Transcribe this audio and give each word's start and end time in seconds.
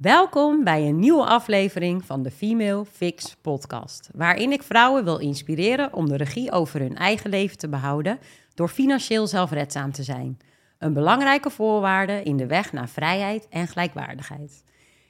Welkom 0.00 0.64
bij 0.64 0.88
een 0.88 0.98
nieuwe 0.98 1.24
aflevering 1.24 2.04
van 2.04 2.22
de 2.22 2.30
Female 2.30 2.84
Fix 2.84 3.36
podcast, 3.42 4.10
waarin 4.14 4.52
ik 4.52 4.62
vrouwen 4.62 5.04
wil 5.04 5.18
inspireren 5.18 5.92
om 5.92 6.08
de 6.08 6.16
regie 6.16 6.52
over 6.52 6.80
hun 6.80 6.96
eigen 6.96 7.30
leven 7.30 7.58
te 7.58 7.68
behouden 7.68 8.18
door 8.54 8.68
financieel 8.68 9.26
zelfredzaam 9.26 9.92
te 9.92 10.02
zijn. 10.02 10.38
Een 10.78 10.92
belangrijke 10.92 11.50
voorwaarde 11.50 12.22
in 12.22 12.36
de 12.36 12.46
weg 12.46 12.72
naar 12.72 12.88
vrijheid 12.88 13.48
en 13.48 13.66
gelijkwaardigheid. 13.66 14.64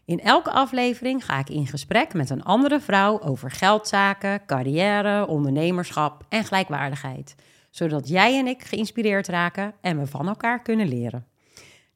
In 0.05 0.21
elke 0.21 0.51
aflevering 0.51 1.25
ga 1.25 1.39
ik 1.39 1.49
in 1.49 1.67
gesprek 1.67 2.15
met 2.15 2.31
een 2.31 2.45
andere 2.45 2.81
vrouw 2.81 3.21
over 3.21 3.51
geldzaken, 3.51 4.47
carrière, 4.47 5.27
ondernemerschap 5.27 6.25
en 6.29 6.45
gelijkwaardigheid, 6.45 7.35
zodat 7.71 8.09
jij 8.09 8.39
en 8.39 8.47
ik 8.47 8.63
geïnspireerd 8.63 9.29
raken 9.29 9.75
en 9.81 9.99
we 9.99 10.07
van 10.07 10.29
elkaar 10.29 10.63
kunnen 10.63 10.89
leren. 10.89 11.30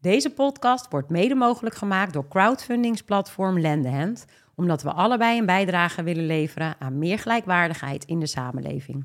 Deze 0.04 0.30
podcast 0.30 0.86
wordt 0.90 1.10
mede 1.10 1.34
mogelijk 1.34 1.74
gemaakt 1.74 2.12
door 2.12 2.28
crowdfundingsplatform 2.28 3.60
Lendehand, 3.60 4.24
omdat 4.54 4.82
we 4.82 4.92
allebei 4.92 5.38
een 5.38 5.46
bijdrage 5.46 6.02
willen 6.02 6.26
leveren 6.26 6.74
aan 6.78 6.98
meer 6.98 7.18
gelijkwaardigheid 7.18 8.04
in 8.04 8.20
de 8.20 8.26
samenleving. 8.26 9.04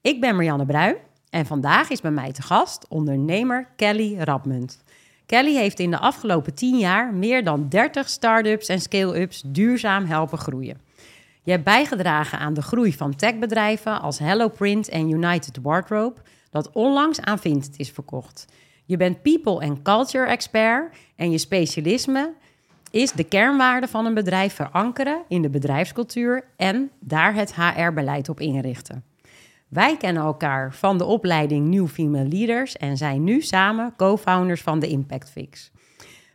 Ik 0.00 0.20
ben 0.20 0.36
Marianne 0.36 0.66
Bruin 0.66 0.96
en 1.30 1.46
vandaag 1.46 1.90
is 1.90 2.00
bij 2.00 2.10
mij 2.10 2.32
te 2.32 2.42
gast 2.42 2.88
ondernemer 2.88 3.68
Kelly 3.76 4.18
Rapmunt. 4.18 4.82
Kelly 5.26 5.54
heeft 5.54 5.80
in 5.80 5.90
de 5.90 5.98
afgelopen 5.98 6.54
10 6.54 6.78
jaar 6.78 7.14
meer 7.14 7.44
dan 7.44 7.68
30 7.68 8.08
start-ups 8.08 8.68
en 8.68 8.80
scale-ups 8.80 9.42
duurzaam 9.46 10.04
helpen 10.04 10.38
groeien. 10.38 10.80
Je 11.42 11.50
hebt 11.50 11.64
bijgedragen 11.64 12.38
aan 12.38 12.54
de 12.54 12.62
groei 12.62 12.92
van 12.92 13.14
techbedrijven 13.14 14.00
als 14.00 14.18
HelloPrint 14.18 14.88
en 14.88 15.10
United 15.10 15.58
Wardrobe, 15.62 16.20
dat 16.50 16.72
onlangs 16.72 17.20
aan 17.20 17.38
Vinted 17.38 17.78
is 17.78 17.90
verkocht. 17.90 18.46
Je 18.86 18.96
bent 18.96 19.22
people 19.22 19.60
en 19.60 19.82
culture 19.82 20.26
expert 20.26 20.96
en 21.16 21.30
je 21.30 21.38
specialisme 21.38 22.32
is 22.90 23.12
de 23.12 23.24
kernwaarden 23.24 23.88
van 23.88 24.06
een 24.06 24.14
bedrijf 24.14 24.54
verankeren 24.54 25.22
in 25.28 25.42
de 25.42 25.50
bedrijfscultuur 25.50 26.44
en 26.56 26.90
daar 27.00 27.34
het 27.34 27.54
HR-beleid 27.54 28.28
op 28.28 28.40
inrichten. 28.40 29.04
Wij 29.68 29.96
kennen 29.96 30.22
elkaar 30.22 30.74
van 30.74 30.98
de 30.98 31.04
opleiding 31.04 31.68
New 31.68 31.86
Female 31.86 32.28
Leaders 32.28 32.76
en 32.76 32.96
zijn 32.96 33.24
nu 33.24 33.40
samen 33.40 33.94
co-founders 33.96 34.62
van 34.62 34.78
de 34.78 34.88
Impact 34.88 35.30
Fix. 35.30 35.70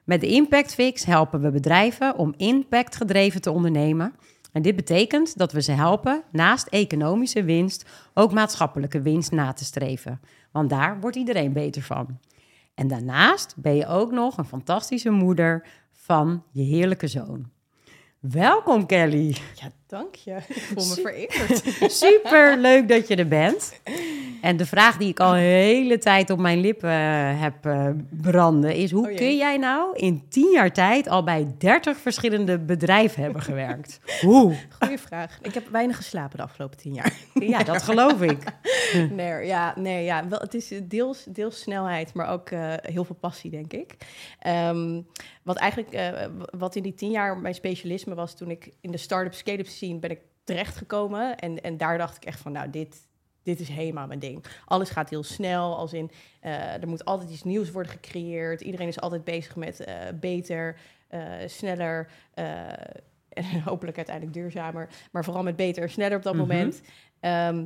Met 0.03 0.21
de 0.21 0.27
Impact 0.27 0.73
Fix 0.73 1.05
helpen 1.05 1.41
we 1.41 1.51
bedrijven 1.51 2.17
om 2.17 2.33
impactgedreven 2.37 3.41
te 3.41 3.51
ondernemen. 3.51 4.13
En 4.51 4.61
dit 4.61 4.75
betekent 4.75 5.37
dat 5.37 5.51
we 5.51 5.61
ze 5.61 5.71
helpen 5.71 6.23
naast 6.31 6.67
economische 6.67 7.43
winst 7.43 7.89
ook 8.13 8.33
maatschappelijke 8.33 9.01
winst 9.01 9.31
na 9.31 9.53
te 9.53 9.63
streven. 9.63 10.19
Want 10.51 10.69
daar 10.69 10.99
wordt 10.99 11.17
iedereen 11.17 11.53
beter 11.53 11.81
van. 11.81 12.19
En 12.73 12.87
daarnaast 12.87 13.55
ben 13.57 13.75
je 13.75 13.87
ook 13.87 14.11
nog 14.11 14.37
een 14.37 14.45
fantastische 14.45 15.09
moeder 15.09 15.67
van 15.91 16.43
je 16.51 16.63
heerlijke 16.63 17.07
zoon. 17.07 17.49
Welkom 18.19 18.85
Kelly. 18.85 19.35
Dank 19.91 20.15
je. 20.15 20.35
Ik 20.47 20.61
voel 20.61 20.85
me 20.85 21.01
vereerd. 21.01 21.63
Super 22.03 22.57
leuk 22.57 22.87
dat 22.87 23.07
je 23.07 23.15
er 23.15 23.27
bent. 23.27 23.79
En 24.41 24.57
de 24.57 24.65
vraag 24.65 24.97
die 24.97 25.09
ik 25.09 25.19
al 25.19 25.33
een 25.33 25.41
hele 25.41 25.97
tijd 25.97 26.29
op 26.29 26.39
mijn 26.39 26.59
lippen 26.59 26.89
uh, 26.89 27.41
heb 27.41 27.65
uh, 27.65 27.87
branden 28.09 28.75
is: 28.75 28.91
hoe 28.91 29.09
Oh 29.09 29.15
kun 29.15 29.37
jij 29.37 29.57
nou 29.57 29.95
in 29.95 30.23
tien 30.29 30.51
jaar 30.51 30.71
tijd 30.71 31.07
al 31.07 31.23
bij 31.23 31.47
30 31.57 31.97
verschillende 31.97 32.59
bedrijven 32.59 33.23
hebben 33.23 33.41
gewerkt? 33.41 33.99
hoe? 34.25 34.55
Goeie 34.79 34.97
vraag. 34.97 35.39
Ik 35.41 35.53
heb 35.53 35.67
weinig 35.67 35.95
geslapen 35.95 36.37
de 36.37 36.43
afgelopen 36.43 36.77
tien 36.77 36.93
jaar. 36.93 37.13
Ja, 37.33 37.63
dat 37.63 37.83
geloof 37.83 38.21
ik. 38.21 38.39
Nee, 39.09 39.45
ja, 39.45 39.73
nee, 39.77 40.03
ja 40.03 40.27
wel, 40.27 40.39
het 40.39 40.53
is 40.53 40.71
deels, 40.83 41.23
deels 41.29 41.61
snelheid, 41.61 42.13
maar 42.13 42.29
ook 42.29 42.49
eh, 42.49 42.73
heel 42.81 43.03
veel 43.03 43.15
passie, 43.15 43.51
denk 43.51 43.73
ik. 43.73 43.97
Ehm, 44.39 45.01
wat 45.43 45.57
eigenlijk, 45.57 45.93
eh, 45.93 46.25
wat 46.57 46.75
in 46.75 46.83
die 46.83 46.93
tien 46.93 47.11
jaar 47.11 47.37
mijn 47.37 47.53
specialisme 47.53 48.15
was, 48.15 48.35
toen 48.35 48.49
ik 48.49 48.71
in 48.81 48.91
de 48.91 48.97
start-up, 48.97 49.33
scale-up 49.33 49.67
ben 49.89 50.09
ik 50.09 50.19
terechtgekomen. 50.43 51.37
En, 51.37 51.61
en 51.63 51.77
daar 51.77 51.97
dacht 51.97 52.15
ik 52.15 52.25
echt 52.25 52.39
van, 52.39 52.51
nou, 52.51 52.69
dit, 52.69 53.07
dit 53.43 53.59
is 53.59 53.69
helemaal 53.69 54.07
mijn 54.07 54.19
ding. 54.19 54.45
Alles 54.65 54.89
gaat 54.89 55.09
heel 55.09 55.23
snel, 55.23 55.77
als 55.77 55.93
in, 55.93 56.11
eh, 56.39 56.73
er 56.81 56.87
moet 56.87 57.05
altijd 57.05 57.29
iets 57.29 57.43
nieuws 57.43 57.71
worden 57.71 57.91
gecreëerd. 57.91 58.61
Iedereen 58.61 58.87
is 58.87 58.99
altijd 58.99 59.23
bezig 59.23 59.55
met 59.55 59.79
eh, 59.79 59.95
beter, 60.19 60.77
eh, 61.07 61.21
sneller 61.45 62.09
en 63.29 63.61
hopelijk 63.65 63.97
uiteindelijk 63.97 64.35
duurzamer. 64.35 64.89
Maar 65.11 65.23
vooral 65.23 65.43
met 65.43 65.55
beter 65.55 65.83
en 65.83 65.89
sneller 65.89 66.17
op 66.17 66.23
dat 66.23 66.33
Mhm. 66.33 66.41
moment. 66.41 66.81
Ehm, 67.19 67.65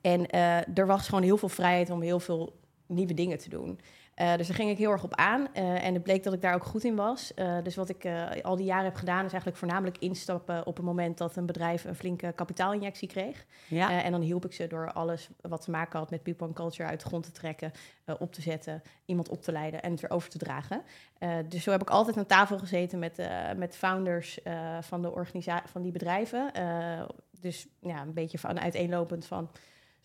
en 0.00 0.30
er 0.74 0.86
was 0.86 1.08
gewoon 1.08 1.24
heel 1.24 1.36
veel 1.36 1.48
vrijheid 1.48 1.90
om 1.90 2.00
heel 2.02 2.20
veel 2.20 2.58
nieuwe 2.86 3.14
dingen 3.14 3.38
te 3.38 3.48
doen. 3.48 3.80
Eh, 4.16 4.36
dus 4.36 4.46
daar 4.46 4.56
ging 4.56 4.70
ik 4.70 4.78
heel 4.78 4.90
erg 4.90 5.04
op 5.04 5.14
aan. 5.14 5.54
Eh, 5.54 5.84
en 5.84 5.94
het 5.94 6.02
bleek 6.02 6.22
dat 6.22 6.32
ik 6.32 6.40
daar 6.40 6.54
ook 6.54 6.64
goed 6.64 6.84
in 6.84 6.96
was. 6.96 7.34
Eh, 7.34 7.56
dus 7.62 7.76
wat 7.76 7.88
ik 7.88 8.08
al 8.42 8.56
die 8.56 8.66
jaren 8.66 8.84
heb 8.84 8.94
gedaan, 8.94 9.24
is 9.24 9.30
eigenlijk 9.30 9.56
voornamelijk 9.56 9.98
instappen 9.98 10.66
op 10.66 10.76
het 10.76 10.84
moment 10.84 11.18
dat 11.18 11.36
een 11.36 11.46
bedrijf 11.46 11.84
een 11.84 11.94
flinke 11.94 12.32
kapitaalinjectie 12.32 13.08
kreeg. 13.08 13.46
Ja. 13.68 14.02
En 14.02 14.12
dan 14.12 14.20
hielp 14.20 14.44
ik 14.44 14.52
ze 14.52 14.66
door 14.66 14.92
alles 14.92 15.28
wat 15.40 15.62
te 15.62 15.70
maken 15.70 15.98
had 15.98 16.10
met 16.10 16.22
people 16.22 16.46
and 16.46 16.54
culture 16.54 16.88
uit 16.88 17.00
de 17.00 17.06
grond 17.06 17.24
te 17.24 17.32
trekken, 17.32 17.72
op 18.18 18.32
te 18.32 18.42
zetten, 18.42 18.82
iemand 19.04 19.28
op 19.28 19.42
te 19.42 19.52
leiden 19.52 19.82
en 19.82 19.90
het 19.90 20.00
weer 20.00 20.10
over 20.10 20.28
te 20.28 20.38
dragen. 20.38 20.82
Dus 21.48 21.62
zo 21.62 21.70
heb 21.70 21.82
ik 21.82 21.90
altijd 21.90 22.16
aan 22.16 22.26
tafel 22.26 22.58
gezeten 22.58 22.98
met, 22.98 23.28
met 23.56 23.76
founders 23.76 24.38
van, 24.80 25.02
de 25.02 25.12
organisa- 25.12 25.62
van 25.66 25.82
die 25.82 25.92
bedrijven. 25.92 26.50
Dus 27.40 27.66
ja, 27.80 28.02
een 28.02 28.14
beetje 28.14 28.38
van 28.38 28.60
uiteenlopend 28.60 29.26
van. 29.26 29.50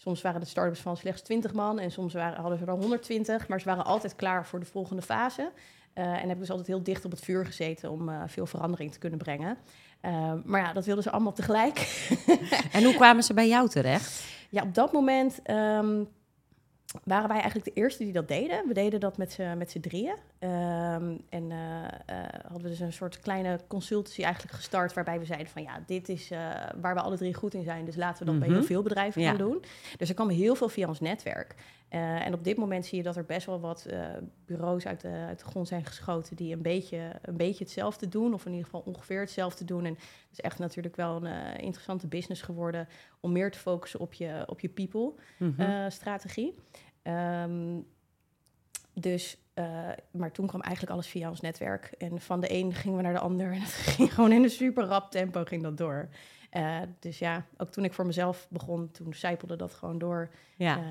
Soms 0.03 0.21
waren 0.21 0.39
de 0.39 0.47
startups 0.47 0.79
van 0.79 0.97
slechts 0.97 1.21
20 1.21 1.53
man 1.53 1.79
en 1.79 1.91
soms 1.91 2.13
waren, 2.13 2.39
hadden 2.41 2.57
ze 2.59 2.65
er 2.65 2.71
120, 2.71 3.47
maar 3.47 3.59
ze 3.59 3.65
waren 3.65 3.85
altijd 3.85 4.15
klaar 4.15 4.45
voor 4.45 4.59
de 4.59 4.65
volgende 4.65 5.01
fase. 5.01 5.51
Eh, 5.93 6.03
en 6.03 6.27
heb 6.27 6.31
ik 6.31 6.39
dus 6.39 6.49
altijd 6.49 6.67
heel 6.67 6.83
dicht 6.83 7.05
op 7.05 7.11
het 7.11 7.19
vuur 7.19 7.45
gezeten 7.45 7.91
om 7.91 8.09
eh, 8.09 8.21
veel 8.27 8.45
verandering 8.45 8.91
te 8.91 8.99
kunnen 8.99 9.19
brengen. 9.19 9.57
Eh, 9.99 10.33
maar 10.43 10.61
ja, 10.61 10.73
dat 10.73 10.85
wilden 10.85 11.03
ze 11.03 11.11
allemaal 11.11 11.33
tegelijk. 11.33 12.07
En 12.71 12.83
hoe 12.83 12.93
kwamen 12.93 13.23
ze 13.23 13.33
bij 13.33 13.47
jou 13.47 13.69
terecht? 13.69 14.23
Ja, 14.49 14.61
op 14.61 14.73
dat 14.73 14.91
moment 14.91 15.39
ehm, 15.43 16.03
waren 17.03 17.27
wij 17.27 17.37
eigenlijk 17.39 17.65
de 17.75 17.81
eerste 17.81 18.03
die 18.03 18.13
dat 18.13 18.27
deden. 18.27 18.67
We 18.67 18.73
deden 18.73 18.99
dat 18.99 19.17
met 19.17 19.31
z'n, 19.31 19.57
met 19.57 19.71
z'n 19.71 19.79
drieën. 19.79 20.15
Ehm, 20.39 21.17
en 21.29 21.51
eh, 21.51 21.83
eh, 22.05 22.29
hadden 22.43 22.61
we 22.61 22.67
dus 22.69 22.79
een 22.79 22.93
soort 22.93 23.19
kleine 23.19 23.59
consultancy 23.67 24.21
eigenlijk 24.23 24.53
gestart... 24.55 24.93
waarbij 24.93 25.19
we 25.19 25.25
zeiden 25.25 25.47
van 25.47 25.61
ja, 25.61 25.83
dit 25.85 26.09
is 26.09 26.31
eh, 26.31 26.39
waar 26.81 26.93
we 26.93 27.01
alle 27.01 27.17
drie 27.17 27.33
goed 27.33 27.53
in 27.53 27.63
zijn... 27.63 27.85
dus 27.85 27.95
laten 27.95 28.25
we 28.25 28.31
dat 28.31 28.39
bij 28.39 28.47
Mhm. 28.47 28.57
heel 28.57 28.65
veel 28.67 28.81
bedrijven 28.81 29.21
Ja. 29.21 29.29
gaan 29.29 29.37
doen. 29.37 29.63
Dus 29.97 30.09
er 30.09 30.15
kwam 30.15 30.29
heel 30.29 30.55
veel 30.55 30.69
via 30.69 30.87
ons 30.87 30.99
netwerk. 30.99 31.55
En 31.89 32.33
op 32.33 32.43
dit 32.43 32.57
moment 32.57 32.85
zie 32.85 32.97
je 32.97 33.03
dat 33.03 33.15
er 33.15 33.25
best 33.25 33.45
wel 33.45 33.59
wat 33.59 33.85
bureaus 34.45 34.85
uit 34.85 35.01
de, 35.01 35.07
uit 35.27 35.39
de 35.39 35.45
grond 35.45 35.67
zijn 35.67 35.85
geschoten... 35.85 36.35
die 36.35 36.53
een 36.53 36.61
beetje, 36.61 37.11
een 37.21 37.37
beetje 37.37 37.63
hetzelfde 37.63 38.07
doen, 38.09 38.33
of 38.33 38.45
in 38.45 38.51
ieder 38.51 38.65
geval 38.65 38.83
ongeveer 38.85 39.19
hetzelfde 39.19 39.65
doen. 39.65 39.85
En 39.85 39.93
het 39.93 40.31
is 40.31 40.39
echt 40.39 40.59
natuurlijk 40.59 40.95
wel 40.95 41.25
een 41.25 41.57
interessante 41.59 42.07
business 42.07 42.41
geworden... 42.41 42.87
om 43.19 43.31
meer 43.31 43.51
te 43.51 43.57
focussen 43.59 43.99
op 43.99 44.13
je, 44.13 44.43
op 44.47 44.59
je 44.59 44.69
people 44.69 45.13
Mhm. 45.37 45.89
Eh. 47.01 47.41
Ehm, 47.43 47.79
dus, 48.93 49.37
eh, 49.53 49.89
maar 50.11 50.31
toen 50.31 50.47
kwam 50.47 50.61
eigenlijk 50.61 50.93
alles 50.93 51.07
via 51.07 51.29
ons 51.29 51.41
netwerk. 51.41 51.91
En 51.97 52.21
van 52.21 52.39
de 52.41 52.53
een 52.53 52.73
gingen 52.73 52.97
we 52.97 53.03
naar 53.03 53.13
de 53.13 53.19
ander. 53.19 53.51
En 53.53 53.61
het 53.61 53.71
ging 53.71 54.13
gewoon 54.13 54.31
in 54.31 54.43
een 54.43 54.49
super 54.49 54.83
rap 54.85 55.11
tempo 55.11 55.43
ging 55.43 55.63
dat 55.63 55.77
door. 55.77 56.09
Eh, 56.49 56.77
dus 56.99 57.19
ja, 57.19 57.45
ook 57.57 57.69
toen 57.69 57.83
ik 57.83 57.93
voor 57.93 58.05
mezelf 58.05 58.47
begon, 58.49 58.91
toen 58.91 59.13
zijpelde 59.13 59.55
dat 59.55 59.73
gewoon 59.73 59.97
door. 59.97 60.29
ja. 60.55 60.77
Eh, 60.77 60.83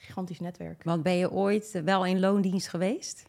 gigantisch 0.00 0.40
netwerk. 0.40 0.84
Want 0.84 1.02
ben 1.02 1.16
je 1.16 1.30
ooit 1.30 1.80
wel 1.84 2.06
in 2.06 2.20
loondienst 2.20 2.68
geweest? 2.68 3.26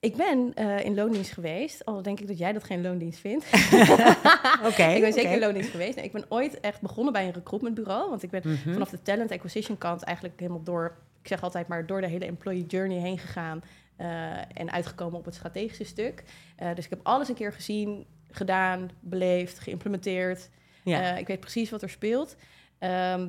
Ik 0.00 0.16
ben 0.16 0.54
in 0.84 0.94
loondienst 0.94 1.32
geweest, 1.32 1.84
al 1.84 2.02
denk 2.02 2.20
ik 2.20 2.26
dat 2.28 2.38
jij 2.38 2.52
dat 2.52 2.64
geen 2.64 2.82
loondienst 2.82 3.18
vindt. 3.20 3.44
Oké. 4.68 4.84
ik 4.96 5.00
ben 5.00 5.12
zeker 5.12 5.32
in 5.32 5.38
loondienst 5.38 5.70
geweest. 5.70 5.96
Nee, 5.96 6.04
ik 6.04 6.12
ben 6.12 6.24
ooit 6.28 6.60
echt 6.60 6.80
begonnen 6.80 7.12
bij 7.12 7.26
een 7.26 7.32
recruitmentbureau. 7.32 8.10
Want 8.10 8.22
ik 8.22 8.30
ben 8.30 8.42
Mhm. 8.44 8.72
vanaf 8.72 8.90
de 8.90 9.02
talent 9.02 9.30
acquisition 9.30 9.78
kant 9.78 10.02
eigenlijk 10.02 10.40
helemaal 10.40 10.62
door, 10.62 10.96
ik 11.20 11.28
zeg 11.28 11.42
altijd 11.42 11.68
maar, 11.68 11.86
door 11.86 12.00
de 12.00 12.06
hele 12.08 12.24
employee 12.26 12.66
journey 12.66 12.98
heen 12.98 13.18
gegaan. 13.18 13.62
eh, 13.96 14.38
en 14.38 14.70
uitgekomen 14.72 15.18
op 15.18 15.24
het 15.24 15.34
strategische 15.34 15.84
stuk. 15.84 16.24
Eh, 16.56 16.74
dus 16.74 16.84
ik 16.84 16.90
heb 16.90 17.00
alles 17.02 17.28
een 17.28 17.34
keer 17.34 17.52
gezien, 17.52 18.06
gedaan, 18.30 18.90
beleefd, 19.00 19.58
geïmplementeerd. 19.58 20.50
Ja. 20.84 21.12
Eh, 21.12 21.18
ik 21.18 21.26
weet 21.26 21.40
precies 21.40 21.70
wat 21.70 21.82
er 21.82 21.90
speelt. 21.90 22.36
Ehm, 22.78 23.28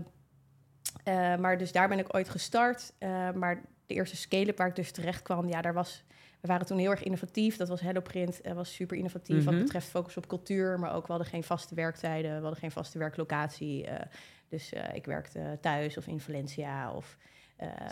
eh, 1.03 1.35
maar 1.35 1.57
dus 1.57 1.71
daar 1.71 1.87
ben 1.87 1.99
ik 1.99 2.15
ooit 2.15 2.29
gestart. 2.29 2.93
Maar 3.35 3.61
de 3.85 3.93
eerste 3.93 4.15
scale-up 4.15 4.57
waar 4.57 4.67
ik 4.67 4.75
dus 4.75 4.91
terecht 4.91 5.21
kwam, 5.21 5.47
ja, 5.49 5.61
daar 5.61 5.73
was... 5.73 6.03
We 6.41 6.47
waren 6.47 6.65
toen 6.65 6.77
heel 6.77 6.91
erg 6.91 7.03
innovatief. 7.03 7.57
Dat 7.57 7.67
was 7.69 7.81
HelloPrint. 7.81 8.43
Dat 8.43 8.55
was 8.55 8.73
super 8.73 8.97
innovatief 8.97 9.43
wat 9.43 9.53
Mhm. 9.53 9.63
betreft 9.63 9.87
focus 9.87 10.17
op 10.17 10.27
cultuur. 10.27 10.79
Maar 10.79 10.93
ook, 10.93 11.05
we 11.07 11.11
hadden 11.11 11.29
geen 11.31 11.43
vaste 11.43 11.75
werktijden. 11.75 12.35
We 12.35 12.41
hadden 12.41 12.59
geen 12.59 12.71
vaste 12.71 12.97
werklocatie. 12.97 13.87
dus 14.49 14.73
ik 14.93 15.05
werkte 15.05 15.57
thuis 15.61 15.97
of 15.97 16.07
in 16.07 16.19
Valencia 16.19 16.91
of... 16.93 17.17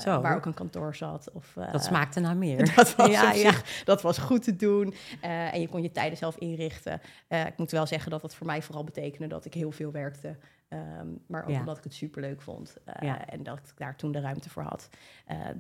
eh, 0.06 0.22
waar 0.22 0.36
ook 0.36 0.46
een 0.46 0.54
kantoor 0.54 0.96
zat. 0.96 1.32
Of, 1.34 1.58
eh, 1.58 1.72
Dat 1.72 1.84
smaakte 1.84 2.20
naar 2.20 2.38
meer. 2.38 2.58
Dat 2.76 2.96
was, 2.96 3.12
Ja, 3.12 3.28
op 3.30 3.36
ja. 3.36 3.52
zich- 3.52 3.82
dat 3.86 4.02
was 4.02 4.18
goed 4.18 4.44
te 4.44 4.56
doen. 4.56 4.94
Eh, 5.22 5.54
en 5.54 5.62
je 5.62 5.68
kon 5.68 5.82
je 5.82 5.92
tijden 5.92 6.18
zelf 6.18 6.36
inrichten. 6.38 7.02
Ik 7.28 7.58
moet 7.58 7.72
wel 7.72 7.86
zeggen 7.86 8.12
dat 8.12 8.22
dat 8.22 8.36
voor 8.36 8.48
mij 8.48 8.62
vooral 8.62 8.84
betekende 8.84 9.28
dat 9.28 9.46
ik 9.46 9.54
heel 9.54 9.72
veel 9.72 9.92
werkte. 9.92 10.38
Ehm, 10.68 11.08
maar 11.28 11.44
ook 11.44 11.50
Ja. 11.50 11.60
omdat 11.60 11.78
ik 11.78 11.84
het 11.84 11.94
superleuk 11.94 12.42
vond. 12.42 12.78
Ja. 13.00 13.26
En 13.28 13.44
dat 13.44 13.58
ik 13.58 13.64
daar 13.78 13.96
toen 13.96 14.12
de 14.12 14.20
ruimte 14.20 14.50
voor 14.50 14.64
had. 14.64 14.90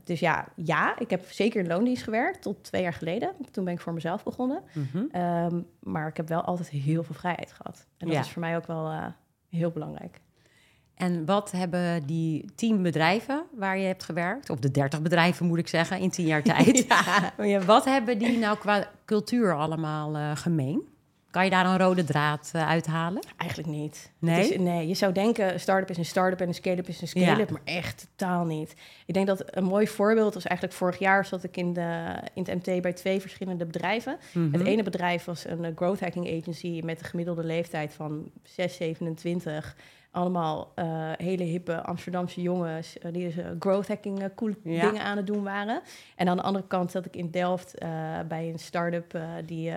Dus 0.03 0.19
ja, 0.19 0.47
ja, 0.55 0.99
ik 0.99 1.09
heb 1.09 1.25
zeker 1.29 1.59
in 1.61 1.67
loondienst 1.67 2.03
gewerkt 2.03 2.41
tot 2.41 2.63
twee 2.63 2.81
jaar 2.81 2.93
geleden. 2.93 3.31
Toen 3.51 3.63
ben 3.63 3.73
ik 3.73 3.79
voor 3.79 3.93
mezelf 3.93 4.23
begonnen. 4.23 4.63
Mhm. 4.73 5.03
Ehm, 5.11 5.61
maar 5.79 6.07
ik 6.07 6.17
heb 6.17 6.27
wel 6.27 6.41
altijd 6.41 6.69
heel 6.69 7.03
veel 7.03 7.15
vrijheid 7.15 7.51
gehad. 7.51 7.87
En 7.97 8.07
dat 8.07 8.17
is 8.25 8.29
voor 8.31 8.41
mij 8.41 8.55
ook 8.55 8.67
wel 8.67 9.13
heel 9.49 9.71
belangrijk. 9.71 10.21
En 10.99 11.25
wat 11.25 11.51
hebben 11.51 12.05
die 12.05 12.45
tien 12.55 12.81
bedrijven 12.81 13.43
waar 13.51 13.77
je 13.77 13.85
hebt 13.85 14.03
gewerkt, 14.03 14.49
of 14.49 14.59
de 14.59 14.71
dertig 14.71 15.01
bedrijven 15.01 15.45
moet 15.45 15.57
ik 15.57 15.67
zeggen, 15.67 15.99
in 15.99 16.09
tien 16.09 16.25
jaar 16.25 16.43
tijd, 16.53 16.85
ja. 17.37 17.65
Wat 17.65 17.85
hebben 17.85 18.17
die 18.17 18.37
nou 18.37 18.57
qua 18.57 18.87
cultuur 19.05 19.55
allemaal 19.55 20.15
eh, 20.15 20.31
gemeen? 20.33 20.87
Kan 21.31 21.43
je 21.43 21.49
daar 21.49 21.65
een 21.65 21.77
rode 21.77 22.03
draad 22.03 22.49
eh, 22.53 22.67
uithalen? 22.67 23.23
Eigenlijk 23.37 23.69
niet. 23.69 24.11
Nee? 24.19 24.49
Is, 24.49 24.57
nee, 24.57 24.87
je 24.87 24.93
zou 24.93 25.13
denken, 25.13 25.53
een 25.53 25.59
start-up 25.59 25.89
is 25.89 25.97
een 25.97 26.05
start-up 26.05 26.41
en 26.41 26.47
een 26.47 26.53
scale-up 26.53 26.87
is 26.87 27.01
een 27.01 27.07
scale-up, 27.07 27.49
maar 27.49 27.61
echt 27.63 28.07
totaal 28.15 28.45
niet. 28.45 28.75
Ik 29.05 29.13
denk 29.13 29.27
dat 29.27 29.43
een 29.45 29.63
mooi 29.63 29.87
voorbeeld 29.87 30.33
was 30.33 30.45
eigenlijk 30.45 30.77
vorig 30.77 30.99
jaar 30.99 31.25
zat 31.25 31.43
ik 31.43 31.57
in, 31.57 31.73
de, 31.73 32.15
in 32.33 32.43
het 32.45 32.65
MT 32.65 32.81
bij 32.81 32.93
twee 32.93 33.19
verschillende 33.19 33.65
bedrijven. 33.65 34.17
Mhm. 34.33 34.51
Het 34.51 34.67
ene 34.67 34.83
bedrijf 34.83 35.25
was 35.25 35.45
een 35.45 35.65
eh, 35.65 35.71
growth 35.75 35.99
hacking 35.99 36.39
agency 36.39 36.81
met 36.83 36.99
een 36.99 37.05
gemiddelde 37.05 37.43
leeftijd 37.43 37.93
van 37.93 38.31
6, 38.43 38.75
27. 38.75 39.75
Allemaal 40.11 40.71
eh, 40.75 40.85
hele 41.17 41.43
hippe 41.43 41.81
Amsterdamse 41.81 42.41
jongens 42.41 42.97
eh, 42.99 43.13
die 43.13 43.25
dus 43.25 43.37
eh, 43.37 43.45
growth 43.59 43.87
hacking 43.87 44.29
coole 44.35 44.55
Ja. 44.63 44.85
dingen 44.89 45.03
aan 45.03 45.17
het 45.17 45.27
doen 45.27 45.43
waren. 45.43 45.81
En 46.15 46.27
aan 46.29 46.37
de 46.37 46.43
andere 46.43 46.67
kant 46.67 46.91
zat 46.91 47.05
ik 47.05 47.15
in 47.15 47.31
Delft 47.31 47.73
bij 48.27 48.49
een 48.49 48.59
start-up 48.59 49.19
die 49.45 49.71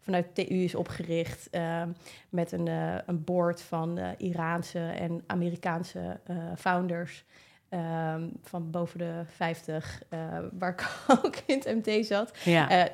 vanuit 0.00 0.34
TU 0.34 0.42
is 0.42 0.74
opgericht 0.74 1.50
eh, 1.50 1.82
met 2.28 2.52
een, 2.52 2.66
een 3.06 3.24
board 3.24 3.62
van 3.62 3.98
Iraanse 4.18 4.78
en 4.78 5.22
Amerikaanse 5.26 6.20
founders. 6.56 7.24
ehm, 7.68 8.28
van 8.42 8.70
boven 8.70 8.98
de 8.98 9.22
50, 9.26 10.02
eh, 10.08 10.38
waar 10.52 10.70
ik 10.72 10.88
ook 11.24 11.36
in 11.46 11.58
het 11.64 11.84
MT 11.86 12.06
zat. 12.06 12.38
Ja. 12.44 12.88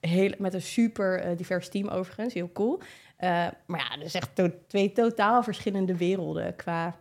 Heel, 0.00 0.32
met 0.38 0.54
een 0.54 0.62
super 0.62 1.36
divers 1.36 1.68
team 1.68 1.88
overigens, 1.88 2.34
heel 2.34 2.52
cool. 2.52 2.80
Eh, 3.18 3.46
maar 3.66 3.80
ja, 3.80 3.96
dat 3.96 4.04
is 4.06 4.14
echt 4.14 4.34
to- 4.34 4.52
twee 4.66 4.92
totaal 4.92 5.42
verschillende 5.42 5.96
werelden 5.96 6.56
qua 6.56 6.96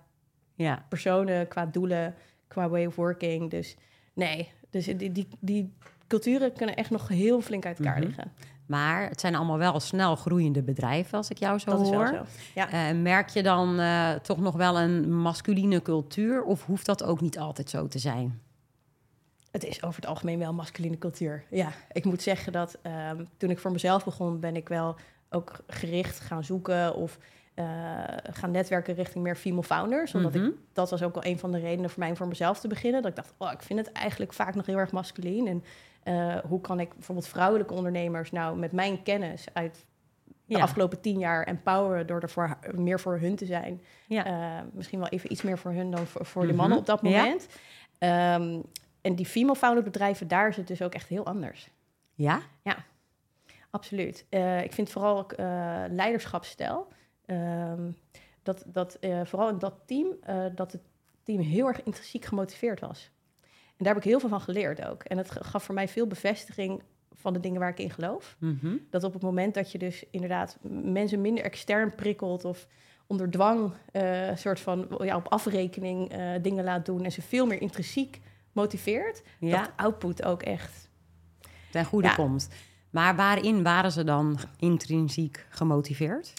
ja. 0.56 0.86
personen, 0.90 1.48
qua 1.48 1.66
doelen, 1.66 2.16
qua 2.48 2.70
way 2.70 2.86
of 2.86 2.96
working. 2.96 3.50
Dus 3.50 3.76
nee, 4.14 4.52
dus 4.70 4.86
die, 4.86 5.12
die, 5.12 5.28
die 5.40 5.74
culturen 6.08 6.54
kunnen 6.54 6.76
echt 6.76 6.90
nog 6.90 7.08
heel 7.08 7.42
flink 7.42 7.66
uit 7.66 7.80
elkaar 7.80 7.98
Mhm. 7.98 8.06
liggen. 8.06 8.32
Maar 8.66 9.10
het 9.10 9.20
zijn 9.20 9.36
allemaal 9.36 9.58
wel 9.58 9.80
snel 9.80 10.16
groeiende 10.16 10.62
bedrijven, 10.64 11.18
als 11.18 11.30
ik 11.30 11.38
jou 11.38 11.60
zo 11.60 11.72
Dat 11.72 11.82
is 11.82 11.88
hoor. 11.90 12.12
wel 12.12 12.26
zo. 12.26 12.32
Ja. 12.56 12.70
Eh, 12.90 12.96
merk 12.96 13.30
je 13.30 13.44
dan 13.44 13.80
eh, 13.80 14.14
toch 14.14 14.40
nog 14.40 14.56
wel 14.56 14.80
een 14.80 15.14
masculine 15.18 15.82
cultuur, 15.82 16.44
of 16.44 16.66
hoeft 16.66 16.86
dat 16.86 17.04
ook 17.04 17.22
niet 17.22 17.40
altijd 17.40 17.70
zo 17.70 17.88
te 17.88 18.00
zijn? 18.00 18.42
Het 19.52 19.64
is 19.66 19.84
over 19.84 20.02
het 20.02 20.10
algemeen 20.10 20.40
wel 20.40 20.54
masculine 20.54 20.98
cultuur. 20.98 21.44
Ja, 21.50 21.72
ik 21.92 22.06
moet 22.06 22.22
zeggen 22.22 22.52
dat 22.52 22.78
ehm, 22.82 23.24
toen 23.38 23.50
ik 23.50 23.60
voor 23.60 23.72
mezelf 23.72 24.04
begon, 24.04 24.40
ben 24.40 24.56
ik 24.56 24.68
wel 24.68 24.96
ook 25.30 25.52
gericht 25.68 26.20
gaan 26.20 26.44
zoeken 26.44 26.96
of 26.96 27.18
eh, 27.54 27.66
gaan 28.32 28.52
netwerken 28.52 28.94
richting 28.94 29.24
meer 29.24 29.36
female 29.36 29.64
founders. 29.64 30.14
Omdat 30.16 30.34
Mhm. 30.34 30.46
ik, 30.46 30.54
dat 30.74 30.90
was 30.90 31.04
ook 31.04 31.14
wel 31.14 31.26
een 31.26 31.40
van 31.40 31.52
de 31.52 31.60
redenen 31.60 31.90
voor 31.90 32.00
mij 32.00 32.10
om 32.10 32.16
voor 32.16 32.28
mezelf 32.28 32.60
te 32.60 32.68
beginnen. 32.68 33.02
Dat 33.02 33.10
ik 33.12 33.18
dacht, 33.18 33.34
oh, 33.38 33.52
ik 33.52 33.62
vind 33.62 33.80
het 33.80 33.92
eigenlijk 33.92 34.34
vaak 34.34 34.56
nog 34.56 34.66
heel 34.66 34.78
erg 34.78 34.92
masculien. 34.92 35.48
En 35.48 35.64
eh, 36.04 36.36
hoe 36.48 36.62
kan 36.62 36.80
ik 36.80 36.94
bijvoorbeeld 36.94 37.28
vrouwelijke 37.28 37.74
ondernemers 37.74 38.32
nou 38.32 38.58
met 38.58 38.72
mijn 38.72 39.04
kennis 39.04 39.46
uit 39.54 39.86
de 40.46 40.56
Ja. 40.58 40.62
afgelopen 40.62 41.02
tien 41.02 41.20
jaar 41.20 41.44
empoweren 41.44 42.08
door 42.08 42.22
er 42.22 42.30
voor, 42.30 42.58
meer 42.76 43.00
voor 43.00 43.20
hun 43.20 43.36
te 43.36 43.46
zijn. 43.46 43.82
Ja. 44.08 44.26
Eh, 44.26 44.66
misschien 44.74 45.00
wel 45.00 45.08
even 45.10 45.32
iets 45.32 45.42
meer 45.42 45.58
voor 45.58 45.72
hun 45.72 45.92
dan 45.92 46.06
voor, 46.08 46.26
voor 46.26 46.42
de 46.42 46.48
Mhm. 46.48 46.58
mannen 46.58 46.78
op 46.78 46.86
dat 46.86 47.00
Ja. 47.02 47.10
moment. 47.10 47.48
Ehm, 47.98 48.60
en 49.02 49.16
die 49.16 49.26
female 49.26 49.56
founded 49.58 49.84
bedrijven, 49.84 50.28
daar 50.28 50.48
is 50.48 50.58
het 50.58 50.68
dus 50.68 50.82
ook 50.82 50.94
echt 50.94 51.08
heel 51.08 51.26
anders. 51.26 51.70
Ja? 52.14 52.42
Absoluut. 53.70 54.26
Eh, 54.30 54.64
ik 54.64 54.72
vind 54.74 54.90
vooral 54.90 55.18
ook 55.18 55.32
eh, 55.32 55.84
leiderschapsstijl. 55.90 56.88
ehm, 57.26 57.92
dat, 58.44 58.64
dat 58.66 58.96
eh, 59.00 59.22
vooral 59.26 59.50
in 59.50 59.60
dat 59.60 59.74
team, 59.86 60.08
dat 60.56 60.72
het 60.72 60.82
team 61.24 61.40
heel 61.42 61.68
erg 61.68 61.84
intrinsiek 61.84 62.26
gemotiveerd 62.26 62.80
was. 62.80 63.12
En 63.44 63.84
daar 63.86 63.94
heb 63.94 64.04
ik 64.04 64.10
heel 64.10 64.20
veel 64.20 64.30
van 64.30 64.42
geleerd 64.42 64.86
ook. 64.86 65.04
En 65.04 65.18
het 65.18 65.32
gaf 65.32 65.64
voor 65.64 65.76
mij 65.76 65.88
veel 65.88 66.08
bevestiging 66.08 66.84
van 67.14 67.34
de 67.34 67.40
dingen 67.40 67.60
waar 67.60 67.70
ik 67.70 67.80
in 67.80 67.90
geloof. 67.92 68.36
Mhm. 68.40 68.76
Dat 68.90 69.04
op 69.04 69.14
het 69.14 69.22
moment 69.22 69.54
dat 69.54 69.72
je 69.72 69.78
dus 69.78 70.04
inderdaad 70.12 70.58
mensen 70.82 71.22
minder 71.22 71.44
extern 71.44 71.96
prikkelt 71.96 72.46
of 72.46 72.68
onder 73.08 73.30
dwang, 73.32 73.74
eh 73.92 74.36
soort 74.36 74.60
van 74.60 74.88
ja, 75.00 75.16
op 75.16 75.28
afrekening 75.28 76.14
dingen 76.42 76.64
laat 76.64 76.86
doen 76.86 77.04
en 77.04 77.12
ze 77.12 77.22
veel 77.22 77.46
meer 77.46 77.62
intrinsiek 77.62 78.22
motiveert, 78.52 79.22
Ja, 79.40 79.60
dat 79.62 79.72
output 79.76 80.24
ook 80.24 80.44
echt. 80.44 80.90
ten 81.72 81.86
goede 81.86 82.08
Ja. 82.08 82.14
komt. 82.14 82.50
Maar 82.98 83.16
waarin 83.16 83.64
waren 83.64 83.92
ze 83.92 84.04
dan 84.04 84.38
intrinsiek 84.60 85.46
gemotiveerd? 85.50 86.34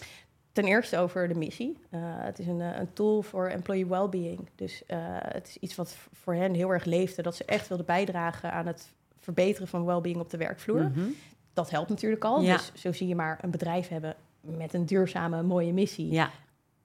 Ten 0.52 0.64
eerste 0.64 0.98
over 0.98 1.28
de 1.28 1.34
missie. 1.34 1.78
Eh, 1.90 2.00
het 2.02 2.38
is 2.38 2.46
een, 2.46 2.60
eh, 2.60 2.78
een 2.78 2.92
tool 2.92 3.22
voor 3.22 3.46
employee 3.46 3.86
well-being. 3.86 4.48
Dus 4.54 4.86
eh, 4.86 4.98
het 5.18 5.48
is 5.48 5.56
iets 5.56 5.74
wat 5.74 5.96
voor 6.12 6.34
hen 6.34 6.54
heel 6.54 6.70
erg 6.70 6.84
leefde, 6.84 7.22
dat 7.22 7.36
ze 7.36 7.44
echt 7.44 7.68
wilden 7.68 7.86
bijdragen 7.86 8.52
aan 8.52 8.66
het 8.66 8.94
verbeteren 9.20 9.68
van 9.68 9.84
well-being 9.84 10.20
op 10.20 10.30
de 10.30 10.36
werkvloer. 10.36 10.82
Mhm. 10.82 11.08
Dat 11.52 11.70
helpt 11.70 11.88
natuurlijk 11.88 12.24
al. 12.24 12.40
Ja. 12.40 12.56
Dus 12.56 12.72
zo 12.74 12.92
zie 12.92 13.08
je 13.08 13.14
maar 13.14 13.38
een 13.42 13.50
bedrijf 13.50 13.88
hebben 13.88 14.14
met 14.40 14.74
een 14.74 14.86
duurzame, 14.86 15.42
mooie 15.42 15.72
missie. 15.72 16.10
Ja, 16.10 16.30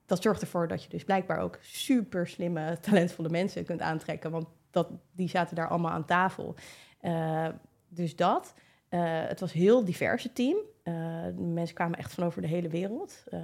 dat 0.06 0.22
zorgt 0.22 0.40
ervoor 0.40 0.68
dat 0.68 0.82
je 0.82 0.88
dus 0.88 1.04
blijkbaar 1.04 1.38
ook 1.38 1.58
super 1.60 2.28
slimme, 2.28 2.78
talentvolle 2.80 3.28
mensen 3.28 3.64
kunt 3.64 3.80
aantrekken. 3.80 4.30
Want 4.30 4.46
dat, 4.70 4.88
die 5.12 5.28
zaten 5.28 5.56
daar 5.56 5.68
allemaal 5.68 5.92
aan 5.92 6.04
tafel. 6.04 6.54
Dus 7.88 8.16
dat. 8.16 8.54
Eh, 8.94 9.28
het 9.28 9.40
was 9.40 9.54
een 9.54 9.60
heel 9.60 9.84
diverse 9.84 10.32
team. 10.32 10.56
Eh, 10.82 10.94
mensen 11.36 11.74
kwamen 11.74 11.98
echt 11.98 12.14
van 12.14 12.24
over 12.24 12.42
de 12.42 12.48
hele 12.48 12.68
wereld. 12.68 13.24
Eh, 13.30 13.40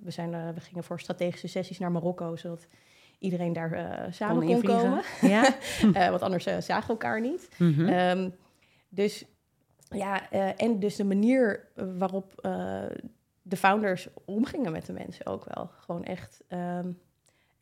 we, 0.00 0.10
zijn, 0.10 0.54
we 0.54 0.60
gingen 0.60 0.84
voor 0.84 1.00
strategische 1.00 1.46
sessies 1.46 1.78
naar 1.78 1.92
Marokko, 1.92 2.36
zodat 2.36 2.66
iedereen 3.18 3.52
daar 3.52 4.06
samen 4.10 4.46
kon, 4.46 4.62
komen. 4.62 5.02
Ja. 5.20 5.54
Want 6.10 6.22
anders 6.22 6.44
zagen 6.44 6.86
we 6.86 6.92
elkaar 6.92 7.20
niet. 7.20 7.48
Mhm. 7.58 7.88
Ehm, 7.88 8.30
dus 8.88 9.24
ja, 9.88 10.30
en 10.56 10.78
dus 10.78 10.96
de 10.96 11.04
manier 11.04 11.68
waarop 11.98 12.48
de 13.42 13.56
founders 13.56 14.08
omgingen 14.24 14.72
met 14.72 14.86
de 14.86 14.92
mensen 14.92 15.26
ook 15.26 15.44
wel. 15.54 15.70
Gewoon 15.80 16.04
echt, 16.04 16.44
ehm, 16.48 16.92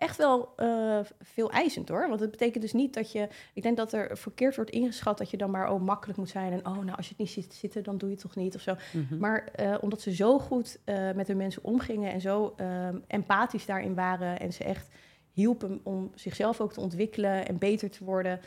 echt 0.03 0.17
wel 0.17 0.53
eh, 0.57 0.99
veel 1.21 1.51
eisend 1.51 1.89
hoor. 1.89 2.09
Want 2.09 2.21
het 2.21 2.31
betekent 2.31 2.63
dus 2.63 2.73
niet 2.73 2.95
dat 2.95 3.13
je. 3.13 3.29
Ik 3.55 3.63
denk 3.63 3.77
dat 3.77 3.93
er 3.93 4.17
verkeerd 4.19 4.57
wordt 4.57 4.71
ingeschat 4.71 5.19
dat 5.19 5.31
je 5.31 5.37
dan 5.37 5.51
maar 5.51 5.71
oh, 5.73 5.81
makkelijk 5.81 6.19
moet 6.19 6.29
zijn. 6.29 6.53
En 6.53 6.67
oh, 6.67 6.79
nou, 6.79 6.97
als 6.97 7.07
je 7.07 7.15
het 7.17 7.19
niet 7.19 7.31
ziet 7.31 7.55
zitten, 7.55 7.83
dan 7.83 7.99
doe 7.99 8.09
je 8.09 8.15
het 8.15 8.25
toch 8.25 8.37
niet 8.37 8.55
of 8.55 8.61
zo. 8.61 8.75
Mhm. 8.93 9.19
Maar 9.19 9.45
eh, 9.45 9.75
omdat 9.81 10.01
ze 10.01 10.15
zo 10.15 10.39
goed 10.39 10.79
eh, 10.85 11.13
met 11.13 11.27
de 11.27 11.35
mensen 11.35 11.65
omgingen 11.65 12.13
en 12.13 12.21
zo 12.21 12.55
empathisch 13.07 13.67
daarin 13.67 13.95
waren 13.95 14.41
en 14.41 14.53
ze 14.53 14.65
echt 14.65 14.89
hielpen 15.33 15.81
om 15.83 16.11
zichzelf 16.15 16.61
ook 16.61 16.73
te 16.73 16.81
ontwikkelen 16.81 17.47
en 17.49 17.59
beter 17.59 17.91
te 17.91 18.05
worden. 18.05 18.41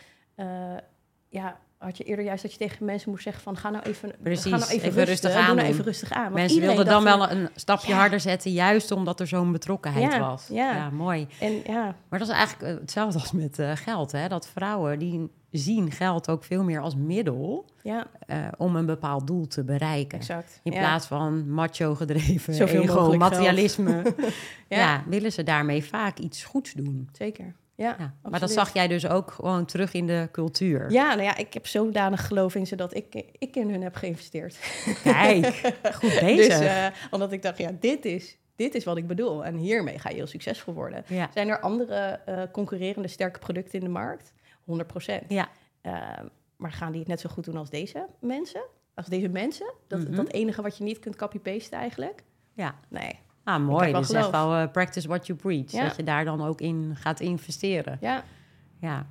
ja, 1.29 1.59
had 1.85 1.97
je 1.97 2.03
eerder 2.03 2.25
juist 2.25 2.41
dat 2.41 2.51
je 2.51 2.57
tegen 2.57 2.85
mensen 2.85 3.09
moest 3.09 3.23
zeggen 3.23 3.43
van 3.43 3.57
ga 3.57 3.69
nou 3.69 3.83
even, 3.83 4.11
Precies, 4.23 4.51
ga 4.51 4.57
nou 4.57 4.71
even, 4.71 4.87
even 4.87 5.03
rustig, 5.05 5.31
rustig 5.31 5.45
doe 5.45 5.55
nou 5.55 5.67
even 5.67 5.83
rustig 5.83 6.11
aan. 6.11 6.33
Mensen 6.33 6.61
wilden 6.61 6.85
dan 6.85 7.03
wel 7.03 7.29
een 7.31 7.49
stapje 7.55 7.91
Ja. 7.91 7.97
harder 7.97 8.19
zetten, 8.19 8.51
juist 8.51 8.91
omdat 8.91 9.19
er 9.19 9.27
zo'n 9.27 9.51
betrokkenheid 9.51 10.11
Ja, 10.13 10.19
was. 10.19 10.47
ja. 10.51 10.89
mooi. 10.89 11.27
En 11.39 11.61
ja, 11.65 11.95
Maar 12.09 12.19
dat 12.19 12.27
is 12.27 12.33
eigenlijk 12.33 12.73
eh, 12.73 12.79
hetzelfde 12.81 13.19
als 13.19 13.31
met 13.31 13.59
eh, 13.59 13.71
geld. 13.75 14.11
Hè? 14.11 14.27
Dat 14.27 14.47
vrouwen 14.47 14.99
die 14.99 15.29
zien 15.51 15.91
geld 15.91 16.29
ook 16.29 16.43
veel 16.43 16.63
meer 16.63 16.79
als 16.81 16.95
middel 16.95 17.65
ja, 17.83 18.07
eh, 18.27 18.37
om 18.57 18.75
een 18.75 18.85
bepaald 18.85 19.27
doel 19.27 19.47
te 19.47 19.63
bereiken. 19.63 20.17
exact. 20.19 20.59
In 20.63 20.71
plaats 20.71 21.05
van 21.07 21.49
macho 21.49 21.95
gedreven, 21.95 22.53
Zoveel 22.53 22.81
ego, 22.81 23.13
materialisme. 23.17 24.01
Ja. 24.69 25.03
willen 25.07 25.31
ze 25.31 25.43
daarmee 25.43 25.83
vaak 25.83 26.17
iets 26.17 26.43
goeds 26.43 26.73
doen. 26.73 27.09
Zeker. 27.11 27.55
Ja, 27.75 27.95
Ja. 27.99 28.13
Maar 28.29 28.39
dat 28.39 28.51
zag 28.51 28.73
jij 28.73 28.87
dus 28.87 29.07
ook 29.07 29.31
gewoon 29.31 29.65
terug 29.65 29.93
in 29.93 30.07
de 30.07 30.29
cultuur. 30.31 30.91
Ja, 30.91 31.09
nou 31.09 31.21
ja, 31.23 31.35
ik 31.37 31.53
heb 31.53 31.67
zodanig 31.67 32.27
geloof 32.27 32.55
in 32.55 32.67
ze 32.67 32.75
dat 32.75 32.95
ik, 32.95 33.23
ik 33.37 33.55
in 33.55 33.69
hun 33.69 33.81
heb 33.81 33.95
geïnvesteerd. 33.95 34.57
Kijk, 35.03 35.45
goed 36.01 36.19
bezig. 36.19 36.59
Dus 36.59 36.91
omdat 37.11 37.31
ik 37.31 37.41
dacht, 37.41 37.57
ja, 37.57 37.71
dit 37.79 38.05
is, 38.05 38.37
dit 38.55 38.75
is 38.75 38.83
wat 38.83 38.97
ik 38.97 39.07
bedoel. 39.07 39.45
En 39.45 39.55
hiermee 39.57 39.99
ga 39.99 40.09
je 40.09 40.15
heel 40.15 40.27
succesvol 40.27 40.73
worden. 40.73 41.03
ja. 41.07 41.29
Zijn 41.33 41.47
er 41.49 41.59
andere 41.59 41.95
eh, 42.25 42.41
concurrerende 42.51 43.07
sterke 43.07 43.39
producten 43.39 43.79
in 43.79 43.85
de 43.85 43.91
markt? 43.91 44.33
100 44.65 44.87
procent. 44.87 45.23
Ja. 45.27 45.49
maar 46.57 46.71
gaan 46.71 46.91
die 46.91 46.99
het 46.99 47.09
net 47.09 47.19
zo 47.19 47.29
goed 47.29 47.43
doen 47.45 47.57
als 47.57 47.69
deze 47.69 48.05
mensen? 48.19 48.63
Als 48.93 49.05
deze 49.07 49.27
mensen? 49.29 49.73
Dat, 49.87 49.99
Mhm. 49.99 50.15
dat 50.15 50.31
enige 50.31 50.61
wat 50.61 50.77
je 50.77 50.83
niet 50.83 50.99
kunt 50.99 51.15
copy-pasten 51.15 51.77
eigenlijk? 51.77 52.23
ja. 52.53 52.75
Nee. 52.89 53.19
Ah, 53.45 53.65
mooi. 53.65 53.91
Dus 53.93 54.11
echt 54.11 54.25
geloof. 54.25 54.31
wel 54.31 54.55
eh, 54.55 54.71
practice 54.71 55.07
what 55.07 55.27
you 55.27 55.39
preach. 55.39 55.71
Ja. 55.71 55.83
Dat 55.83 55.95
je 55.95 56.03
daar 56.03 56.25
dan 56.25 56.41
ook 56.45 56.61
in 56.61 56.95
gaat 56.95 57.19
investeren. 57.19 57.97
Ja, 58.01 58.23
Ja. 58.81 59.05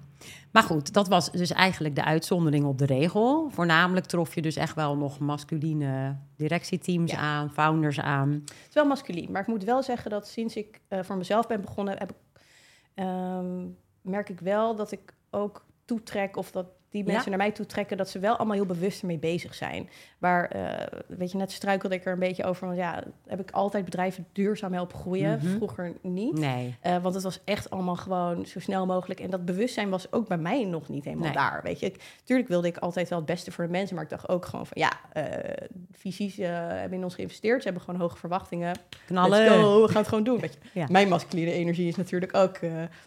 Maar 0.51 0.63
goed, 0.63 0.93
dat 0.93 1.09
was 1.09 1.31
dus 1.31 1.53
eigenlijk 1.53 1.95
de 1.95 2.05
uitzondering 2.05 2.65
op 2.65 2.79
de 2.79 2.87
regel. 2.87 3.49
Voornamelijk 3.51 4.07
trof 4.07 4.35
je 4.35 4.43
dus 4.43 4.57
echt 4.57 4.75
wel 4.75 4.97
nog 4.97 5.19
masculine 5.19 6.17
directieteams 6.37 7.11
Ja. 7.11 7.19
aan, 7.19 7.51
founders 7.51 8.01
aan. 8.01 8.31
Het 8.31 8.53
is 8.69 8.75
wel 8.75 8.85
masculien, 8.87 9.31
maar 9.33 9.41
ik 9.41 9.47
moet 9.47 9.65
wel 9.65 9.83
zeggen 9.83 10.11
dat 10.11 10.29
sinds 10.29 10.57
ik 10.57 10.81
eh, 10.89 10.99
voor 11.03 11.17
mezelf 11.17 11.47
ben 11.47 11.61
begonnen, 11.61 11.99
heb 11.99 12.11
ik, 12.11 12.17
ehm, 12.95 13.67
merk 14.03 14.29
ik 14.29 14.41
wel 14.41 14.77
dat 14.77 14.93
ik 14.93 15.15
ook 15.31 15.65
toetrek 15.85 16.37
of 16.37 16.51
dat 16.51 16.67
die 16.95 17.05
Ja. 17.07 17.13
mensen 17.13 17.31
naar 17.31 17.39
mij 17.41 17.51
toetrekken, 17.53 17.97
dat 17.97 18.09
ze 18.09 18.19
wel 18.19 18.37
allemaal 18.37 18.57
heel 18.57 18.67
bewust 18.67 19.01
ermee 19.01 19.19
bezig 19.19 19.55
zijn. 19.55 19.89
Waar, 20.19 20.49
eh, 20.49 20.87
weet 21.07 21.31
je, 21.33 21.37
net 21.39 21.53
struikelde 21.53 21.95
ik 21.95 22.05
er 22.05 22.13
een 22.13 22.19
beetje 22.19 22.45
over, 22.45 22.67
want 22.67 22.79
ja, 22.79 23.03
heb 23.27 23.41
ik 23.41 23.51
altijd 23.51 23.85
bedrijven 23.85 24.27
duurzaam 24.33 24.73
helpen 24.73 24.99
groeien, 24.99 25.39
Mhm. 25.43 25.57
vroeger 25.57 25.93
niet. 26.03 26.39
Nee, 26.39 26.75
Eh, 26.81 26.97
want 27.03 27.15
het 27.15 27.23
was 27.25 27.41
echt 27.45 27.71
allemaal 27.71 27.97
gewoon 27.97 28.47
zo 28.47 28.61
snel 28.61 28.87
mogelijk. 28.87 29.21
En 29.21 29.31
dat 29.31 29.45
bewustzijn 29.45 29.89
was 29.91 30.13
ook 30.13 30.29
bij 30.29 30.39
mij 30.39 30.65
nog 30.65 30.89
niet 30.89 31.05
helemaal 31.05 31.25
Nee. 31.25 31.35
daar. 31.35 31.61
Weet 31.63 31.81
je, 31.81 31.87
ik, 31.87 32.03
tuurlijk 32.25 32.49
wilde 32.49 32.69
ik 32.69 32.77
altijd 32.79 33.09
wel 33.09 33.19
het 33.19 33.27
beste 33.27 33.53
voor 33.53 33.65
de 33.65 33.71
mensen. 33.71 33.95
Maar 33.95 34.05
ik 34.05 34.11
dacht 34.11 34.29
ook 34.29 34.45
gewoon 34.47 34.67
van 34.67 34.77
ja, 34.81 34.93
eh 35.13 35.23
visies 35.93 36.37
hebben 36.37 36.99
in 36.99 37.05
ons 37.05 37.15
geïnvesteerd. 37.15 37.59
Ze 37.63 37.69
hebben 37.69 37.85
gewoon 37.85 38.01
hoge 38.01 38.17
verwachtingen. 38.17 38.77
knallen, 39.07 39.49
go, 39.49 39.83
we 39.83 39.89
gaan 39.89 39.97
het 39.97 40.09
gewoon 40.09 40.25
doen. 40.25 40.41
Weet 40.41 40.59
je. 40.73 40.81
Ja. 40.81 40.87
Mijn 40.91 41.09
masculine 41.09 41.53
energie 41.53 41.89
is 41.89 41.97
natuurlijk 41.97 42.35
ook 42.37 42.59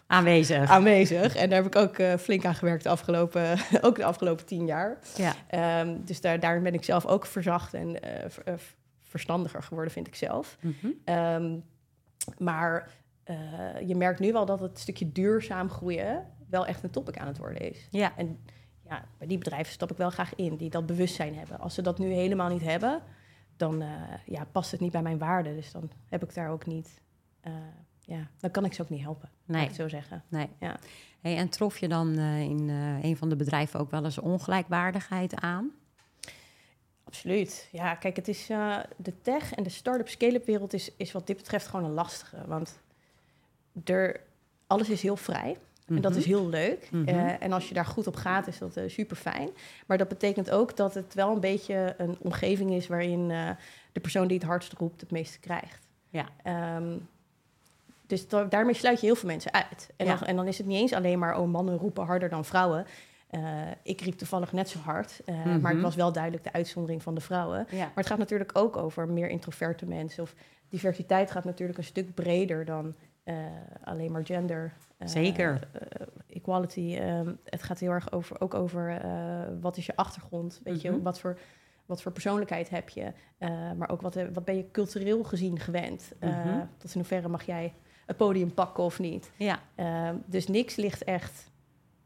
aanwezig. 0.06 0.70
aanwezig. 0.70 1.36
En 1.36 1.48
daar 1.50 1.62
heb 1.62 1.74
ik 1.74 1.76
ook 1.76 2.20
flink 2.20 2.44
aan 2.44 2.54
gewerkt 2.54 2.82
de 2.82 2.88
afgelopen, 2.88 3.42
ook 3.86 3.96
de 3.96 4.04
afgelopen 4.04 4.46
tien 4.46 4.66
jaar. 4.66 4.98
Ja. 5.16 5.34
Ehm, 5.48 5.96
dus 6.04 6.20
daar, 6.20 6.40
daarin 6.40 6.62
ben 6.62 6.74
ik 6.74 6.84
zelf 6.84 7.06
ook 7.06 7.26
verzacht 7.26 7.74
en 7.74 8.02
eh, 8.02 8.24
eh, 8.24 8.58
verstandiger 9.02 9.62
geworden, 9.62 9.92
vind 9.92 10.06
ik 10.06 10.14
zelf. 10.14 10.56
Mhm. 10.60 10.86
Ehm, 11.04 11.58
maar 12.38 12.90
eh, 13.24 13.36
je 13.86 13.94
merkt 13.94 14.20
nu 14.20 14.32
wel 14.32 14.46
dat 14.46 14.60
het 14.60 14.78
stukje 14.78 15.12
duurzaam 15.12 15.70
groeien 15.70 16.26
wel 16.48 16.66
echt 16.66 16.82
een 16.82 16.90
topic 16.90 17.18
aan 17.18 17.26
het 17.26 17.38
worden 17.38 17.70
is. 17.70 17.88
Ja. 17.90 18.16
En 18.16 18.38
ja, 18.84 19.04
bij 19.18 19.26
die 19.26 19.38
bedrijven 19.38 19.72
stap 19.72 19.90
ik 19.90 19.96
wel 19.96 20.10
graag 20.10 20.34
in, 20.34 20.56
die 20.56 20.70
dat 20.70 20.86
bewustzijn 20.86 21.34
hebben. 21.34 21.58
Als 21.58 21.74
ze 21.74 21.82
dat 21.82 21.98
nu 21.98 22.06
helemaal 22.12 22.48
niet 22.48 22.62
hebben, 22.62 23.02
dan 23.56 23.84
ja, 24.24 24.44
past 24.52 24.70
het 24.70 24.80
niet 24.80 24.92
bij 24.92 25.02
mijn 25.02 25.18
waarden. 25.18 25.56
Dus 25.56 25.72
dan 25.72 25.90
heb 26.06 26.22
ik 26.22 26.34
daar 26.34 26.50
ook 26.50 26.66
niet, 26.66 27.02
ja, 28.00 28.28
dan 28.38 28.50
kan 28.50 28.64
ik 28.64 28.72
ze 28.72 28.82
ook 28.82 28.88
niet 28.88 29.02
helpen, 29.02 29.30
Nee. 29.44 29.66
ik 29.66 29.74
zo 29.74 29.88
zeggen. 29.88 30.22
Nee. 30.28 30.48
Ja. 30.58 30.76
Hey, 31.20 31.36
en 31.36 31.48
trof 31.48 31.78
je 31.78 31.88
dan 31.88 32.18
eh, 32.18 32.40
in 32.40 32.68
eh, 32.70 33.04
een 33.04 33.16
van 33.16 33.28
de 33.28 33.36
bedrijven 33.36 33.80
ook 33.80 33.90
wel 33.90 34.04
eens 34.04 34.18
ongelijkwaardigheid 34.18 35.34
aan? 35.34 35.70
Absoluut. 37.04 37.68
Ja, 37.72 37.94
kijk, 37.94 38.16
het 38.16 38.28
is 38.28 38.50
eh, 38.50 38.76
de 38.96 39.20
tech 39.22 39.54
en 39.54 39.62
de 39.62 39.70
start-up 39.70 40.08
scale-up 40.08 40.46
wereld 40.46 40.72
is, 40.72 40.90
is 40.96 41.12
wat 41.12 41.26
dit 41.26 41.36
betreft 41.36 41.66
gewoon 41.66 41.84
een 41.84 41.92
lastige. 41.94 42.36
Want 42.46 42.80
er, 43.84 44.20
alles 44.66 44.88
is 44.88 45.02
heel 45.02 45.16
vrij. 45.16 45.56
En 45.86 46.00
dat 46.00 46.10
Mhm. 46.10 46.20
is 46.20 46.26
heel 46.26 46.48
leuk. 46.48 46.88
Mhm. 46.90 47.08
En 47.40 47.52
als 47.52 47.68
je 47.68 47.74
daar 47.74 47.84
goed 47.86 48.06
op 48.06 48.16
gaat, 48.16 48.46
is 48.46 48.58
dat 48.58 48.80
super 48.86 49.16
fijn. 49.16 49.48
Maar 49.86 49.98
dat 49.98 50.08
betekent 50.08 50.50
ook 50.50 50.76
dat 50.76 50.94
het 50.94 51.14
wel 51.14 51.32
een 51.32 51.40
beetje 51.40 51.94
een 51.98 52.16
omgeving 52.18 52.70
is 52.72 52.86
waarin 52.86 53.28
de 53.92 54.00
persoon 54.00 54.26
die 54.28 54.38
het 54.38 54.46
hardst 54.46 54.72
roept 54.72 55.00
het 55.00 55.10
meeste 55.10 55.38
krijgt. 55.38 55.88
Ja. 56.08 56.28
Ehm, 56.42 56.96
dus 58.08 58.28
da- 58.28 58.44
daarmee 58.44 58.74
sluit 58.74 59.00
je 59.00 59.06
heel 59.06 59.14
veel 59.16 59.28
mensen 59.28 59.52
uit. 59.52 59.90
En, 59.96 60.06
Ja. 60.06 60.14
dan, 60.16 60.26
en 60.26 60.36
dan 60.36 60.46
is 60.46 60.58
het 60.58 60.66
niet 60.66 60.78
eens 60.80 60.92
alleen 60.92 61.18
maar, 61.18 61.38
oh 61.38 61.46
mannen 61.48 61.76
roepen 61.76 62.04
harder 62.04 62.28
dan 62.28 62.44
vrouwen. 62.44 62.86
Eh, 63.30 63.40
ik 63.82 64.00
riep 64.00 64.14
toevallig 64.18 64.52
net 64.52 64.68
zo 64.68 64.78
hard, 64.78 65.20
eh, 65.24 65.34
maar 65.44 65.70
ik 65.70 65.76
Mhm. 65.76 65.80
was 65.80 65.94
wel 65.94 66.12
duidelijk 66.12 66.44
de 66.44 66.52
uitzondering 66.52 67.02
van 67.02 67.14
de 67.14 67.20
vrouwen. 67.20 67.66
Ja. 67.70 67.78
Maar 67.78 67.92
het 67.94 68.06
gaat 68.06 68.18
natuurlijk 68.18 68.50
ook 68.58 68.76
over 68.76 69.08
meer 69.08 69.28
introverte 69.28 69.86
mensen. 69.86 70.22
Of 70.22 70.34
diversiteit 70.68 71.30
gaat 71.30 71.44
natuurlijk 71.44 71.78
een 71.78 71.84
stuk 71.84 72.14
breder 72.14 72.64
dan 72.64 72.94
eh, 73.24 73.34
alleen 73.84 74.12
maar 74.12 74.24
gender. 74.26 74.72
Zeker. 75.04 75.68
equality. 76.28 76.96
ehm, 77.00 77.32
het 77.44 77.62
gaat 77.62 77.78
heel 77.78 77.90
erg 77.90 78.12
over, 78.12 78.40
ook 78.40 78.54
over 78.54 79.00
wat 79.60 79.76
is 79.76 79.86
je 79.86 79.96
achtergrond. 79.96 80.60
Weet 80.64 80.82
Mhm. 80.82 80.94
je, 80.94 81.02
wat 81.02 81.20
voor, 81.20 81.38
wat 81.86 82.02
voor 82.02 82.12
persoonlijkheid 82.12 82.68
heb 82.70 82.88
je. 82.88 83.12
maar 83.76 83.88
ook 83.90 84.00
wat, 84.00 84.14
wat 84.32 84.44
ben 84.44 84.56
je 84.56 84.70
cultureel 84.70 85.24
gezien 85.24 85.58
gewend. 85.58 86.12
Mhm. 86.20 86.58
Tot 86.76 86.90
in 86.94 87.00
hoeverre 87.00 87.28
mag 87.28 87.42
jij 87.46 87.74
het 88.08 88.16
podium 88.16 88.54
pakken 88.54 88.84
of 88.84 88.98
niet. 88.98 89.30
Ja, 89.36 89.60
Ehm, 89.74 90.16
dus 90.26 90.46
niks 90.46 90.76
ligt 90.76 91.04
echt 91.04 91.50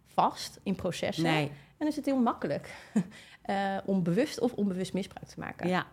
vast 0.06 0.60
in 0.62 0.74
processen. 0.74 1.24
nee. 1.24 1.50
En 1.78 1.86
is 1.86 1.96
het 1.96 2.04
heel 2.04 2.20
makkelijk 2.20 2.74
eh, 3.42 3.76
om 3.84 4.02
bewust 4.02 4.40
of 4.40 4.52
onbewust 4.52 4.92
misbruik 4.92 5.26
te 5.28 5.40
maken. 5.40 5.68
Ja, 5.68 5.86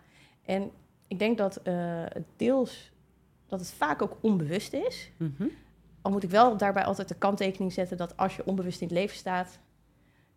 En 0.44 0.70
ik 1.08 1.18
denk 1.18 1.38
dat 1.38 1.56
eh, 1.56 1.74
het 2.08 2.24
deels 2.36 2.90
dat 3.46 3.60
het 3.60 3.70
vaak 3.72 4.02
ook 4.02 4.16
onbewust 4.20 4.72
is. 4.72 5.10
Mhm. 5.16 5.46
Al 6.02 6.10
moet 6.10 6.22
ik 6.22 6.30
wel 6.30 6.56
daarbij 6.56 6.84
altijd 6.84 7.08
de 7.08 7.14
kanttekening 7.14 7.72
zetten 7.72 7.96
dat 7.96 8.16
als 8.16 8.36
je 8.36 8.44
onbewust 8.46 8.80
in 8.80 8.86
het 8.86 8.96
leven 8.96 9.16
staat, 9.16 9.58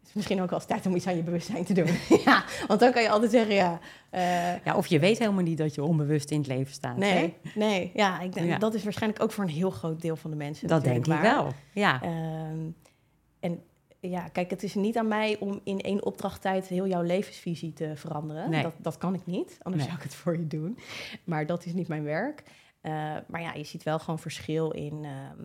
is 0.08 0.14
misschien 0.14 0.42
ook 0.42 0.50
wel 0.50 0.60
eens 0.60 0.68
tijd 0.68 0.86
om 0.86 0.96
iets 0.96 1.08
aan 1.08 1.16
je 1.16 1.24
bewustzijn 1.24 1.64
te 1.66 1.74
doen. 1.74 1.88
ja, 2.26 2.44
want 2.68 2.80
dan 2.80 2.92
kan 2.92 3.02
je 3.02 3.10
altijd 3.10 3.32
zeggen, 3.32 3.56
ja, 3.56 3.80
eh, 4.10 4.64
ja, 4.66 4.76
of 4.76 4.88
je 4.88 5.00
weet 5.00 5.20
helemaal 5.20 5.44
niet 5.44 5.58
dat 5.58 5.76
je 5.76 5.84
onbewust 5.84 6.32
in 6.32 6.38
het 6.38 6.48
leven 6.48 6.74
staat. 6.74 6.98
nee, 6.98 7.14
hè? 7.44 7.60
nee, 7.60 7.92
ja, 7.94 8.20
ik 8.20 8.34
denk, 8.34 8.48
Ja. 8.48 8.58
dat 8.58 8.74
is 8.74 8.84
waarschijnlijk 8.84 9.24
ook 9.24 9.32
voor 9.32 9.44
een 9.44 9.50
heel 9.50 9.70
groot 9.72 10.02
deel 10.02 10.16
van 10.16 10.30
de 10.30 10.36
mensen. 10.38 10.68
Dat 10.68 10.84
denk 10.84 11.06
ik 11.08 11.14
wel. 11.22 11.52
Ja, 11.74 12.02
Ehm, 12.02 12.60
en 13.40 13.64
ja, 14.00 14.28
kijk, 14.28 14.50
het 14.50 14.64
is 14.64 14.74
niet 14.76 14.98
aan 14.98 15.08
mij 15.08 15.38
om 15.40 15.60
in 15.64 15.80
één 15.82 16.06
opdrachttijd 16.06 16.68
heel 16.68 16.88
jouw 16.88 17.02
levensvisie 17.02 17.74
te 17.74 17.92
veranderen. 17.96 18.50
Nee. 18.50 18.64
Dat, 18.64 18.74
dat 18.78 18.98
kan 18.98 19.14
ik 19.14 19.26
niet, 19.26 19.58
anders 19.62 19.84
Nee. 19.84 19.92
zou 19.92 19.98
ik 20.04 20.04
het 20.12 20.16
voor 20.16 20.38
je 20.38 20.48
doen. 20.48 20.78
Maar 21.24 21.46
dat 21.46 21.66
is 21.66 21.74
niet 21.74 21.88
mijn 21.88 22.04
werk. 22.04 22.44
Eh, 22.82 22.92
maar 23.28 23.42
ja, 23.42 23.54
je 23.54 23.64
ziet 23.64 23.84
wel 23.84 24.00
gewoon 24.00 24.20
verschil 24.20 24.72
in. 24.72 25.00
ehm, 25.06 25.42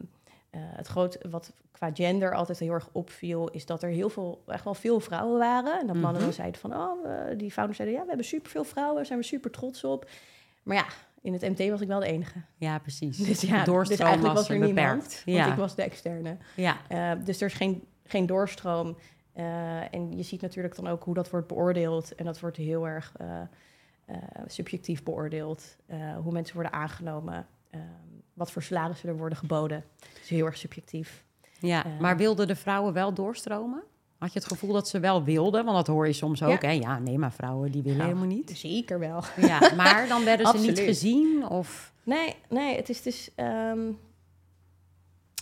eh, 0.51 0.61
het 0.63 0.87
groot, 0.87 1.19
wat 1.31 1.53
qua 1.73 1.91
gender 1.95 2.35
altijd 2.35 2.59
heel 2.59 2.73
erg 2.73 2.89
opviel, 2.93 3.49
is 3.49 3.67
dat 3.67 3.83
er 3.83 3.89
heel 3.91 4.09
veel, 4.11 4.43
echt 4.47 4.65
wel 4.65 4.75
veel 4.75 5.01
vrouwen 5.01 5.39
waren. 5.39 5.81
En 5.81 5.87
dat 5.87 5.97
mannen 5.97 6.23
dan 6.23 6.33
zeiden 6.33 6.61
van, 6.61 6.77
oh, 6.77 7.11
eh, 7.11 7.39
die 7.39 7.51
founders 7.51 7.77
zeiden, 7.77 7.97
ja, 7.99 8.03
we 8.03 8.09
hebben 8.09 8.27
superveel 8.27 8.65
vrouwen, 8.65 8.97
daar 8.97 9.07
zijn 9.07 9.19
we 9.19 9.25
super 9.25 9.51
trots 9.51 9.85
op. 9.85 10.11
Maar 10.63 10.77
ja, 10.77 10.87
in 11.23 11.33
het 11.33 11.43
MT 11.43 11.69
was 11.71 11.81
ik 11.81 11.89
wel 11.89 12.01
de 12.01 12.07
enige. 12.07 12.39
ja 12.57 12.79
precies. 12.79 13.17
Dus 13.27 13.41
ja, 13.41 13.65
Doorstroom 13.65 13.97
dus 13.99 14.07
eigenlijk 14.07 14.37
was 14.37 14.49
was 14.49 14.57
er 14.57 14.65
niemand, 14.65 15.23
Ja. 15.25 15.39
want 15.39 15.53
ik 15.53 15.59
was 15.59 15.75
de 15.75 15.83
externe. 15.83 16.37
Ja, 16.57 16.77
Uh, 16.91 17.25
dus 17.25 17.41
er 17.41 17.47
is 17.47 17.55
geen, 17.55 17.85
geen 18.05 18.27
doorstroom. 18.27 18.97
En 19.91 20.17
je 20.17 20.23
ziet 20.23 20.41
natuurlijk 20.41 20.77
dan 20.77 20.87
ook 20.87 21.05
hoe 21.05 21.15
dat 21.15 21.31
wordt 21.31 21.47
beoordeeld. 21.47 22.15
En 22.15 22.25
dat 22.25 22.41
wordt 22.41 22.57
heel 22.57 22.87
erg 22.89 23.13
subjectief 24.47 25.03
beoordeeld. 25.03 25.77
Hoe 26.23 26.33
mensen 26.33 26.55
worden 26.55 26.73
aangenomen. 26.73 27.47
Wat 28.39 28.53
voor 28.53 28.63
salarissen 28.63 29.09
er 29.09 29.17
worden 29.17 29.39
geboden. 29.39 29.85
Dus 30.21 30.29
heel 30.29 30.47
erg 30.47 30.57
subjectief. 30.57 31.25
ja. 31.61 31.85
maar 32.01 32.17
wilden 32.17 32.47
de 32.47 32.57
vrouwen 32.57 32.93
wel 32.93 33.13
doorstromen? 33.13 33.83
Had 34.19 34.33
je 34.33 34.39
het 34.39 34.49
gevoel 34.49 34.73
dat 34.73 34.89
ze 34.89 35.01
wel 35.01 35.25
wilden? 35.25 35.65
Want 35.65 35.77
dat 35.77 35.87
hoor 35.87 36.07
je 36.07 36.13
soms 36.13 36.43
ook. 36.43 36.63
Ja, 36.63 36.69
hè? 36.69 36.75
ja 36.75 36.99
nee, 36.99 37.19
maar 37.19 37.33
vrouwen 37.33 37.71
die 37.71 37.83
willen 37.83 37.99
nou, 37.99 38.11
helemaal 38.11 38.37
niet. 38.37 38.51
Zeker 38.55 38.99
wel. 38.99 39.23
Ja, 39.37 39.73
maar 39.77 40.09
dan 40.09 40.25
werden 40.25 40.47
ze 40.47 40.59
niet 40.59 40.79
gezien? 40.91 41.49
Of... 41.49 41.93
Nee, 42.03 42.35
nee, 42.49 42.77
het 42.77 42.89
is 42.89 43.03
dus... 43.03 43.31
Um, 43.37 43.99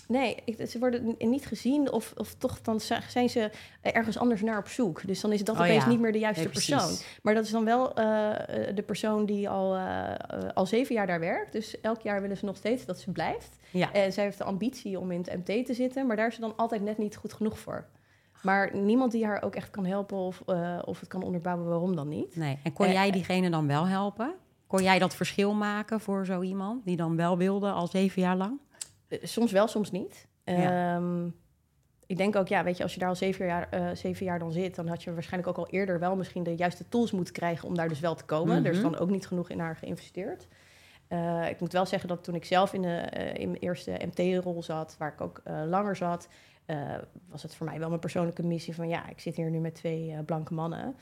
Nee, 0.06 0.44
ze 0.68 0.78
worden 0.78 1.14
niet 1.18 1.46
gezien 1.46 1.92
of, 1.92 2.12
of 2.16 2.34
toch 2.34 2.60
dan 2.60 2.80
zijn 3.08 3.28
ze 3.28 3.50
ergens 3.80 4.18
anders 4.18 4.42
naar 4.42 4.58
op 4.58 4.68
zoek. 4.68 5.06
Dus 5.06 5.20
dan 5.20 5.32
is 5.32 5.44
dat 5.44 5.54
oh, 5.54 5.60
opeens 5.60 5.84
ja. 5.84 5.90
niet 5.90 6.00
meer 6.00 6.12
de 6.12 6.18
juiste 6.18 6.42
nee, 6.42 6.52
persoon. 6.52 6.96
Maar 7.22 7.34
dat 7.34 7.44
is 7.44 7.50
dan 7.50 7.64
wel 7.64 7.88
uh, 7.88 7.94
de 8.74 8.82
persoon 8.86 9.26
die 9.26 9.48
al, 9.48 9.76
uh, 9.76 10.12
al 10.54 10.66
zeven 10.66 10.94
jaar 10.94 11.06
daar 11.06 11.20
werkt. 11.20 11.52
Dus 11.52 11.80
elk 11.80 12.00
jaar 12.00 12.20
willen 12.20 12.36
ze 12.36 12.44
nog 12.44 12.56
steeds 12.56 12.84
dat 12.84 12.98
ze 12.98 13.10
blijft. 13.10 13.56
Ja. 13.70 13.92
En 13.92 14.12
zij 14.12 14.24
heeft 14.24 14.38
de 14.38 14.44
ambitie 14.44 14.98
om 14.98 15.10
in 15.10 15.24
het 15.26 15.46
MT 15.46 15.66
te 15.66 15.74
zitten, 15.74 16.06
maar 16.06 16.16
daar 16.16 16.28
is 16.28 16.34
ze 16.34 16.40
dan 16.40 16.56
altijd 16.56 16.82
net 16.82 16.98
niet 16.98 17.16
goed 17.16 17.32
genoeg 17.32 17.58
voor. 17.58 17.86
Maar 18.42 18.76
niemand 18.76 19.12
die 19.12 19.24
haar 19.24 19.42
ook 19.42 19.54
echt 19.54 19.70
kan 19.70 19.86
helpen 19.86 20.16
of, 20.16 20.42
uh, 20.46 20.78
of 20.84 21.00
het 21.00 21.08
kan 21.08 21.22
onderbouwen 21.22 21.68
waarom 21.68 21.96
dan 21.96 22.08
niet. 22.08 22.36
Nee. 22.36 22.58
En 22.62 22.72
kon 22.72 22.92
jij 22.92 23.10
diegene 23.10 23.50
dan 23.50 23.66
wel 23.66 23.86
helpen? 23.86 24.34
Kon 24.66 24.82
jij 24.82 24.98
dat 24.98 25.14
verschil 25.14 25.54
maken 25.54 26.00
voor 26.00 26.26
zo 26.26 26.42
iemand 26.42 26.84
die 26.84 26.96
dan 26.96 27.16
wel 27.16 27.36
wilde 27.36 27.70
al 27.70 27.86
zeven 27.86 28.22
jaar 28.22 28.36
lang? 28.36 28.58
Soms 29.08 29.52
wel, 29.52 29.66
soms 29.66 29.90
niet. 29.90 30.26
Ja. 30.44 30.96
Um, 30.96 31.34
ik 32.06 32.16
denk 32.16 32.36
ook, 32.36 32.48
ja, 32.48 32.64
weet 32.64 32.76
je, 32.76 32.82
als 32.82 32.94
je 32.94 33.00
daar 33.00 33.08
al 33.08 33.14
zeven 33.14 33.46
jaar, 33.46 33.68
uh, 33.74 33.90
zeven 33.94 34.26
jaar 34.26 34.38
dan 34.38 34.52
zit, 34.52 34.74
dan 34.74 34.88
had 34.88 35.02
je 35.02 35.12
waarschijnlijk 35.12 35.58
ook 35.58 35.66
al 35.66 35.72
eerder 35.72 35.98
wel 35.98 36.16
misschien 36.16 36.42
de 36.42 36.54
juiste 36.54 36.88
tools 36.88 37.10
moeten 37.10 37.34
krijgen 37.34 37.68
om 37.68 37.74
daar 37.74 37.88
dus 37.88 38.00
wel 38.00 38.14
te 38.14 38.24
komen. 38.24 38.48
Mm 38.48 38.56
-hmm. 38.56 38.66
Er 38.66 38.72
is 38.72 38.80
dan 38.80 38.98
ook 38.98 39.10
niet 39.10 39.26
genoeg 39.26 39.50
in 39.50 39.58
haar 39.58 39.76
geïnvesteerd. 39.76 40.48
Uh, 41.08 41.48
ik 41.48 41.60
moet 41.60 41.72
wel 41.72 41.86
zeggen 41.86 42.08
dat 42.08 42.24
toen 42.24 42.34
ik 42.34 42.44
zelf 42.44 42.72
in, 42.72 42.82
de, 42.82 43.12
uh, 43.16 43.34
in 43.34 43.50
mijn 43.50 43.62
eerste 43.62 44.00
MT-rol 44.04 44.62
zat, 44.62 44.96
waar 44.98 45.12
ik 45.12 45.20
ook 45.20 45.42
langer 45.44 45.96
zat, 45.96 46.28
was 47.28 47.42
het 47.42 47.54
voor 47.54 47.66
mij 47.66 47.78
wel 47.78 47.88
mijn 47.88 48.00
persoonlijke 48.00 48.42
missie 48.42 48.74
van 48.74 48.88
ja, 48.88 49.08
ik 49.08 49.20
zit 49.20 49.36
hier 49.36 49.50
nu 49.50 49.58
met 49.58 49.74
twee 49.74 50.22
blanke 50.24 50.54
mannen. 50.54 50.96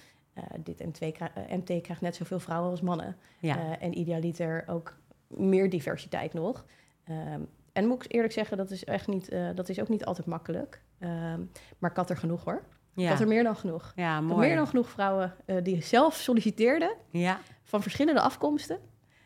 dit 0.58 0.84
M2 0.84 1.06
MT 1.49 1.82
krijgt 1.82 2.00
net 2.00 2.16
zoveel 2.16 2.40
vrouwen 2.40 2.70
als 2.70 2.80
mannen. 2.80 3.16
Ja. 3.38 3.78
en 3.78 3.99
idealiter 3.99 4.64
ook 4.66 4.96
meer 5.26 5.70
diversiteit 5.70 6.32
nog. 6.32 6.64
Um, 7.11 7.49
en 7.75 7.87
moet 7.87 8.04
ik 8.04 8.12
eerlijk 8.12 8.33
zeggen, 8.33 8.57
dat 8.57 8.71
is 8.71 8.85
echt 8.85 9.07
niet, 9.07 9.33
uh, 9.33 9.49
dat 9.54 9.69
is 9.69 9.81
ook 9.81 9.88
niet 9.88 10.04
altijd 10.04 10.26
makkelijk. 10.26 10.83
Um, 11.00 11.50
maar 11.78 11.90
ik 11.90 11.97
had 11.97 12.11
er 12.11 12.16
genoeg 12.16 12.45
hoor. 12.45 12.62
Ja. 12.93 13.02
Ik 13.02 13.09
had 13.09 13.21
er 13.21 13.28
meer 13.28 13.43
dan 13.43 13.57
genoeg. 13.57 13.93
Ja, 13.97 14.21
mooi. 14.21 14.47
meer 14.47 14.57
dan 14.57 14.66
genoeg 14.66 14.90
vrouwen 14.90 15.35
uh, 15.47 15.57
die 15.62 15.83
zelf 15.83 16.14
solliciteerden. 16.14 16.95
Ja. 17.11 17.40
Van 17.62 17.83
verschillende 17.83 18.21
afkomsten. 18.21 18.78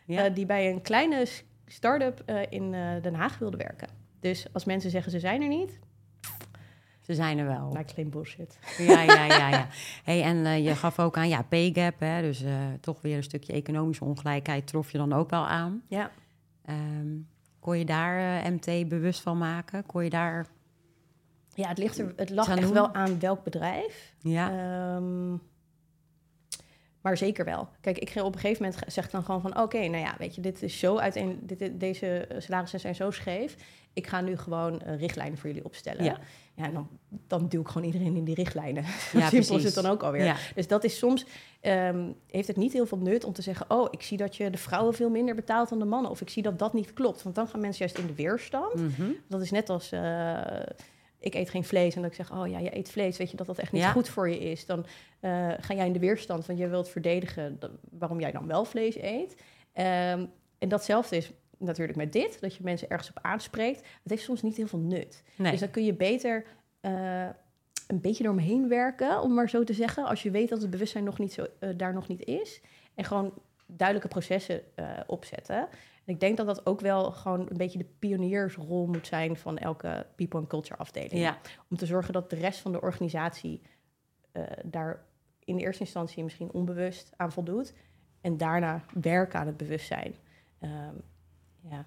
Ja. 0.07 0.29
Uh, 0.29 0.35
die 0.35 0.47
bij 0.47 0.71
een 0.71 0.83
kleine 0.83 1.27
start-up 1.67 2.23
in 2.49 2.71
Den 3.03 3.15
Haag 3.15 3.39
wilden 3.39 3.59
werken. 3.59 3.89
Dus 4.21 4.47
als 4.53 4.65
mensen 4.65 4.91
zeggen 4.91 5.13
ze 5.13 5.19
zijn 5.19 5.43
er 5.43 5.49
niet. 5.49 5.79
Ze 7.01 7.15
zijn 7.15 7.39
er 7.39 7.47
wel. 7.47 7.73
Lijkt 7.73 7.93
geen 7.93 8.11
bullshit. 8.11 8.59
Ja, 8.79 9.03
ja, 9.03 9.25
ja. 9.25 9.49
ja. 9.49 9.67
Hey, 10.05 10.23
en 10.23 10.37
uh, 10.37 10.65
je 10.65 10.75
gaf 10.75 10.99
ook 10.99 11.17
aan, 11.17 11.29
ja, 11.29 11.43
pay 11.43 11.71
gap, 11.75 12.01
hè, 12.01 12.21
dus 12.21 12.43
uh, 12.43 12.51
toch 12.81 13.01
weer 13.01 13.17
een 13.17 13.23
stukje 13.23 13.53
economische 13.53 14.05
ongelijkheid 14.05 14.67
trof 14.67 14.93
je 14.93 14.99
dan 14.99 15.13
ook 15.13 15.31
wel 15.31 15.47
aan. 15.47 15.83
Ja. 15.89 16.11
Um, 16.71 17.29
kon 17.61 17.79
je 17.79 17.85
daar 17.85 18.45
uh, 18.45 18.51
MT 18.51 18.89
bewust 18.89 19.21
van 19.21 19.39
maken? 19.39 19.87
Kon 19.87 20.05
je 20.05 20.11
daar... 20.11 20.47
Ja, 21.55 21.69
het, 21.69 21.79
ligt 21.79 21.99
er, 21.99 22.13
het 22.17 22.31
lag 22.31 22.49
echt 22.49 22.61
doen? 22.61 22.73
wel 22.73 22.95
aan 22.95 23.21
welk 23.21 23.45
bedrijf. 23.45 24.15
Ja. 24.21 24.97
Um, 24.97 25.41
maar 27.01 27.17
zeker 27.17 27.45
wel. 27.45 27.69
Kijk, 27.81 27.99
ik 27.99 28.23
op 28.25 28.35
een 28.35 28.41
gegeven 28.41 28.65
moment 28.65 28.83
zeg 28.93 29.05
ik 29.05 29.11
dan 29.11 29.23
gewoon 29.23 29.41
van... 29.41 29.51
oké, 29.51 29.61
okay, 29.61 29.87
nou 29.87 30.03
ja, 30.03 30.15
weet 30.19 30.35
je, 30.35 30.41
dit 30.41 30.63
is 30.63 30.79
zo 30.79 30.97
uiteen... 30.97 31.39
Dit, 31.43 31.81
deze 31.81 32.29
salarissen 32.39 32.81
zijn 32.81 32.95
zo 32.95 33.11
scheef. 33.11 33.57
Ik 33.99 34.07
ga 34.07 34.21
nu 34.21 34.37
gewoon 34.37 34.83
uh, 34.87 34.99
richtlijnen 34.99 35.39
voor 35.39 35.49
jullie 35.49 35.65
opstellen. 35.65 36.05
Ja. 36.05 36.19
Ja, 36.55 36.69
dan, 36.69 36.89
dan 37.27 37.49
duw 37.49 37.61
ik 37.61 37.69
gewoon 37.69 37.87
iedereen 37.87 38.17
in 38.17 38.25
die 38.25 38.35
richtlijnen. 38.35 38.85
Ja, 38.89 38.91
Simpel 39.03 39.29
precies. 39.29 39.57
is 39.57 39.65
het 39.65 39.75
dan 39.75 39.87
ook 39.87 40.03
alweer. 40.03 40.25
Ja. 40.25 40.37
Dus 40.55 40.67
dat 40.67 40.85
is 40.85 40.99
soms... 40.99 41.27
Um, 41.63 42.15
heeft 42.27 42.49
het 42.49 42.57
niet 42.57 42.73
heel 42.73 42.87
veel 42.87 42.99
nut 42.99 43.25
om 43.25 43.33
te 43.33 43.43
zeggen... 43.43 43.71
oh, 43.71 43.89
ik 43.91 44.03
zie 44.03 44.17
dat 44.17 44.37
je 44.37 44.51
de 44.51 44.59
vrouwen 44.59 44.95
veel 44.95 45.11
minder 45.11 45.35
betaalt 45.35 45.69
dan 45.69 45.79
de 45.79 45.85
mannen. 45.85 46.11
Of 46.11 46.21
ik 46.21 46.31
zie 46.31 46.43
dat 46.43 46.59
dat 46.59 46.73
niet 46.73 46.93
klopt. 46.93 47.23
Want 47.23 47.35
dan 47.35 47.49
gaan 47.49 47.61
mensen 47.61 47.85
juist 47.85 47.99
in 47.99 48.07
de 48.07 48.15
weerstand. 48.23 48.75
Mm 48.75 48.93
-hmm. 48.97 49.17
Dat 49.29 49.41
is 49.41 49.51
net 49.51 49.71
als... 49.71 49.93
Uh, 49.93 50.41
ik 51.21 51.35
eet 51.35 51.51
geen 51.51 51.65
vlees 51.65 51.95
en 51.95 52.03
dat 52.03 52.11
ik 52.11 52.17
zeg, 52.17 52.33
oh 52.33 52.49
ja, 52.49 52.59
je 52.59 52.77
eet 52.77 52.91
vlees, 52.91 53.17
weet 53.17 53.31
je 53.31 53.37
dat 53.37 53.47
dat 53.47 53.59
echt 53.59 53.73
niet 53.73 53.83
Ja. 53.83 53.91
goed 53.91 54.09
voor 54.09 54.29
je 54.29 54.39
is, 54.39 54.67
dan 54.67 54.79
uh, 55.21 55.49
ga 55.61 55.75
jij 55.75 55.87
in 55.87 55.93
de 55.93 55.99
weerstand, 55.99 56.47
want 56.47 56.59
je 56.59 56.69
wilt 56.69 56.89
verdedigen 56.89 57.59
waarom 57.91 58.21
jij 58.21 58.31
dan 58.31 58.47
wel 58.47 58.65
vlees 58.65 58.97
eet. 58.97 59.37
Ehm, 59.73 60.27
en 60.59 60.69
datzelfde 60.69 61.17
is 61.17 61.31
natuurlijk 61.59 61.99
met 61.99 62.13
dit, 62.13 62.41
dat 62.41 62.55
je 62.55 62.63
mensen 62.63 62.89
ergens 62.89 63.11
op 63.11 63.19
aanspreekt. 63.23 63.79
Het 63.79 64.11
heeft 64.11 64.23
soms 64.23 64.43
niet 64.43 64.57
heel 64.57 64.67
veel 64.67 64.79
nut. 64.79 65.23
Nee. 65.37 65.51
Dus 65.51 65.61
dan 65.61 65.71
kun 65.71 65.85
je 65.85 65.95
beter 65.95 66.45
eh, 66.81 67.29
een 67.87 68.01
beetje 68.01 68.25
eromheen 68.25 68.69
werken, 68.69 69.21
om 69.21 69.35
maar 69.35 69.49
zo 69.49 69.65
te 69.65 69.73
zeggen, 69.73 70.05
als 70.05 70.23
je 70.23 70.31
weet 70.31 70.49
dat 70.49 70.61
het 70.61 70.71
bewustzijn 70.71 71.05
nog 71.05 71.19
niet 71.19 71.33
zo, 71.33 71.47
eh, 71.59 71.71
daar 71.77 71.93
nog 71.93 72.09
niet 72.09 72.25
is. 72.25 72.61
En 72.95 73.05
gewoon 73.05 73.33
duidelijke 73.67 74.09
processen 74.09 74.61
eh, 74.75 74.91
opzetten. 75.07 75.57
En 76.05 76.15
ik 76.15 76.21
denk 76.21 76.37
dat 76.37 76.47
dat 76.47 76.67
ook 76.67 76.81
wel 76.81 77.13
gewoon 77.13 77.41
een 77.41 77.57
beetje 77.57 77.79
de 77.79 77.89
pioniersrol 77.99 78.87
moet 78.87 79.07
zijn 79.07 79.37
van 79.37 79.59
elke 79.59 80.07
people 80.17 80.39
and 80.39 80.49
culture 80.49 80.81
afdeling. 80.81 81.13
Ja, 81.13 81.39
Om 81.71 81.77
te 81.77 81.87
zorgen 81.87 82.13
dat 82.13 82.31
de 82.31 82.37
rest 82.37 82.61
van 82.61 82.73
de 82.73 82.81
organisatie 82.81 83.63
daar 84.65 85.05
in 85.45 85.57
de 85.57 85.63
eerste 85.63 85.83
instantie 85.83 86.23
misschien 86.23 86.53
onbewust 86.53 87.13
aan 87.17 87.33
voldoet. 87.33 87.75
En 88.21 88.37
daarna 88.37 88.85
werken 89.01 89.39
aan 89.39 89.47
het 89.47 89.57
bewustzijn. 89.57 90.15
Ehm, 90.59 90.95
ja, 91.71 91.85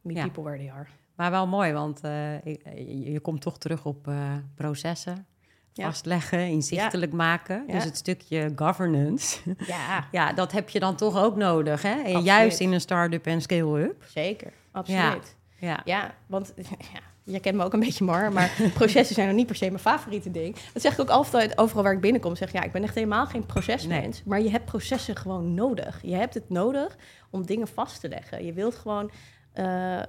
meet 0.00 0.20
people 0.20 0.42
where 0.42 0.58
they 0.58 0.70
are. 0.72 0.86
maar 1.14 1.30
wel 1.30 1.46
mooi, 1.46 1.72
want 1.72 2.00
eh, 2.00 2.44
je, 2.44 3.12
je 3.12 3.20
komt 3.20 3.40
toch 3.40 3.58
terug 3.58 3.84
op 3.84 4.08
eh, 4.08 4.32
processen. 4.54 5.26
Ja. 5.72 5.84
Vastleggen, 5.84 6.38
inzichtelijk 6.48 7.12
maken. 7.12 7.64
Ja. 7.66 7.72
Dus 7.72 7.84
het 7.84 7.96
stukje 7.96 8.52
governance. 8.56 9.40
Ja, 9.66 10.08
ja, 10.10 10.32
dat 10.32 10.52
heb 10.52 10.68
je 10.68 10.80
dan 10.80 10.96
toch 10.96 11.16
ook 11.16 11.36
nodig. 11.36 11.82
Hè? 11.82 12.02
En 12.02 12.22
juist 12.22 12.60
in 12.60 12.72
een 12.72 12.80
start-up 12.80 13.26
en 13.26 13.42
scale-up. 13.42 14.04
zeker. 14.08 14.52
Absoluut. 14.72 15.36
Ja. 15.58 15.80
Ja, 15.84 16.14
want 16.26 16.54
ja, 17.24 17.32
je 17.32 17.40
kent 17.40 17.56
me 17.56 17.64
ook 17.64 17.72
een 17.72 17.80
beetje 17.80 18.04
maar, 18.04 18.32
maar 18.32 18.50
processen 18.74 19.14
zijn 19.14 19.26
nog 19.28 19.36
niet 19.36 19.46
per 19.46 19.56
se 19.56 19.66
mijn 19.66 19.78
favoriete 19.78 20.30
ding. 20.30 20.56
Dat 20.72 20.82
zeg 20.82 20.92
ik 20.92 21.00
ook 21.00 21.08
altijd 21.08 21.58
overal 21.58 21.82
waar 21.82 21.92
ik 21.92 22.00
binnenkom. 22.00 22.36
Zeg 22.36 22.52
ja, 22.52 22.62
ik 22.62 22.72
ben 22.72 22.82
echt 22.82 22.94
helemaal 22.94 23.26
geen 23.26 23.46
procesmens, 23.46 24.22
maar 24.24 24.40
je 24.42 24.50
hebt 24.50 24.64
processen 24.64 25.16
gewoon 25.16 25.54
nodig. 25.54 25.98
Je 26.02 26.14
hebt 26.14 26.34
het 26.34 26.50
nodig 26.50 26.96
om 27.30 27.46
dingen 27.46 27.68
vast 27.68 28.00
te 28.00 28.08
leggen. 28.08 28.44
Je 28.44 28.52
wilt 28.52 28.74
gewoon 28.74 29.10
eh, 29.52 30.02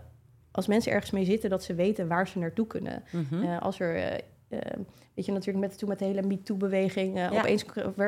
als 0.52 0.68
mensen 0.68 0.92
ergens 0.92 1.12
mee 1.12 1.26
zitten 1.26 1.50
dat 1.50 1.64
ze 1.64 1.74
weten 1.74 2.08
waar 2.08 2.28
ze 2.28 2.40
naartoe 2.40 2.68
kunnen. 2.68 3.04
Mhm. 3.12 3.44
Eh, 3.44 3.62
als 3.62 3.80
er, 3.80 3.96
eh, 3.96 4.20
weet 5.16 5.26
je, 5.26 5.32
natuurlijk 5.32 5.68
met, 5.68 5.78
toen 5.78 5.90
met 5.90 6.00
de 6.00 6.06
hele 6.06 6.22
MeToo-beweging, 6.22 7.16
eh, 7.18 7.32
Ja. 7.32 7.40
opeens 7.40 7.66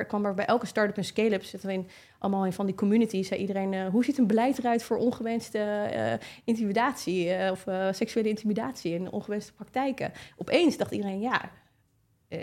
kwam 0.08 0.25
er 0.25 0.34
bij 0.34 0.46
elke 0.46 0.66
start-up 0.66 0.98
en 0.98 1.04
scale-up, 1.04 1.44
zitten 1.44 1.70
we 1.70 1.75
in, 1.75 1.88
allemaal 2.20 2.46
in 2.46 2.54
van 2.54 2.66
die 2.66 2.75
communities, 2.75 3.27
zei 3.27 3.39
iedereen, 3.39 3.74
eh, 3.74 3.88
hoe 3.88 4.04
ziet 4.04 4.18
een 4.18 4.27
beleid 4.27 4.58
eruit 4.58 4.84
voor 4.84 4.98
ongewenste 4.98 5.60
eh, 5.60 6.13
intimidatie 6.44 7.51
of 7.51 7.66
seksuele 7.92 8.30
intimidatie 8.30 8.96
en 8.96 9.12
ongewenste 9.12 9.54
praktijken? 9.54 10.12
Opeens 10.38 10.77
dacht 10.77 10.92
iedereen, 10.92 11.20
ja, 11.20 11.50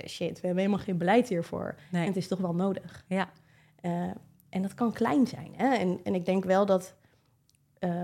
shit, 0.06 0.40
we 0.40 0.46
hebben 0.46 0.64
helemaal 0.64 0.84
geen 0.84 0.98
beleid 0.98 1.28
hiervoor. 1.28 1.74
Nee. 1.90 2.02
En 2.02 2.08
het 2.08 2.16
is 2.16 2.28
toch 2.28 2.38
wel 2.38 2.54
nodig. 2.54 3.04
Ja. 3.08 3.28
En 4.48 4.62
dat 4.62 4.74
kan 4.74 4.92
klein 4.92 5.26
zijn. 5.26 5.52
Hè? 5.56 5.74
En, 5.74 6.00
en 6.02 6.14
ik 6.14 6.24
denk 6.24 6.44
wel 6.44 6.66
dat, 6.66 6.94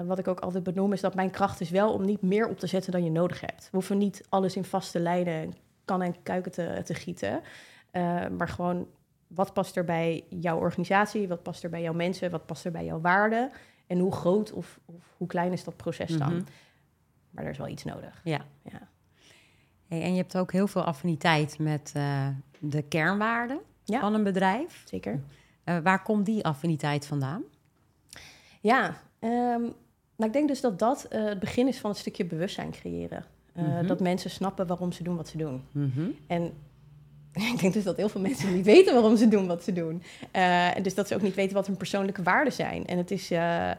wat 0.07 0.19
ik 0.19 0.29
ook 0.29 0.41
altijd 0.41 0.65
benoem, 0.65 0.93
is 0.93 1.01
dat 1.01 1.15
mijn 1.15 1.31
kracht 1.31 1.61
is 1.61 1.71
wel 1.71 1.93
om 1.93 2.05
niet 2.05 2.23
meer 2.23 2.49
op 2.49 2.59
te 2.59 2.67
zetten 2.67 2.93
dan 2.93 3.05
je 3.05 3.11
nodig 3.11 3.41
hebt. 3.41 3.63
We 3.63 3.69
hoeven 3.71 3.99
niet 3.99 4.27
alles 4.29 4.57
in 4.57 4.65
vaste 4.65 5.01
lijnen, 5.01 5.55
en 5.99 6.23
kuiken 6.23 6.53
te, 6.53 6.81
te 6.85 6.95
gieten. 6.95 7.41
Eh, 7.91 8.29
maar 8.29 8.49
gewoon, 8.49 8.89
wat 9.27 9.53
past 9.53 9.77
er 9.77 9.85
bij 9.85 10.25
jouw 10.29 10.59
organisatie? 10.59 11.29
Wat 11.29 11.43
past 11.43 11.65
er 11.65 11.71
bij 11.71 11.83
jouw 11.83 11.93
mensen? 11.93 12.31
Wat 12.31 12.47
past 12.47 12.65
er 12.65 12.71
bij 12.71 12.85
jouw 12.85 13.01
waarden? 13.01 13.51
En 13.87 13.99
hoe 13.99 14.13
groot 14.13 14.53
of, 14.53 14.79
of 14.85 15.15
hoe 15.17 15.27
klein 15.27 15.53
is 15.53 15.65
dat 15.65 15.77
proces 15.77 16.17
dan? 16.17 16.35
Mhm. 16.35 16.43
Maar 17.31 17.45
er 17.45 17.51
is 17.51 17.59
wel 17.59 17.69
iets 17.69 17.85
nodig. 17.85 18.21
Ja. 18.25 18.41
Ja. 18.63 18.89
Hey, 19.89 20.03
en 20.03 20.11
je 20.11 20.17
hebt 20.21 20.37
ook 20.37 20.53
heel 20.53 20.67
veel 20.67 20.85
affiniteit 20.85 21.59
met 21.59 21.93
eh, 21.95 22.29
de 22.59 22.83
kernwaarden 22.83 23.61
Ja. 23.85 24.01
van 24.01 24.15
een 24.15 24.23
bedrijf. 24.23 24.83
Zeker. 24.87 25.21
Eh, 25.65 25.79
waar 25.79 26.03
komt 26.03 26.27
die 26.27 26.45
affiniteit 26.45 27.07
vandaan? 27.07 27.43
Ja, 28.61 28.97
ehm, 29.19 29.61
nou, 30.17 30.27
ik 30.27 30.33
denk 30.33 30.49
dus 30.49 30.61
dat 30.61 30.79
dat 30.79 31.07
het 31.09 31.39
begin 31.39 31.69
is 31.69 31.79
van 31.79 31.91
het 31.91 31.99
stukje 31.99 32.25
bewustzijn 32.25 32.71
creëren. 32.71 33.25
Eh, 33.61 33.75
Mhm. 33.79 33.87
Dat 33.87 34.01
mensen 34.01 34.31
snappen 34.31 34.67
waarom 34.67 34.93
ze 34.93 35.03
doen 35.03 35.17
wat 35.17 35.29
ze 35.29 35.37
doen. 35.37 35.63
Mhm. 35.73 36.01
En 36.27 36.43
ik 37.53 37.59
denk 37.61 37.73
dus 37.73 37.85
dat 37.85 37.97
heel 37.97 38.09
veel 38.09 38.21
mensen 38.21 38.55
niet 38.55 38.65
weten 38.65 38.95
waarom 38.95 39.17
ze 39.17 39.29
doen 39.29 39.47
wat 39.47 39.65
ze 39.65 39.73
doen. 39.73 40.03
Eh, 40.31 40.77
en 40.77 40.83
dus 40.83 40.95
dat 40.95 41.09
ze 41.09 41.15
ook 41.15 41.23
niet 41.23 41.35
weten 41.35 41.55
wat 41.55 41.67
hun 41.67 41.77
persoonlijke 41.77 42.23
waarden 42.23 42.53
zijn. 42.53 42.87
En 42.87 42.99
het 42.99 43.11
is 43.11 43.31
eh, 43.31 43.71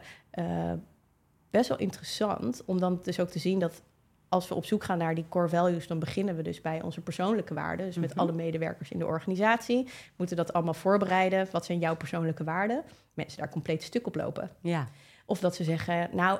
best 1.50 1.68
wel 1.68 1.78
interessant 1.78 2.62
om 2.64 2.80
dan 2.80 3.00
dus 3.02 3.20
ook 3.20 3.28
te 3.28 3.38
zien 3.38 3.58
dat 3.58 3.82
als 4.28 4.48
we 4.48 4.54
op 4.54 4.64
zoek 4.64 4.84
gaan 4.84 4.98
naar 4.98 5.14
die 5.14 5.24
core 5.28 5.48
values, 5.48 5.86
dan 5.86 5.98
beginnen 5.98 6.36
we 6.36 6.42
dus 6.42 6.60
bij 6.60 6.82
onze 6.82 7.00
persoonlijke 7.00 7.54
waarden. 7.54 7.86
Dus 7.86 7.96
met 7.96 8.10
Mhm. 8.10 8.18
alle 8.18 8.32
medewerkers 8.32 8.90
in 8.90 8.98
de 8.98 9.06
organisatie. 9.06 9.88
Moeten 10.16 10.36
dat 10.36 10.52
allemaal 10.52 10.74
voorbereiden. 10.74 11.48
Wat 11.50 11.64
zijn 11.64 11.78
jouw 11.78 11.96
persoonlijke 11.96 12.44
waarden? 12.44 12.82
Mensen 13.14 13.38
daar 13.38 13.50
compleet 13.50 13.82
stuk 13.82 14.06
op 14.06 14.14
lopen. 14.14 14.50
Ja. 14.60 14.88
Of 15.26 15.40
dat 15.40 15.54
ze 15.54 15.64
zeggen, 15.64 16.08
nou, 16.12 16.38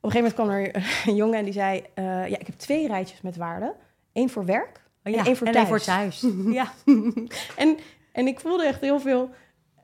een 0.00 0.10
gegeven 0.10 0.36
moment 0.38 0.70
kwam 0.72 0.82
er 0.84 1.08
een 1.08 1.14
jongen 1.16 1.38
en 1.38 1.44
die 1.44 1.52
zei, 1.52 1.82
eh, 1.94 2.04
ja, 2.04 2.38
ik 2.38 2.46
heb 2.46 2.56
twee 2.58 2.86
rijtjes 2.86 3.20
met 3.20 3.36
waarden. 3.36 3.74
Eén 4.12 4.30
voor 4.30 4.44
werk 4.44 4.76
Oh, 4.76 4.84
en 5.02 5.12
ja. 5.12 5.24
één 5.26 5.36
voor 5.36 5.46
en 5.46 5.52
thuis. 5.52 5.68
één 5.68 5.76
voor 5.78 5.84
thuis. 5.86 6.26
ja. 6.60 6.72
en, 7.56 7.76
en 8.12 8.26
ik 8.26 8.40
voelde 8.40 8.66
echt 8.66 8.80
heel 8.80 9.00
veel 9.00 9.30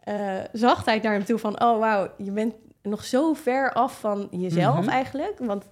eh, 0.05 0.41
zachtheid 0.53 1.03
naar 1.03 1.13
hem 1.13 1.25
toe 1.25 1.39
van, 1.39 1.63
oh 1.63 1.79
wauw, 1.79 2.09
je 2.19 2.31
bent 2.31 2.55
nog 2.83 3.05
zo 3.05 3.33
ver 3.35 3.73
af 3.73 4.01
van 4.01 4.29
jezelf 4.31 4.81
Mhm. 4.81 4.89
eigenlijk. 4.89 5.39
Want 5.39 5.65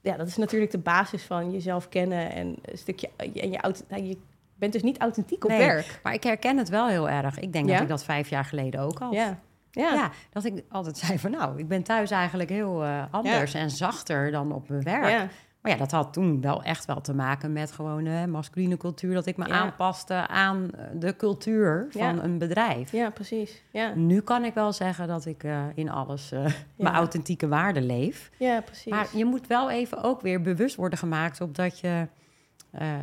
ja, 0.00 0.16
dat 0.16 0.26
is 0.26 0.36
natuurlijk 0.36 0.70
de 0.70 0.78
basis 0.78 1.22
van 1.22 1.50
jezelf 1.50 1.88
kennen 1.88 2.32
en 2.32 2.56
een 2.62 2.78
stukje, 2.78 3.08
en 3.16 3.50
je, 3.50 3.58
auto, 3.60 3.80
nou, 3.88 4.02
je 4.02 4.16
bent 4.54 4.72
dus 4.72 4.82
niet 4.82 4.98
authentiek 4.98 5.44
op 5.44 5.50
Nee, 5.50 5.58
werk. 5.58 6.00
Maar 6.02 6.12
ik 6.14 6.22
herken 6.22 6.56
het 6.56 6.68
wel 6.68 6.86
heel 6.88 7.08
erg. 7.08 7.38
Ik 7.38 7.52
denk 7.52 7.66
Ja? 7.66 7.72
dat 7.72 7.82
ik 7.82 7.88
dat 7.88 8.04
vijf 8.04 8.28
jaar 8.28 8.44
geleden 8.44 8.80
ook 8.80 8.98
had. 8.98 9.12
Ja. 9.12 9.38
Ja. 9.70 9.94
Ja. 9.94 10.10
dat 10.30 10.44
ik 10.44 10.64
altijd 10.68 10.98
zei 10.98 11.18
van 11.18 11.30
nou, 11.30 11.58
ik 11.58 11.68
ben 11.68 11.82
thuis 11.82 12.10
eigenlijk 12.10 12.50
heel 12.50 12.84
eh, 12.84 13.02
anders 13.10 13.54
en 13.54 13.70
zachter 13.70 14.30
dan 14.30 14.52
op 14.52 14.68
mijn 14.68 14.82
werk. 14.82 15.08
Ja. 15.10 15.28
Maar 15.60 15.72
ja, 15.72 15.78
dat 15.78 15.90
had 15.90 16.12
toen 16.12 16.40
wel 16.40 16.62
echt 16.62 16.84
wel 16.84 17.00
te 17.00 17.14
maken 17.14 17.52
met 17.52 17.72
gewoon 17.72 18.06
eh 18.06 18.24
masculine 18.24 18.76
cultuur. 18.76 19.14
Dat 19.14 19.26
ik 19.26 19.36
me 19.36 19.48
aanpaste 19.48 20.14
aan 20.14 20.70
eh, 20.70 20.84
de 20.94 21.16
cultuur 21.16 21.86
van 21.90 22.22
een 22.22 22.38
bedrijf. 22.38 22.92
ja, 22.92 23.10
precies. 23.10 23.62
Ja, 23.70 23.94
Nu 23.94 24.20
kan 24.20 24.44
ik 24.44 24.54
wel 24.54 24.72
zeggen 24.72 25.08
dat 25.08 25.26
ik 25.26 25.44
in 25.74 25.90
alles 25.90 26.32
mijn 26.76 26.94
authentieke 26.94 27.48
waarden 27.48 27.86
leef. 27.86 28.30
ja 28.38 28.60
precies. 28.60 28.92
Maar 28.92 29.06
je 29.12 29.24
moet 29.24 29.46
wel 29.46 29.70
even 29.70 30.02
ook 30.02 30.20
weer 30.20 30.40
bewust 30.42 30.76
worden 30.76 30.98
gemaakt 30.98 31.40
op 31.40 31.54
dat 31.54 31.78
je 31.80 32.06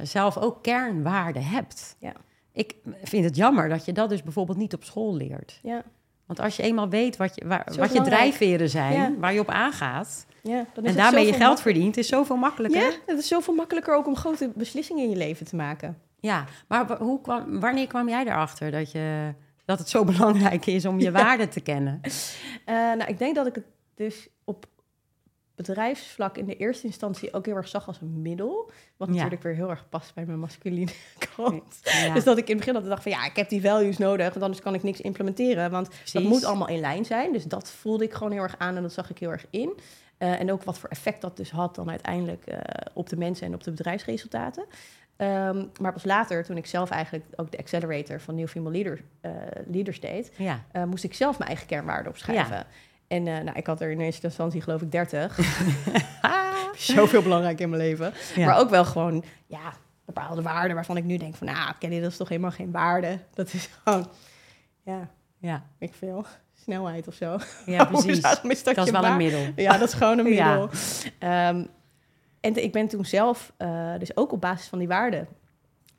zelf 0.04 0.38
ook 0.38 0.63
kernwaarden 0.63 1.43
hebt. 1.45 1.95
Ja. 1.99 2.13
Ik 2.51 2.75
vind 3.04 3.25
het 3.25 3.36
jammer 3.36 3.69
dat 3.69 3.86
je 3.86 3.93
dat 3.93 4.10
dus 4.10 4.23
bijvoorbeeld 4.23 4.58
niet 4.58 4.73
op 4.73 4.84
school 4.84 5.15
leert. 5.15 5.60
ja. 5.63 5.84
Want 6.25 6.39
als 6.39 6.55
je 6.55 6.63
eenmaal 6.63 6.89
weet 6.89 7.17
wat 7.17 7.35
je, 7.35 7.47
waar, 7.47 7.67
wat 7.77 7.93
je 7.93 8.01
drijfveren 8.01 8.69
zijn, 8.69 8.93
Ja. 8.93 9.11
waar 9.17 9.33
je 9.33 9.39
op 9.39 9.49
aangaat, 9.49 10.25
Ja, 10.41 10.65
dan 10.73 10.83
is 10.83 10.89
en 10.89 10.95
daarmee 10.97 11.25
je 11.25 11.33
geld 11.33 11.61
verdient, 11.61 11.97
is 11.97 12.07
zoveel 12.07 12.35
makkelijker. 12.35 12.81
Ja, 12.81 12.91
het 13.05 13.17
is 13.19 13.27
zoveel 13.27 13.53
makkelijker 13.53 13.95
ook 13.95 14.07
om 14.07 14.15
grote 14.15 14.51
beslissingen 14.55 15.03
in 15.03 15.09
je 15.09 15.15
leven 15.15 15.45
te 15.45 15.55
maken. 15.55 15.97
Ja, 16.19 16.45
maar 16.67 16.97
hoe 16.97 17.21
kwam, 17.21 17.59
wanneer 17.59 17.88
kwam 17.88 18.09
jij 18.09 18.25
erachter 18.25 18.71
dat, 18.71 18.91
je, 18.91 19.33
dat 19.65 19.79
het 19.79 19.89
zo 19.89 20.03
belangrijk 20.13 20.65
is 20.65 20.85
om 20.85 20.99
je 20.99 21.11
waarden 21.11 21.49
te 21.49 21.59
kennen? 21.59 22.01
Eh, 22.65 22.75
nou, 22.75 23.03
ik 23.05 23.17
denk 23.17 23.35
dat 23.35 23.47
ik 23.47 23.55
het 23.55 23.65
dus 23.95 24.27
bedrijfsvlak 25.56 26.38
in 26.38 26.46
de 26.46 26.56
eerste 26.58 26.86
instantie 26.88 27.34
ook 27.34 27.46
heel 27.46 27.56
erg 27.56 27.68
zag 27.68 27.88
als 27.88 28.02
een 28.02 28.22
middel. 28.22 28.72
Wat 28.98 29.08
Ja. 29.08 29.13
natuurlijk 29.13 29.44
weer 29.44 29.56
heel 29.56 29.70
erg 29.70 29.89
past 29.89 30.13
bij 30.13 30.26
mijn 30.26 30.39
masculine 30.39 30.91
kant. 31.36 31.80
Ja, 31.82 32.13
Dus 32.13 32.24
dat 32.24 32.38
ik 32.38 32.44
in 32.44 32.50
het 32.50 32.58
begin 32.58 32.74
altijd 32.74 32.91
dacht 32.91 33.04
van 33.04 33.12
ja, 33.12 33.26
ik 33.26 33.36
heb 33.36 33.50
die 33.50 33.62
values 33.62 33.98
nodig, 33.98 34.30
want 34.30 34.41
anders 34.41 34.62
kan 34.62 34.74
ik 34.74 34.84
niks 34.84 35.02
implementeren. 35.02 35.72
Want 35.72 35.89
dat 36.13 36.24
moet 36.24 36.44
allemaal 36.44 36.68
in 36.68 36.80
lijn 36.80 37.06
zijn. 37.06 37.34
Dus 37.34 37.44
dat 37.44 37.72
voelde 37.72 38.04
ik 38.04 38.13
gewoon 38.13 38.32
heel 38.32 38.41
erg 38.44 38.56
aan 38.58 38.76
en 38.76 38.82
dat 38.82 38.94
zag 38.94 39.10
ik 39.10 39.18
heel 39.18 39.32
erg 39.32 39.46
in. 39.50 39.80
Eh, 40.18 40.39
en 40.39 40.52
ook 40.52 40.63
wat 40.63 40.80
voor 40.80 40.89
effect 40.89 41.22
dat 41.22 41.38
dus 41.38 41.52
had 41.52 41.76
dan 41.76 41.89
uiteindelijk 41.89 42.46
eh, 42.46 42.58
op 42.94 43.10
de 43.10 43.18
mensen 43.18 43.48
en 43.48 43.54
op 43.54 43.63
de 43.63 43.72
bedrijfsresultaten. 43.72 44.65
Ehm, 45.15 45.65
maar 45.82 45.94
pas 45.94 46.04
later, 46.04 46.44
toen 46.44 46.58
ik 46.58 46.65
zelf 46.65 46.89
eigenlijk 46.89 47.26
ook 47.36 47.52
de 47.52 47.58
accelerator 47.58 48.22
van 48.22 48.36
New 48.36 48.48
Female 48.48 48.72
Leader, 48.72 49.02
eh, 49.22 49.32
Leaders 49.68 50.00
deed, 50.00 50.32
Ja. 50.38 50.86
moest 50.86 51.04
ik 51.04 51.13
zelf 51.13 51.38
mijn 51.38 51.50
eigen 51.50 51.68
kernwaarden 51.68 52.12
opschrijven. 52.12 52.65
En 53.15 53.28
eh, 53.28 53.43
nou, 53.43 53.58
ik 53.58 53.67
had 53.67 53.82
er 53.82 53.91
in 53.91 53.99
eerste 53.99 54.25
instantie 54.25 54.62
geloof 54.62 54.82
ik 54.82 54.91
30. 54.91 55.39
Zoveel 56.75 57.21
belangrijk 57.21 57.60
in 57.60 57.69
mijn 57.69 57.82
leven. 57.82 58.13
Ja. 58.36 58.45
Maar 58.45 58.58
ook 58.60 58.69
wel 58.69 58.86
gewoon, 58.86 59.23
ja, 59.45 59.73
bepaalde 60.06 60.41
waarden 60.41 60.75
waarvan 60.75 60.97
ik 60.97 61.04
nu 61.04 61.17
denk 61.17 61.36
van, 61.36 61.47
nou, 61.47 61.73
Kelly, 61.80 61.99
dat 62.01 62.12
is 62.12 62.17
toch 62.17 62.30
helemaal 62.30 62.51
geen 62.51 62.71
waarde. 62.71 63.19
Dat 63.34 63.54
is 63.54 63.69
gewoon, 63.84 64.08
ja, 64.84 65.10
Ja, 65.38 65.63
ik 65.80 65.93
veel, 65.93 66.25
snelheid 66.54 67.08
of 67.08 67.13
zo. 67.13 67.38
ja 67.65 67.86
precies. 67.91 68.21
Dat 68.21 68.78
is 68.78 68.91
wel 68.91 69.06
een 69.06 69.17
middel. 69.17 69.45
Ja, 69.56 69.78
dat 69.78 69.88
is 69.88 69.93
gewoon 69.93 70.17
een 70.19 70.34
Ja. 70.34 70.47
middel. 70.49 70.69
Ehm, 71.19 71.65
en 72.39 72.63
ik 72.63 72.71
ben 72.71 72.88
toen 72.88 73.06
zelf, 73.06 73.54
eh, 73.58 73.93
dus 73.99 74.17
ook 74.17 74.32
op 74.32 74.41
basis 74.41 74.67
van 74.67 74.80
die 74.80 74.88
waarden, 74.88 75.28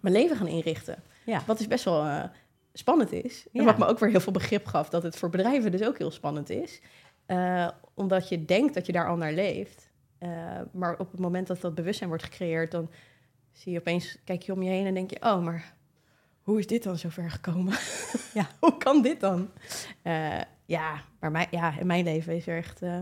mijn 0.00 0.14
leven 0.14 0.37
gaan 0.37 0.46
inrichten. 0.46 1.02
Ja. 1.24 1.42
Wat 1.46 1.59
dus 1.59 1.66
best 1.66 1.85
wel 1.85 2.05
eh, 2.05 2.22
spannend 2.72 3.12
is. 3.12 3.46
En 3.52 3.61
Ja. 3.61 3.64
wat 3.64 3.79
me 3.79 3.87
ook 3.87 3.98
weer 3.98 4.11
heel 4.11 4.20
veel 4.20 4.33
begrip 4.33 4.66
gaf 4.66 4.88
dat 4.88 5.02
het 5.02 5.16
voor 5.16 5.31
bedrijven 5.31 5.70
dus 5.70 5.83
ook 5.83 5.98
heel 5.98 6.11
spannend 6.11 6.50
is. 6.50 6.81
Eh, 7.26 7.68
omdat 7.94 8.28
je 8.28 8.44
denkt 8.44 8.74
dat 8.74 8.86
je 8.86 8.92
daar 8.92 9.08
al 9.08 9.16
naar 9.16 9.32
leeft. 9.32 9.90
Eh, 10.18 10.60
maar 10.72 10.98
op 10.98 11.10
het 11.10 11.20
moment 11.20 11.46
dat 11.46 11.60
dat 11.60 11.74
bewustzijn 11.74 12.08
wordt 12.08 12.24
gecreëerd, 12.24 12.70
dan 12.70 12.90
zie 13.52 13.72
je 13.72 13.78
opeens, 13.78 14.18
kijk 14.24 14.42
je 14.42 14.52
om 14.52 14.62
je 14.62 14.70
heen 14.70 14.86
en 14.86 14.94
denk 14.94 15.10
je, 15.10 15.22
oh, 15.22 15.42
maar 15.44 15.74
hoe 16.42 16.58
is 16.58 16.66
dit 16.66 16.82
dan 16.82 16.98
zo 16.98 17.08
ver 17.08 17.30
gekomen? 17.30 17.74
Ja. 18.34 18.46
hoe 18.60 18.76
kan 18.76 19.02
dit 19.02 19.20
dan? 19.20 19.50
Eh, 20.02 20.40
ja, 20.64 21.02
maar 21.20 21.30
mijn, 21.30 21.46
ja, 21.50 21.78
in 21.78 21.86
mijn 21.86 22.04
leven 22.04 22.36
is 22.36 22.46
er 22.46 22.56
echt, 22.56 22.82
eh, 22.82 22.98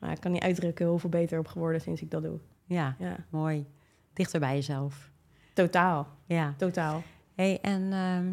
nou, 0.00 0.12
ik 0.12 0.20
kan 0.20 0.32
niet 0.32 0.42
uitdrukken 0.42 0.86
hoeveel 0.86 1.10
beter 1.10 1.38
op 1.38 1.46
geworden 1.46 1.80
sinds 1.80 2.02
ik 2.02 2.10
dat 2.10 2.22
doe. 2.22 2.38
Ja, 2.64 2.96
Ja, 2.98 3.16
mooi. 3.30 3.66
Dichter 4.12 4.40
bij 4.40 4.54
jezelf. 4.54 5.10
totaal, 5.54 6.08
Ja. 6.26 6.54
totaal. 6.56 7.02
Hey, 7.34 7.58
en 7.60 7.92
ehm, 7.92 8.32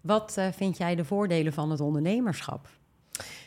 wat 0.00 0.38
vind 0.52 0.76
jij 0.76 0.94
de 0.94 1.04
voordelen 1.04 1.52
van 1.52 1.70
het 1.70 1.80
ondernemerschap? 1.80 2.68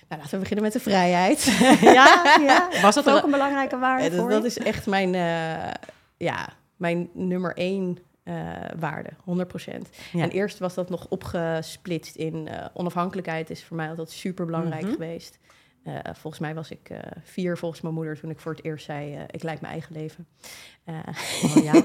Nou, 0.10 0.22
laten 0.22 0.32
we 0.32 0.38
beginnen 0.40 0.64
met 0.64 0.74
de 0.74 0.80
vrijheid. 0.80 1.44
ja, 1.82 2.38
ja. 2.42 2.70
Was 2.82 2.96
dat 2.96 3.10
ook 3.10 3.24
een 3.24 3.32
belangrijke 3.32 3.78
waarde 3.78 4.10
dat, 4.10 4.20
voor 4.20 4.30
dat 4.30 4.44
is 4.44 4.58
echt 4.58 4.86
mijn, 4.86 5.16
eh, 5.16 5.72
ja, 6.18 6.50
mijn 6.78 7.10
nummer 7.14 7.56
één 7.58 7.98
eh, 8.24 8.34
waarde, 8.80 9.10
100%. 9.26 9.90
Ja. 10.12 10.24
En 10.24 10.30
eerst 10.30 10.60
was 10.60 10.74
dat 10.74 10.90
nog 10.90 11.06
opgesplitst 11.10 12.16
in 12.16 12.48
eh, 12.48 12.66
onafhankelijkheid, 12.74 13.50
is 13.50 13.64
voor 13.64 13.78
mij 13.78 13.90
altijd 13.90 14.10
super 14.10 14.46
belangrijk 14.46 14.82
Mhm. 14.84 14.92
geweest. 14.92 15.40
Volgens 16.14 16.40
mij 16.40 16.56
was 16.56 16.72
ik 16.72 16.90
vier 17.24 17.58
volgens 17.58 17.82
mijn 17.82 17.94
moeder 17.94 18.20
toen 18.20 18.30
ik 18.30 18.40
voor 18.40 18.52
het 18.52 18.64
eerst 18.66 18.86
zei, 18.86 19.26
ik 19.32 19.44
leid 19.44 19.62
mijn 19.62 19.74
eigen 19.74 19.94
leven. 19.96 20.28
Oh, 20.86 21.64
ja, 21.64 21.72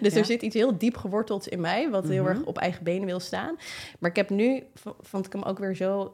dus 0.00 0.12
Ja. 0.12 0.18
er 0.18 0.24
zit 0.24 0.42
iets 0.42 0.54
heel 0.54 0.78
diep 0.78 0.96
geworteld 0.96 1.46
in 1.48 1.60
mij, 1.60 1.90
wat 1.90 2.08
heel 2.08 2.22
Mhm. 2.22 2.30
erg 2.32 2.42
op 2.44 2.58
eigen 2.58 2.84
benen 2.84 3.06
wil 3.06 3.20
staan. 3.20 3.56
Maar 3.98 4.10
ik 4.10 4.16
heb 4.16 4.30
nu, 4.30 4.62
vond 5.00 5.26
ik 5.26 5.32
hem 5.32 5.42
ook 5.42 5.58
weer 5.58 5.76
zo, 5.76 6.12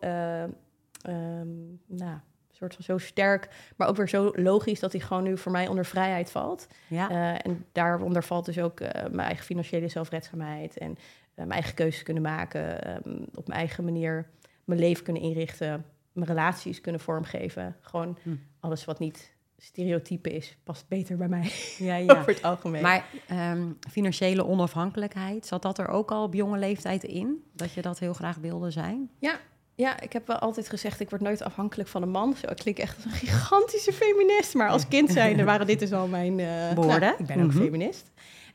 ehm, 1.02 1.48
nou, 1.86 2.18
soort 2.62 2.74
van 2.74 2.84
zo 2.84 2.98
sterk, 2.98 3.48
maar 3.76 3.88
ook 3.88 3.96
weer 3.96 4.08
zo 4.08 4.32
logisch 4.34 4.80
dat 4.80 4.92
hij 4.92 5.00
gewoon 5.00 5.22
nu 5.22 5.38
voor 5.38 5.52
mij 5.52 5.68
onder 5.68 5.84
vrijheid 5.84 6.30
valt. 6.30 6.66
Ja. 6.88 7.10
Eh, 7.10 7.50
en 7.50 7.64
daaronder 7.72 8.24
valt 8.24 8.44
dus 8.44 8.58
ook 8.58 8.80
eh, 8.80 9.02
mijn 9.02 9.26
eigen 9.26 9.44
financiële 9.44 9.88
zelfredzaamheid 9.88 10.78
en 10.78 10.90
eh, 10.90 10.98
mijn 11.34 11.50
eigen 11.50 11.74
keuzes 11.74 12.02
kunnen 12.02 12.22
maken, 12.22 12.84
ehm, 12.84 13.22
op 13.34 13.46
mijn 13.48 13.58
eigen 13.58 13.84
manier 13.84 14.26
mijn 14.64 14.80
leven 14.80 15.04
kunnen 15.04 15.22
inrichten, 15.22 15.84
mijn 16.12 16.26
relaties 16.26 16.80
kunnen 16.80 17.00
vormgeven. 17.00 17.76
Gewoon 17.80 18.18
Hm. 18.22 18.34
alles 18.60 18.84
wat 18.84 18.98
niet 18.98 19.34
stereotype 19.58 20.30
is, 20.32 20.56
past 20.64 20.88
beter 20.88 21.16
bij 21.16 21.28
mij 21.28 21.52
ja, 21.78 21.96
ja. 22.06 22.18
over 22.18 22.32
het 22.32 22.42
algemeen. 22.42 22.82
Maar 22.82 23.04
ehm, 23.28 23.70
financiële 23.90 24.46
onafhankelijkheid, 24.46 25.46
zat 25.46 25.62
dat 25.62 25.78
er 25.78 25.88
ook 25.88 26.10
al 26.10 26.22
op 26.22 26.34
jonge 26.34 26.58
leeftijd 26.58 27.04
in? 27.04 27.44
Dat 27.54 27.72
je 27.72 27.82
dat 27.82 27.98
heel 27.98 28.12
graag 28.12 28.36
wilde 28.36 28.70
zijn? 28.70 29.10
Ja, 29.18 29.40
ik 29.76 30.12
heb 30.12 30.26
wel 30.26 30.36
altijd 30.38 30.68
gezegd, 30.68 31.00
ik 31.00 31.10
word 31.10 31.22
nooit 31.22 31.42
afhankelijk 31.42 31.88
van 31.88 32.02
een 32.02 32.10
man. 32.10 32.34
Zo, 32.36 32.46
ik 32.50 32.56
klink 32.56 32.78
echt 32.78 32.96
als 32.96 33.04
een 33.04 33.10
gigantische 33.10 33.92
feminist. 33.92 34.54
Maar 34.54 34.68
als 34.68 34.88
kind 34.88 35.10
zijnde 35.10 35.44
waren 35.44 35.66
dit 35.66 35.78
dus 35.78 35.92
al 35.92 36.06
mijn... 36.06 36.40
eh, 36.40 36.72
Woorden. 36.74 37.00
nou, 37.00 37.14
ik 37.18 37.26
ben 37.26 37.40
ook 37.42 37.52
Mhm. 37.52 37.62
feminist. 37.62 38.10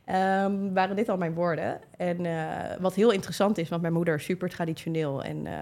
Ehm, 0.05 0.73
waren 0.73 0.95
dit 0.95 1.09
al 1.09 1.17
mijn 1.17 1.33
woorden. 1.33 1.79
En 1.97 2.25
eh, 2.25 2.77
wat 2.79 2.93
heel 2.95 3.11
interessant 3.11 3.57
is, 3.57 3.69
want 3.69 3.81
mijn 3.81 3.93
moeder 3.93 4.15
is 4.15 4.23
super 4.23 4.49
traditioneel. 4.49 5.23
En 5.23 5.47
eh, 5.47 5.53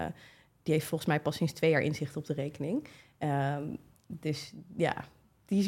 die 0.62 0.74
heeft 0.74 0.86
volgens 0.86 1.08
mij 1.10 1.20
pas 1.20 1.36
sinds 1.36 1.52
twee 1.52 1.70
jaar 1.70 1.80
inzicht 1.82 2.16
op 2.16 2.26
de 2.26 2.32
rekening. 2.34 2.86
Ehm, 3.18 3.62
dus 4.06 4.52
ja, 4.76 4.94
die 5.46 5.58
is, 5.58 5.66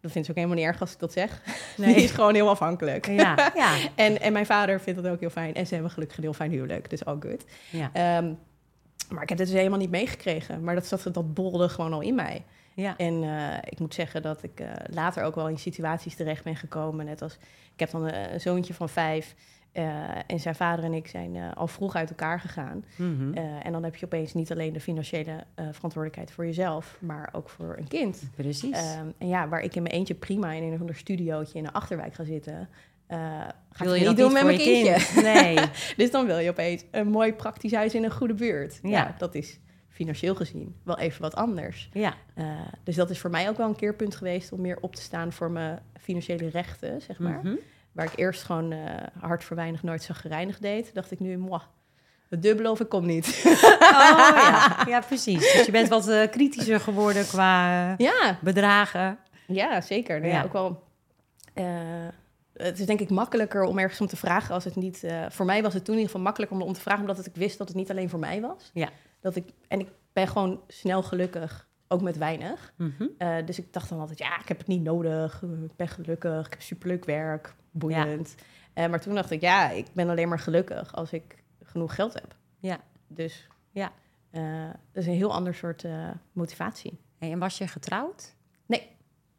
dat 0.00 0.10
vindt 0.12 0.26
ze 0.26 0.30
ook 0.32 0.36
helemaal 0.38 0.56
niet 0.56 0.66
erg 0.66 0.80
als 0.80 0.92
ik 0.92 0.98
dat 0.98 1.12
zeg. 1.12 1.42
Nee. 1.76 1.94
Die 1.94 2.04
is 2.04 2.10
gewoon 2.10 2.34
heel 2.34 2.48
afhankelijk. 2.48 3.06
Ja, 3.06 3.52
ja, 3.54 3.74
En, 3.94 4.20
en 4.20 4.32
mijn 4.32 4.46
vader 4.46 4.80
vindt 4.80 5.02
dat 5.02 5.12
ook 5.12 5.20
heel 5.20 5.30
fijn. 5.30 5.54
En 5.54 5.66
ze 5.66 5.74
hebben 5.74 5.92
gelukkig 5.92 6.16
een 6.16 6.22
heel 6.22 6.32
fijn 6.32 6.50
huwelijk, 6.50 6.90
dus 6.90 7.04
all 7.04 7.16
good. 7.20 7.44
ja, 7.70 7.90
Ehm, 7.92 8.32
maar 9.10 9.22
ik 9.22 9.28
heb 9.28 9.38
dit 9.38 9.46
dus 9.46 9.56
helemaal 9.56 9.78
niet 9.78 9.90
meegekregen. 9.90 10.62
Maar 10.64 10.74
dat, 10.74 10.86
zat, 10.86 11.08
dat 11.14 11.34
bolde 11.34 11.68
gewoon 11.68 11.92
al 11.92 12.00
in 12.00 12.14
mij. 12.14 12.44
ja. 12.74 12.96
En 12.96 13.22
eh, 13.22 13.58
ik 13.64 13.78
moet 13.78 13.94
zeggen 13.94 14.22
dat 14.22 14.42
ik 14.42 14.60
eh, 14.60 14.68
later 14.90 15.22
ook 15.22 15.34
wel 15.34 15.48
in 15.48 15.58
situaties 15.58 16.14
terecht 16.16 16.44
ben 16.44 16.56
gekomen. 16.56 17.04
Net 17.04 17.22
als, 17.22 17.34
ik 17.72 17.80
heb 17.80 17.90
dan 17.90 18.02
een, 18.04 18.32
een 18.32 18.40
zoontje 18.40 18.74
van 18.74 18.88
vijf. 18.88 19.34
eh, 19.72 19.84
en 20.26 20.40
zijn 20.40 20.54
vader 20.54 20.84
en 20.84 20.92
ik 20.92 21.06
zijn 21.06 21.36
eh, 21.36 21.52
al 21.54 21.66
vroeg 21.66 21.94
uit 21.94 22.10
elkaar 22.10 22.40
gegaan. 22.40 22.84
Mhm. 22.96 23.32
Eh, 23.34 23.66
en 23.66 23.72
dan 23.72 23.82
heb 23.84 23.96
je 23.96 24.04
opeens 24.06 24.34
niet 24.34 24.52
alleen 24.52 24.72
de 24.72 24.80
financiële 24.80 25.32
eh, 25.54 25.64
verantwoordelijkheid 25.72 26.30
voor 26.30 26.44
jezelf, 26.46 26.96
maar 27.00 27.28
ook 27.32 27.48
voor 27.48 27.74
een 27.78 27.88
kind. 27.88 28.22
Precies. 28.34 28.76
Ehm, 28.76 29.06
en 29.18 29.28
ja, 29.28 29.48
waar 29.48 29.60
ik 29.60 29.74
in 29.74 29.82
mijn 29.82 29.94
eentje 29.94 30.14
prima 30.14 30.52
in 30.52 30.62
een 30.72 30.80
ander 30.80 30.94
studiootje 30.96 31.58
in 31.58 31.64
een 31.64 31.72
achterwijk 31.72 32.14
ga 32.14 32.24
zitten, 32.24 32.68
eh, 33.06 33.40
ga 33.76 33.84
wil 33.84 33.94
je 33.94 33.98
niet 33.98 34.08
dat 34.08 34.16
doen 34.16 34.32
met 34.32 34.44
mijn 34.44 34.58
je 34.58 34.64
kindje. 34.64 34.92
kind? 34.92 35.22
Nee. 35.34 35.58
Dus 35.96 36.10
dan 36.10 36.26
wil 36.26 36.38
je 36.38 36.50
opeens 36.50 36.84
een 36.90 37.08
mooi 37.08 37.32
praktisch 37.32 37.72
huis 37.72 37.94
in 37.94 38.04
een 38.04 38.10
goede 38.12 38.34
buurt. 38.34 38.78
Ja, 38.82 38.88
Ja. 38.90 39.14
dat 39.18 39.34
is 39.34 39.58
financieel 39.88 40.34
gezien 40.34 40.76
wel 40.84 40.98
even 40.98 41.22
wat 41.22 41.34
anders. 41.34 41.88
Ja, 41.92 42.14
Eh, 42.34 42.44
dus 42.84 42.94
dat 42.96 43.10
is 43.10 43.18
voor 43.18 43.30
mij 43.30 43.48
ook 43.48 43.56
wel 43.56 43.68
een 43.68 43.76
keerpunt 43.76 44.14
geweest 44.16 44.52
om 44.52 44.60
meer 44.60 44.78
op 44.80 44.94
te 44.94 45.02
staan 45.02 45.32
voor 45.32 45.50
mijn 45.50 45.78
financiële 46.00 46.48
rechten, 46.48 47.00
zeg 47.00 47.18
maar. 47.18 47.40
Mhm. 47.42 47.54
Waar 47.92 48.04
ik 48.06 48.12
eerst 48.16 48.42
gewoon 48.42 48.72
eh, 48.72 48.78
hard 49.20 49.44
voor 49.44 49.56
weinig 49.56 49.82
nooit 49.82 50.02
zag 50.02 50.20
gereinigd 50.20 50.62
deed, 50.62 50.94
dacht 50.94 51.10
ik 51.10 51.20
nu, 51.20 51.36
moi, 51.38 51.60
het 52.28 52.42
dubbele 52.42 52.70
of 52.70 52.80
ik 52.80 52.88
kom 52.88 53.06
niet. 53.06 53.42
Oh 53.46 53.60
ja. 54.36 54.76
ja, 54.88 55.00
precies. 55.00 55.52
Dus 55.52 55.66
je 55.66 55.72
bent 55.72 55.88
wat 55.88 56.08
eh, 56.08 56.30
kritischer 56.30 56.80
geworden 56.80 57.26
qua 57.26 57.94
ja, 57.98 58.38
bedragen. 58.42 59.18
ja, 59.46 59.80
zeker. 59.80 60.20
Nou 60.20 60.32
ja. 60.32 60.38
Ja. 60.38 60.44
ook 60.44 60.52
wel. 60.52 60.82
Het 62.56 62.78
is 62.78 62.86
denk 62.86 63.00
ik 63.00 63.10
makkelijker 63.10 63.62
om 63.62 63.78
ergens 63.78 64.00
om 64.00 64.06
te 64.06 64.16
vragen 64.16 64.54
als 64.54 64.64
het 64.64 64.76
niet. 64.76 65.04
eh, 65.04 65.24
voor 65.30 65.46
mij 65.46 65.62
was 65.62 65.74
het 65.74 65.84
toen 65.84 65.94
in 65.94 66.00
ieder 66.00 66.12
geval 66.14 66.26
makkelijker 66.26 66.56
om, 66.60 66.62
om 66.66 66.72
te 66.72 66.80
vragen, 66.80 67.00
omdat 67.00 67.26
ik 67.26 67.34
wist 67.34 67.58
dat 67.58 67.68
het 67.68 67.76
niet 67.76 67.90
alleen 67.90 68.08
voor 68.10 68.18
mij 68.18 68.40
was. 68.40 68.70
Ja. 68.74 68.88
Dat 69.20 69.36
ik, 69.36 69.48
en 69.68 69.80
ik 69.80 69.88
ben 70.12 70.28
gewoon 70.28 70.60
snel 70.68 71.02
gelukkig, 71.02 71.68
ook 71.88 72.00
met 72.02 72.16
weinig. 72.18 72.72
Mhm. 72.76 73.06
Eh, 73.18 73.36
dus 73.46 73.58
ik 73.58 73.72
dacht 73.72 73.88
dan 73.88 74.00
altijd, 74.00 74.18
ja, 74.18 74.40
ik 74.40 74.48
heb 74.48 74.58
het 74.58 74.66
niet 74.66 74.82
nodig. 74.82 75.42
Ik 75.42 75.76
ben 75.76 75.88
gelukkig, 75.88 76.46
ik 76.46 76.52
heb 76.52 76.62
superleuk 76.62 77.04
werk, 77.04 77.54
boeiend. 77.70 78.34
Eh, 78.74 78.86
maar 78.88 79.00
toen 79.00 79.14
dacht 79.14 79.30
ik, 79.30 79.40
ja, 79.40 79.70
ik 79.70 79.86
ben 79.92 80.08
alleen 80.08 80.28
maar 80.28 80.38
gelukkig 80.38 80.94
als 80.94 81.12
ik 81.12 81.42
genoeg 81.62 81.94
geld 81.94 82.14
heb. 82.14 82.34
Ja. 82.58 82.78
Dus 83.08 83.48
Ja. 83.72 83.92
dat 84.92 85.02
is 85.02 85.06
een 85.06 85.12
heel 85.14 85.32
ander 85.34 85.54
soort 85.54 85.84
motivatie. 86.32 86.98
Hey, 87.18 87.32
en 87.32 87.38
was 87.38 87.58
je 87.58 87.68
getrouwd? 87.68 88.34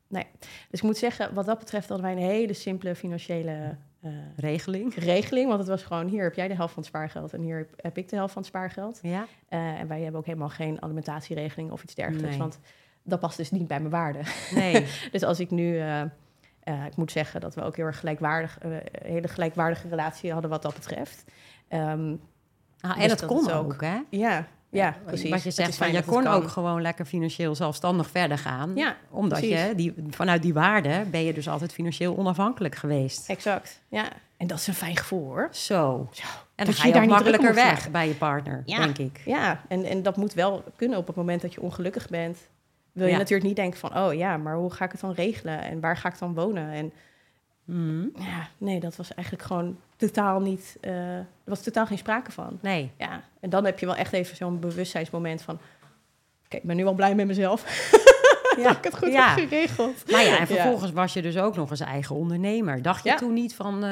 Dus 0.10 0.80
ik 0.80 0.82
moet 0.82 0.98
zeggen, 0.98 1.34
wat 1.34 1.46
dat 1.46 1.60
betreft 1.60 1.88
hadden 1.90 2.06
wij 2.08 2.16
een 2.16 2.30
hele 2.30 2.54
simpele 2.54 2.96
financiële 2.96 3.78
eh, 4.02 4.12
Regeling? 4.36 4.94
regeling. 4.96 5.48
Want 5.48 5.60
het 5.60 5.68
was 5.70 5.84
gewoon, 5.84 6.08
hier 6.08 6.24
heb 6.24 6.34
jij 6.36 6.48
de 6.48 6.56
helft 6.56 6.74
van 6.74 6.84
het 6.84 6.92
spaargeld 6.92 7.34
en 7.34 7.42
hier 7.42 7.68
heb- 7.76 7.98
ik 7.98 8.10
de 8.10 8.16
helft 8.16 8.34
van 8.34 8.42
het 8.42 8.52
spaargeld. 8.52 9.00
Ja. 9.02 9.26
Eh, 9.50 9.80
en 9.80 9.88
wij 9.88 10.02
hebben 10.02 10.20
ook 10.20 10.26
helemaal 10.26 10.50
geen 10.50 10.82
alimentatieregeling 10.82 11.72
of 11.72 11.84
iets 11.84 11.96
dergelijks. 11.96 12.30
Nee. 12.30 12.38
Want 12.38 12.60
dat 13.04 13.20
past 13.20 13.38
dus 13.38 13.52
niet 13.52 13.68
bij 13.68 13.80
mijn 13.80 13.92
waarde. 13.92 14.20
Nee. 14.56 14.86
Dus 15.12 15.24
als 15.24 15.40
ik 15.40 15.52
nu, 15.52 15.80
eh, 15.80 16.02
ik 16.86 16.96
moet 16.96 17.12
zeggen 17.12 17.42
dat 17.42 17.56
we 17.56 17.62
ook 17.62 17.76
heel 17.76 17.86
erg 17.86 18.00
gelijkwaardig, 18.00 18.58
een 18.62 18.82
hele 19.02 19.28
gelijkwaardige 19.28 19.88
relatie 19.88 20.32
hadden 20.32 20.50
wat 20.50 20.62
dat 20.62 20.74
betreft. 20.74 21.24
Ehm, 21.68 22.16
Ah, 22.82 22.92
en 22.96 23.02
Dus 23.02 23.12
het 23.12 23.20
dat 23.20 23.30
kon 23.30 23.52
ook, 23.52 23.74
ook- 23.74 23.82
hè? 23.82 24.00
ja, 24.10 24.48
ja, 24.70 24.96
precies. 25.06 25.30
Wat 25.30 25.40
je 25.42 25.46
Het 25.48 25.56
zegt, 25.58 25.76
van, 25.76 25.92
je 25.92 26.04
kon 26.04 26.28
ook 26.28 26.48
gewoon 26.48 26.82
lekker 26.82 27.06
financieel 27.06 27.56
zelfstandig 27.56 28.10
verder 28.10 28.38
gaan. 28.38 28.72
Ja, 28.76 28.96
omdat 29.10 29.40
precies. 29.40 29.62
je 29.62 29.76
die, 29.76 29.94
vanuit 30.10 30.42
die 30.42 30.54
waarde 30.54 31.06
ben 31.12 31.24
je 31.24 31.34
dus 31.34 31.50
altijd 31.50 31.74
financieel 31.74 32.18
onafhankelijk 32.18 32.76
geweest. 32.76 33.30
exact. 33.30 33.82
Ja, 33.90 34.06
en 34.38 34.48
dat 34.48 34.58
is 34.60 34.68
een 34.68 34.74
fijn 34.74 34.98
gevoel 34.98 35.24
hoor. 35.26 35.48
Zo. 35.52 36.08
Zo. 36.12 36.24
En 36.56 36.66
dan 36.66 36.66
Dat 36.66 36.76
ga 36.76 36.88
je 36.88 36.94
daar 36.94 37.06
makkelijker 37.08 37.54
weg 37.54 37.92
bij 37.92 38.08
je 38.08 38.14
partner, 38.14 38.64
Ja. 38.66 38.78
denk 38.78 38.98
ik. 38.98 39.22
Ja, 39.26 39.62
en, 39.68 39.84
en 39.84 40.04
dat 40.04 40.18
moet 40.18 40.34
wel 40.34 40.64
kunnen 40.76 40.98
op 40.98 41.08
het 41.08 41.16
moment 41.16 41.42
dat 41.42 41.54
je 41.54 41.62
ongelukkig 41.62 42.10
bent. 42.10 42.38
Wil 42.92 43.06
je 43.06 43.12
Ja. 43.12 43.18
natuurlijk 43.18 43.48
niet 43.48 43.56
denken 43.56 43.80
van, 43.80 43.98
oh 43.98 44.14
ja, 44.14 44.38
maar 44.38 44.56
hoe 44.56 44.72
ga 44.72 44.86
ik 44.86 44.92
het 44.92 45.02
dan 45.02 45.12
regelen? 45.12 45.62
En 45.62 45.80
waar 45.80 45.98
ga 45.98 46.10
ik 46.10 46.20
dan 46.20 46.34
wonen? 46.34 46.72
En 46.72 46.92
Mhm. 47.68 48.08
ja, 48.18 48.48
nee, 48.58 48.80
dat 48.80 48.96
was 48.96 49.14
eigenlijk 49.14 49.48
gewoon 49.48 49.78
totaal 49.96 50.40
niet, 50.40 50.78
eh, 50.82 51.18
er 51.18 51.26
was 51.44 51.62
totaal 51.64 51.86
geen 51.86 51.98
sprake 51.98 52.32
van. 52.32 52.60
Nee. 52.62 52.92
Ja, 52.98 53.24
en 53.40 53.50
dan 53.50 53.66
heb 53.66 53.80
je 53.80 53.86
wel 53.86 53.96
echt 53.96 54.14
even 54.14 54.36
zo'n 54.36 54.60
bewustzijnsmoment 54.60 55.42
van... 55.42 55.60
Oké, 56.46 56.56
ik 56.58 56.64
ben 56.64 56.76
nu 56.76 56.84
wel 56.84 56.94
blij 56.94 57.16
met 57.16 57.28
mezelf. 57.28 57.62
dat 58.64 58.78
ik 58.78 58.84
het 58.84 58.98
goed 58.98 59.12
ja. 59.12 59.30
heb 59.30 59.48
geregeld. 59.50 60.12
Maar 60.12 60.24
ja, 60.24 60.34
en 60.34 60.40
Ja. 60.40 60.46
vervolgens 60.46 60.92
was 60.92 61.14
je 61.14 61.22
dus 61.22 61.38
ook 61.38 61.56
nog 61.56 61.70
eens 61.70 61.80
eigen 61.80 62.16
ondernemer. 62.16 62.82
Dacht 62.82 63.04
je 63.04 63.10
Ja. 63.10 63.16
toen 63.16 63.34
niet 63.34 63.56
van, 63.56 63.84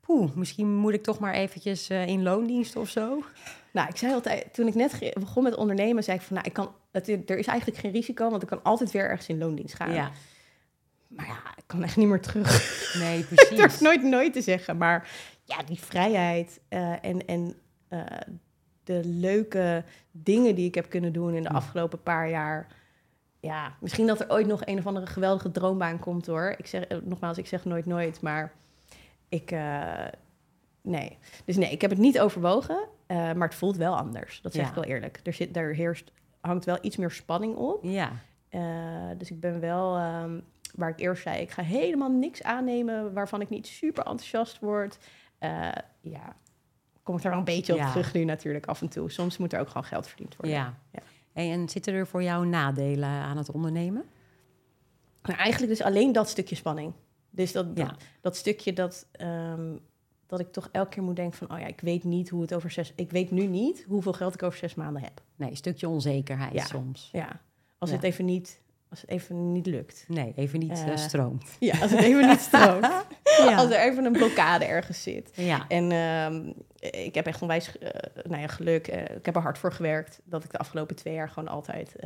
poeh, 0.00 0.30
misschien 0.34 0.76
moet 0.76 0.92
ik 0.92 1.02
toch 1.02 1.18
maar 1.18 1.34
eventjes 1.34 1.88
eh, 1.88 2.06
in 2.06 2.22
loondienst 2.22 2.76
of 2.76 2.88
zo? 2.88 3.22
Nou, 3.70 3.88
ik 3.88 3.96
zei 3.96 4.12
altijd, 4.12 4.54
toen 4.54 4.66
ik 4.66 4.74
net 4.74 5.12
begon 5.14 5.42
met 5.42 5.54
ondernemen, 5.54 6.04
zei 6.04 6.16
ik 6.16 6.22
van, 6.22 6.34
nou, 6.36 6.46
ik 6.48 6.52
kan, 6.52 6.70
het, 6.90 7.08
er 7.08 7.38
is 7.38 7.46
eigenlijk 7.46 7.80
geen 7.80 7.92
risico, 7.92 8.30
want 8.30 8.42
ik 8.42 8.48
kan 8.48 8.62
altijd 8.62 8.90
weer 8.90 9.08
ergens 9.08 9.28
in 9.28 9.38
loondienst 9.38 9.74
gaan. 9.74 9.92
Ja, 9.92 10.10
Maar 11.16 11.26
ja, 11.26 11.36
ik 11.56 11.64
kan 11.66 11.82
echt 11.82 11.96
niet 11.96 12.08
meer 12.08 12.20
terug. 12.20 12.50
nee, 13.02 13.18
Ik 13.20 13.28
durf 13.28 13.48
precies. 13.56 13.80
nooit 13.80 14.02
nooit 14.02 14.32
te 14.32 14.40
zeggen, 14.42 14.76
maar 14.76 15.08
ja, 15.44 15.62
die 15.62 15.78
vrijheid 15.78 16.60
eh, 16.68 17.04
en, 17.04 17.26
en 17.26 17.54
eh, 17.88 18.00
de 18.84 19.00
leuke 19.04 19.84
dingen 20.10 20.54
die 20.54 20.66
ik 20.66 20.74
heb 20.74 20.88
kunnen 20.90 21.12
doen 21.12 21.34
in 21.34 21.42
de 21.42 21.48
afgelopen 21.50 22.02
paar 22.02 22.28
jaar. 22.30 22.66
Ja, 23.40 23.76
misschien 23.80 24.06
dat 24.06 24.20
er 24.20 24.30
ooit 24.30 24.46
nog 24.46 24.60
een 24.66 24.78
of 24.78 24.86
andere 24.86 25.06
geweldige 25.06 25.50
droombaan 25.50 25.98
komt 25.98 26.26
hoor. 26.26 26.54
Ik 26.58 26.66
zeg, 26.66 26.84
eh, 26.84 26.98
nogmaals, 27.02 27.38
ik 27.38 27.46
zeg 27.46 27.64
nooit 27.64 27.86
nooit, 27.86 28.20
maar 28.20 28.52
ik, 29.28 29.50
nee. 30.82 31.18
Dus 31.44 31.56
nee, 31.56 31.70
ik 31.70 31.80
heb 31.80 31.90
het 31.90 31.98
niet 31.98 32.20
overwogen, 32.20 32.88
maar 33.08 33.48
het 33.48 33.54
voelt 33.54 33.76
wel 33.76 33.96
anders. 33.96 34.40
Dat 34.40 34.52
zeg 34.52 34.62
Ja. 34.62 34.68
ik 34.68 34.74
wel 34.74 34.84
eerlijk. 34.84 35.20
Er, 35.22 35.32
zit, 35.32 35.54
daar 35.54 35.72
heerst, 35.72 36.12
hangt 36.40 36.64
wel 36.64 36.78
iets 36.80 36.96
meer 36.96 37.10
spanning 37.10 37.56
op. 37.56 37.84
Ja, 37.84 38.12
dus 39.16 39.30
ik 39.30 39.40
ben 39.40 39.60
wel, 39.60 39.96
ehm, 39.96 40.38
waar 40.74 40.88
ik 40.88 41.00
eerst 41.00 41.22
zei, 41.22 41.40
ik 41.40 41.50
ga 41.50 41.62
helemaal 41.62 42.10
niks 42.10 42.42
aannemen 42.42 43.12
waarvan 43.12 43.40
ik 43.40 43.48
niet 43.48 43.66
super 43.66 44.04
enthousiast 44.04 44.58
word. 44.60 44.98
Eh, 45.38 45.68
ja, 46.00 46.36
kom 47.02 47.16
ik 47.16 47.24
er 47.24 47.30
wel 47.30 47.38
een 47.38 47.44
beetje 47.44 47.72
op 47.72 47.78
Ja. 47.78 47.90
terug 47.90 48.12
nu 48.14 48.24
natuurlijk 48.24 48.66
af 48.66 48.80
en 48.80 48.88
toe. 48.88 49.10
Soms 49.10 49.36
moet 49.38 49.52
er 49.52 49.60
ook 49.60 49.68
gewoon 49.68 49.84
geld 49.84 50.06
verdiend 50.06 50.36
worden. 50.36 50.56
ja. 50.56 50.74
En 51.32 51.68
zitten 51.68 51.94
er 51.94 52.06
voor 52.06 52.22
jou 52.22 52.46
nadelen 52.46 53.08
aan 53.08 53.36
het 53.36 53.50
ondernemen? 53.50 54.04
Maar 55.22 55.36
eigenlijk 55.38 55.72
dus 55.72 55.82
alleen 55.82 56.12
dat 56.12 56.28
stukje 56.28 56.54
spanning. 56.54 56.92
Dus 57.30 57.52
dat, 57.52 57.66
Ja. 57.74 57.84
dat, 57.84 58.02
dat 58.20 58.36
stukje 58.36 58.72
dat, 58.72 59.06
ehm, 59.12 59.76
dat 60.26 60.40
ik 60.40 60.52
toch 60.52 60.68
elke 60.72 60.88
keer 60.90 61.02
moet 61.02 61.16
denken 61.16 61.38
van, 61.38 61.52
oh 61.52 61.58
ja, 61.58 61.66
ik 61.66 61.80
weet 61.80 62.04
niet 62.04 62.28
hoe 62.28 62.40
het 62.42 62.54
over 62.54 62.70
zes... 62.70 62.92
Ik 62.96 63.10
weet 63.10 63.30
nu 63.30 63.46
niet 63.46 63.84
hoeveel 63.88 64.12
geld 64.12 64.34
ik 64.34 64.42
over 64.42 64.58
zes 64.58 64.74
maanden 64.74 65.02
heb. 65.02 65.22
Nee, 65.36 65.50
een 65.50 65.56
stukje 65.56 65.88
onzekerheid 65.88 66.60
soms. 66.60 67.08
Ja, 67.12 67.40
als 67.78 67.90
het 67.90 68.02
even 68.02 68.24
niet, 68.24 68.60
als 68.92 69.00
het 69.00 69.10
even 69.10 69.52
niet 69.52 69.66
lukt. 69.66 70.04
Nee, 70.08 70.32
even 70.36 70.58
niet 70.58 70.84
Eh, 70.84 70.96
stroomt. 70.96 71.44
Ja, 71.58 71.78
als 71.80 71.90
het 71.90 72.00
even 72.00 72.28
niet 72.28 72.40
stroomt. 72.40 72.86
Ja. 73.38 73.54
Als 73.56 73.70
er 73.70 73.80
even 73.80 74.04
een 74.04 74.12
blokkade 74.12 74.64
ergens 74.64 75.02
zit. 75.02 75.30
Ja, 75.34 75.64
En 75.68 75.90
ehm, 75.92 76.52
ik 77.04 77.14
heb 77.14 77.26
echt 77.26 77.42
onwijs 77.42 77.78
eh, 77.78 77.88
nou 78.24 78.40
ja, 78.40 78.46
geluk. 78.46 78.86
ik 79.16 79.24
heb 79.26 79.36
er 79.36 79.42
hard 79.42 79.58
voor 79.58 79.72
gewerkt. 79.72 80.20
Dat 80.24 80.44
ik 80.44 80.50
de 80.50 80.58
afgelopen 80.58 80.96
twee 80.96 81.14
jaar 81.14 81.28
gewoon 81.28 81.48
altijd 81.48 81.96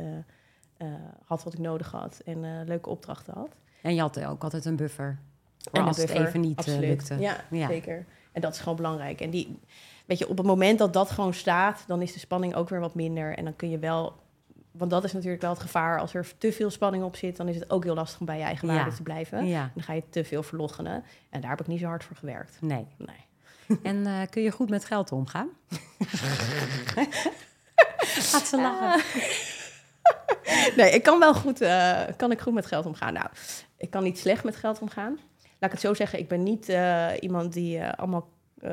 had 1.25 1.43
wat 1.43 1.53
ik 1.53 1.59
nodig 1.59 1.91
had. 1.91 2.21
En 2.25 2.63
leuke 2.65 2.89
opdrachten 2.89 3.33
had. 3.33 3.49
en 3.81 3.95
je 3.95 4.01
had 4.01 4.23
ook 4.25 4.43
altijd 4.43 4.65
een 4.65 4.75
buffer. 4.75 5.19
Voor 5.57 5.71
En 5.73 5.81
de 5.81 5.87
als 5.87 5.97
het 5.97 6.09
even 6.09 6.39
niet 6.41 6.65
lukte. 6.67 7.15
Ja, 7.19 7.35
Ja. 7.49 7.67
zeker. 7.67 8.05
En 8.31 8.41
dat 8.41 8.53
is 8.53 8.59
gewoon 8.59 8.75
belangrijk. 8.75 9.21
En 9.21 9.29
die, 9.29 9.59
weet 10.05 10.17
je, 10.19 10.29
op 10.29 10.37
het 10.37 10.45
moment 10.45 10.79
dat 10.79 10.93
dat 10.93 11.09
gewoon 11.11 11.33
staat, 11.33 11.83
dan 11.87 12.01
is 12.01 12.13
de 12.13 12.19
spanning 12.19 12.55
ook 12.55 12.69
weer 12.69 12.79
wat 12.79 12.95
minder. 12.95 13.37
En 13.37 13.43
dan 13.43 13.55
kun 13.55 13.69
je 13.69 13.79
wel, 13.79 14.13
want 14.77 14.91
dat 14.91 15.03
is 15.03 15.13
natuurlijk 15.13 15.41
wel 15.41 15.51
het 15.51 15.59
gevaar. 15.61 15.99
Als 15.99 16.13
er 16.13 16.37
te 16.37 16.51
veel 16.51 16.69
spanning 16.69 17.03
op 17.03 17.15
zit, 17.15 17.37
dan 17.37 17.47
is 17.47 17.55
het 17.55 17.69
ook 17.69 17.83
heel 17.83 17.93
lastig 17.95 18.19
om 18.19 18.25
bij 18.25 18.37
je 18.37 18.43
eigen 18.43 18.67
Ja. 18.67 18.73
waarde 18.75 18.95
te 18.95 19.03
blijven. 19.03 19.45
Ja, 19.47 19.71
Dan 19.73 19.83
ga 19.83 19.93
je 19.93 20.03
te 20.09 20.23
veel 20.23 20.43
verlogenen. 20.43 21.03
En 21.29 21.41
daar 21.41 21.49
heb 21.49 21.59
ik 21.59 21.67
niet 21.67 21.79
zo 21.79 21.85
hard 21.87 22.03
voor 22.03 22.15
gewerkt. 22.15 22.57
nee. 22.61 22.87
Nee. 22.97 23.25
En 23.83 24.05
eh, 24.05 24.21
kun 24.29 24.41
je 24.41 24.51
goed 24.51 24.69
met 24.69 24.85
geld 24.85 25.11
omgaan? 25.11 25.49
Gaat 27.97 28.47
ze 28.47 28.57
lachen? 28.57 29.03
Nee, 30.75 30.91
ik 30.91 31.03
kan 31.03 31.19
wel 31.19 31.33
goed, 31.33 31.61
eh, 31.61 32.01
kan 32.17 32.31
ik 32.31 32.41
goed 32.41 32.53
met 32.53 32.65
geld 32.65 32.85
omgaan. 32.85 33.13
Nou, 33.13 33.27
ik 33.77 33.89
kan 33.89 34.03
niet 34.03 34.19
slecht 34.19 34.43
met 34.43 34.55
geld 34.55 34.79
omgaan. 34.79 35.11
Laat 35.59 35.69
ik 35.69 35.71
het 35.71 35.79
zo 35.81 35.93
zeggen, 35.93 36.19
ik 36.19 36.27
ben 36.27 36.43
niet 36.43 36.69
eh, 36.69 37.07
iemand 37.19 37.53
die 37.53 37.85
allemaal 37.85 38.27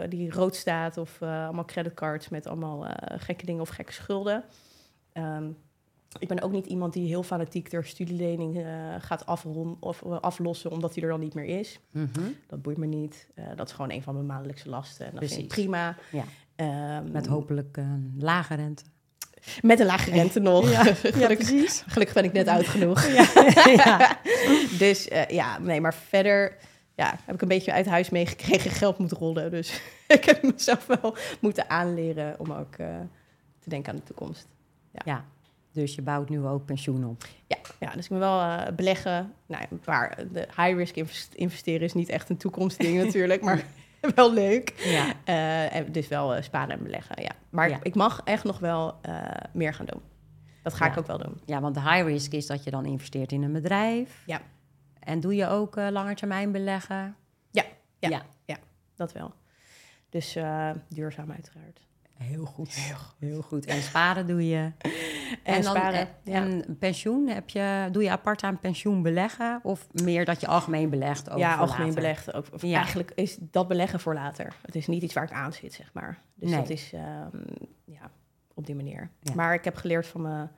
die 0.08 0.30
rood 0.32 0.56
staat 0.56 0.96
of 0.96 1.22
allemaal 1.22 1.64
creditcards 1.64 2.28
met 2.28 2.46
allemaal 2.46 2.86
gekke 3.16 3.46
dingen 3.46 3.60
of 3.60 3.68
gekke 3.68 3.92
schulden. 3.92 4.44
Ehm, 5.12 5.44
ik 6.18 6.28
ben 6.28 6.42
ook 6.42 6.52
niet 6.52 6.66
iemand 6.66 6.92
die 6.92 7.06
heel 7.06 7.22
fanatiek 7.22 7.70
de 7.70 7.82
studielening 7.82 8.56
eh, 8.58 8.64
gaat 8.98 9.26
afron 9.26 9.76
of 9.80 10.02
eh, 10.02 10.20
aflossen 10.20 10.70
omdat 10.70 10.94
die 10.94 11.02
er 11.02 11.08
dan 11.08 11.20
niet 11.20 11.34
meer 11.34 11.44
is. 11.58 11.80
Mhm. 11.90 12.08
Dat 12.46 12.62
boeit 12.62 12.76
me 12.76 12.86
niet. 12.86 13.28
Eh, 13.34 13.44
dat 13.56 13.68
is 13.68 13.74
gewoon 13.74 13.90
een 13.90 14.02
van 14.02 14.14
mijn 14.14 14.26
maandelijkse 14.26 14.68
lasten. 14.68 15.06
En 15.06 15.12
dat 15.12 15.20
vind 15.20 15.40
ik 15.40 15.46
Precies. 15.48 15.64
prima. 15.64 15.96
Ja. 16.10 16.24
Ehm, 16.56 17.10
Met 17.12 17.26
hopelijk 17.26 17.76
een 17.76 18.14
lage 18.18 18.54
rente. 18.54 18.82
met 19.62 19.80
een 19.80 19.86
lage 19.86 20.10
rente 20.10 20.40
nog. 20.50 20.70
Ja, 20.70 20.82
gelukkig, 20.94 21.36
precies. 21.48 21.84
gelukkig 21.86 22.14
ben 22.14 22.24
ik 22.24 22.32
net 22.32 22.48
oud 22.48 22.66
genoeg. 22.66 23.06
ja. 23.76 24.18
Dus 24.78 25.08
ja, 25.28 25.58
nee, 25.58 25.80
maar 25.80 25.94
verder 25.94 26.56
ja, 26.94 27.18
heb 27.24 27.34
ik 27.34 27.42
een 27.42 27.48
beetje 27.48 27.72
uit 27.72 27.86
huis 27.86 28.10
meegekregen. 28.10 28.70
Geld 28.70 28.98
moet 28.98 29.12
rollen. 29.12 29.50
Dus 29.50 29.80
ik 30.08 30.24
heb 30.24 30.42
mezelf 30.42 30.86
wel 30.86 31.16
moeten 31.40 31.70
aanleren 31.70 32.38
om 32.38 32.52
ook 32.52 32.74
te 33.58 33.68
denken 33.70 33.92
aan 33.92 33.98
de 33.98 34.04
toekomst. 34.04 34.46
ja, 35.04 35.24
dus 35.74 35.94
je 35.94 36.02
bouwt 36.02 36.28
nu 36.28 36.44
ook 36.46 36.64
pensioen 36.64 37.04
op. 37.04 37.24
Ja, 37.46 37.56
ja 37.80 37.90
dus 37.90 38.04
ik 38.04 38.10
ben 38.10 38.18
wel 38.18 38.40
eh, 38.40 38.72
beleggen. 38.72 39.32
Nou, 39.46 39.64
een 39.70 39.80
paar, 39.80 40.16
de 40.32 40.40
high-risk 40.56 40.96
invest- 40.96 41.34
investeren 41.34 41.80
is 41.82 41.92
niet 41.94 42.08
echt 42.08 42.28
een 42.30 42.36
toekomstding 42.36 42.98
natuurlijk, 43.04 43.42
maar 43.42 43.64
wel 44.14 44.32
leuk. 44.32 44.72
Ja, 44.84 45.12
Eh, 45.24 45.74
en 45.76 45.92
dus 45.92 46.08
wel 46.08 46.34
eh, 46.34 46.42
sparen 46.42 46.76
en 46.78 46.82
beleggen, 46.82 47.22
ja. 47.22 47.30
Maar 47.50 47.68
Ja. 47.68 47.78
ik 47.82 47.94
mag 47.94 48.20
echt 48.24 48.44
nog 48.44 48.58
wel 48.58 48.94
eh, 49.02 49.20
meer 49.52 49.74
gaan 49.74 49.86
doen. 49.86 50.00
Dat 50.62 50.74
ga 50.74 50.84
Ja. 50.84 50.90
ik 50.92 50.98
ook 50.98 51.06
wel 51.06 51.18
doen. 51.18 51.40
ja 51.44 51.60
want 51.60 51.74
de 51.74 51.80
high 51.80 52.04
risk 52.04 52.32
is 52.32 52.46
dat 52.46 52.64
je 52.64 52.70
dan 52.70 52.84
investeert 52.84 53.32
in 53.32 53.42
een 53.42 53.52
bedrijf. 53.52 54.22
Ja. 54.26 54.40
En 54.98 55.20
doe 55.20 55.34
je 55.34 55.48
ook 55.48 55.76
eh 55.76 55.86
langetermijn 55.90 56.52
beleggen? 56.52 57.16
Ja, 57.50 57.64
ja. 57.98 58.22
ja. 58.44 58.56
Dat 58.96 59.12
wel. 59.12 59.32
Dus 60.08 60.36
eh, 60.36 60.70
duurzaam 60.88 61.30
uiteraard. 61.32 61.80
Heel 62.24 62.44
goed. 62.44 62.74
Heel, 63.18 63.42
goed. 63.42 63.64
En 63.66 63.82
sparen 63.82 64.26
doe 64.26 64.48
je. 64.48 64.72
En, 65.42 65.62
dan, 65.62 65.76
sparen. 65.76 66.08
Ja. 66.22 66.34
en 66.34 66.76
pensioen, 66.78 67.28
heb 67.28 67.48
je, 67.48 67.88
doe 67.92 68.02
je 68.02 68.10
apart 68.10 68.42
aan 68.42 68.60
pensioen 68.60 69.02
beleggen? 69.02 69.60
Of 69.62 69.86
meer 69.92 70.24
dat 70.24 70.40
je 70.40 70.46
algemeen 70.46 70.90
belegt? 70.90 71.30
Ook 71.30 71.38
ja, 71.38 71.56
algemeen 71.56 71.94
belegd. 71.94 72.32
Ook, 72.32 72.46
Ja. 72.56 72.76
Eigenlijk 72.76 73.12
is 73.14 73.36
dat 73.40 73.68
beleggen 73.68 74.00
voor 74.00 74.14
later. 74.14 74.54
Het 74.62 74.74
is 74.74 74.86
niet 74.86 75.02
iets 75.02 75.14
waar 75.14 75.24
ik 75.24 75.32
aan 75.32 75.52
zit, 75.52 75.72
zeg 75.72 75.90
maar. 75.92 76.18
Dus 76.34 76.50
Nee. 76.50 76.58
dat 76.60 76.70
is 76.70 76.92
ehm, 76.92 77.36
ja, 77.84 78.10
op 78.54 78.66
die 78.66 78.74
manier. 78.74 79.10
Ja. 79.20 79.34
Maar 79.34 79.54
ik 79.54 79.64
heb 79.64 79.76
geleerd 79.76 80.06
van 80.06 80.20
mijn, 80.22 80.50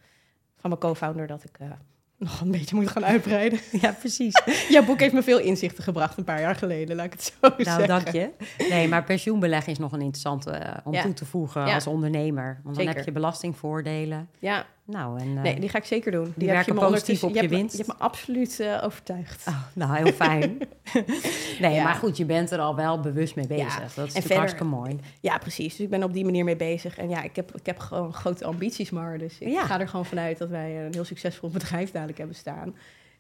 van 0.57 0.71
mijn 0.71 0.81
co-founder 0.81 1.27
dat 1.27 1.45
ik 1.45 1.59
eh, 1.59 1.71
nog 2.19 2.41
een 2.41 2.51
beetje 2.51 2.77
moet 2.77 2.91
gaan 2.91 3.05
uitbreiden. 3.05 3.59
Ja, 3.81 3.93
precies. 3.93 4.43
Jouw 4.69 4.85
boek 4.85 5.01
heeft 5.01 5.13
me 5.13 5.23
veel 5.23 5.39
inzichten 5.39 5.85
gebracht 5.85 6.19
een 6.19 6.25
paar 6.25 6.41
jaar 6.41 6.55
geleden, 6.57 6.97
laat 6.97 7.07
ik 7.07 7.13
het 7.13 7.23
zo 7.41 7.49
nou, 7.49 7.63
zeggen. 7.63 7.87
dank 7.89 8.09
je. 8.09 8.31
Nee, 8.71 8.89
maar 8.89 9.05
pensioenbeleggen 9.05 9.73
is 9.73 9.79
nog 9.79 9.93
een 9.93 10.01
interessante 10.01 10.51
eh, 10.51 10.77
om 10.85 10.93
Ja. 10.93 11.03
toe 11.03 11.13
te 11.13 11.25
voegen 11.25 11.67
Ja. 11.67 11.75
als 11.75 11.87
ondernemer. 11.87 12.61
Want 12.63 12.65
dan 12.65 12.85
Zeker. 12.85 12.95
heb 12.97 13.05
je 13.05 13.13
belastingvoordelen. 13.13 14.29
Ja, 14.39 14.67
Nou, 14.87 15.21
en, 15.21 15.37
eh, 15.37 15.43
nee, 15.43 15.61
die 15.61 15.69
ga 15.69 15.79
ik 15.79 15.85
zeker 15.85 16.13
doen. 16.13 16.33
die 16.37 16.49
heb 16.49 16.57
werken 16.57 16.75
me 16.75 16.81
positief 16.81 17.25
op 17.25 17.35
je 17.35 17.43
me- 17.43 17.49
winst. 17.49 17.77
Je 17.77 17.83
hebt 17.85 17.99
me 17.99 18.05
absoluut 18.05 18.61
eh, 18.61 18.81
overtuigd. 18.85 19.47
oh, 19.49 19.63
nou, 19.73 19.97
heel 19.97 20.13
fijn. 20.13 20.59
nee, 21.61 21.75
Ja. 21.75 21.83
maar 21.85 21.95
goed, 21.95 22.17
je 22.17 22.25
bent 22.25 22.51
er 22.51 22.59
al 22.59 22.75
wel 22.77 23.01
bewust 23.01 23.35
mee 23.37 23.47
bezig. 23.47 23.75
Ja. 23.75 23.81
Dat 23.81 23.89
is 23.89 23.95
En 23.97 24.03
natuurlijk 24.03 24.15
verder- 24.21 24.37
hartstikke 24.37 24.65
mooi. 24.65 24.99
Ja, 25.21 25.39
precies. 25.39 25.71
Dus 25.77 25.81
ik 25.85 25.91
ben 25.91 26.03
op 26.03 26.13
die 26.13 26.25
manier 26.25 26.45
mee 26.45 26.57
bezig. 26.57 26.99
En 26.99 27.09
ja, 27.09 27.23
ik 27.23 27.37
heb, 27.37 27.55
ik 27.57 27.67
heb 27.67 27.79
gewoon 27.79 28.13
grote 28.15 28.45
ambities, 28.45 28.91
maar. 28.91 29.19
Dus 29.19 29.39
ik 29.39 29.49
Ja. 29.49 29.65
ga 29.65 29.81
er 29.81 29.89
gewoon 29.89 30.07
vanuit 30.07 30.39
dat 30.39 30.49
wij 30.49 30.85
een 30.85 30.93
heel 30.95 31.05
succesvol 31.05 31.49
bedrijf 31.51 31.91
dadelijk 31.91 32.19
hebben 32.19 32.37
staan. 32.37 32.77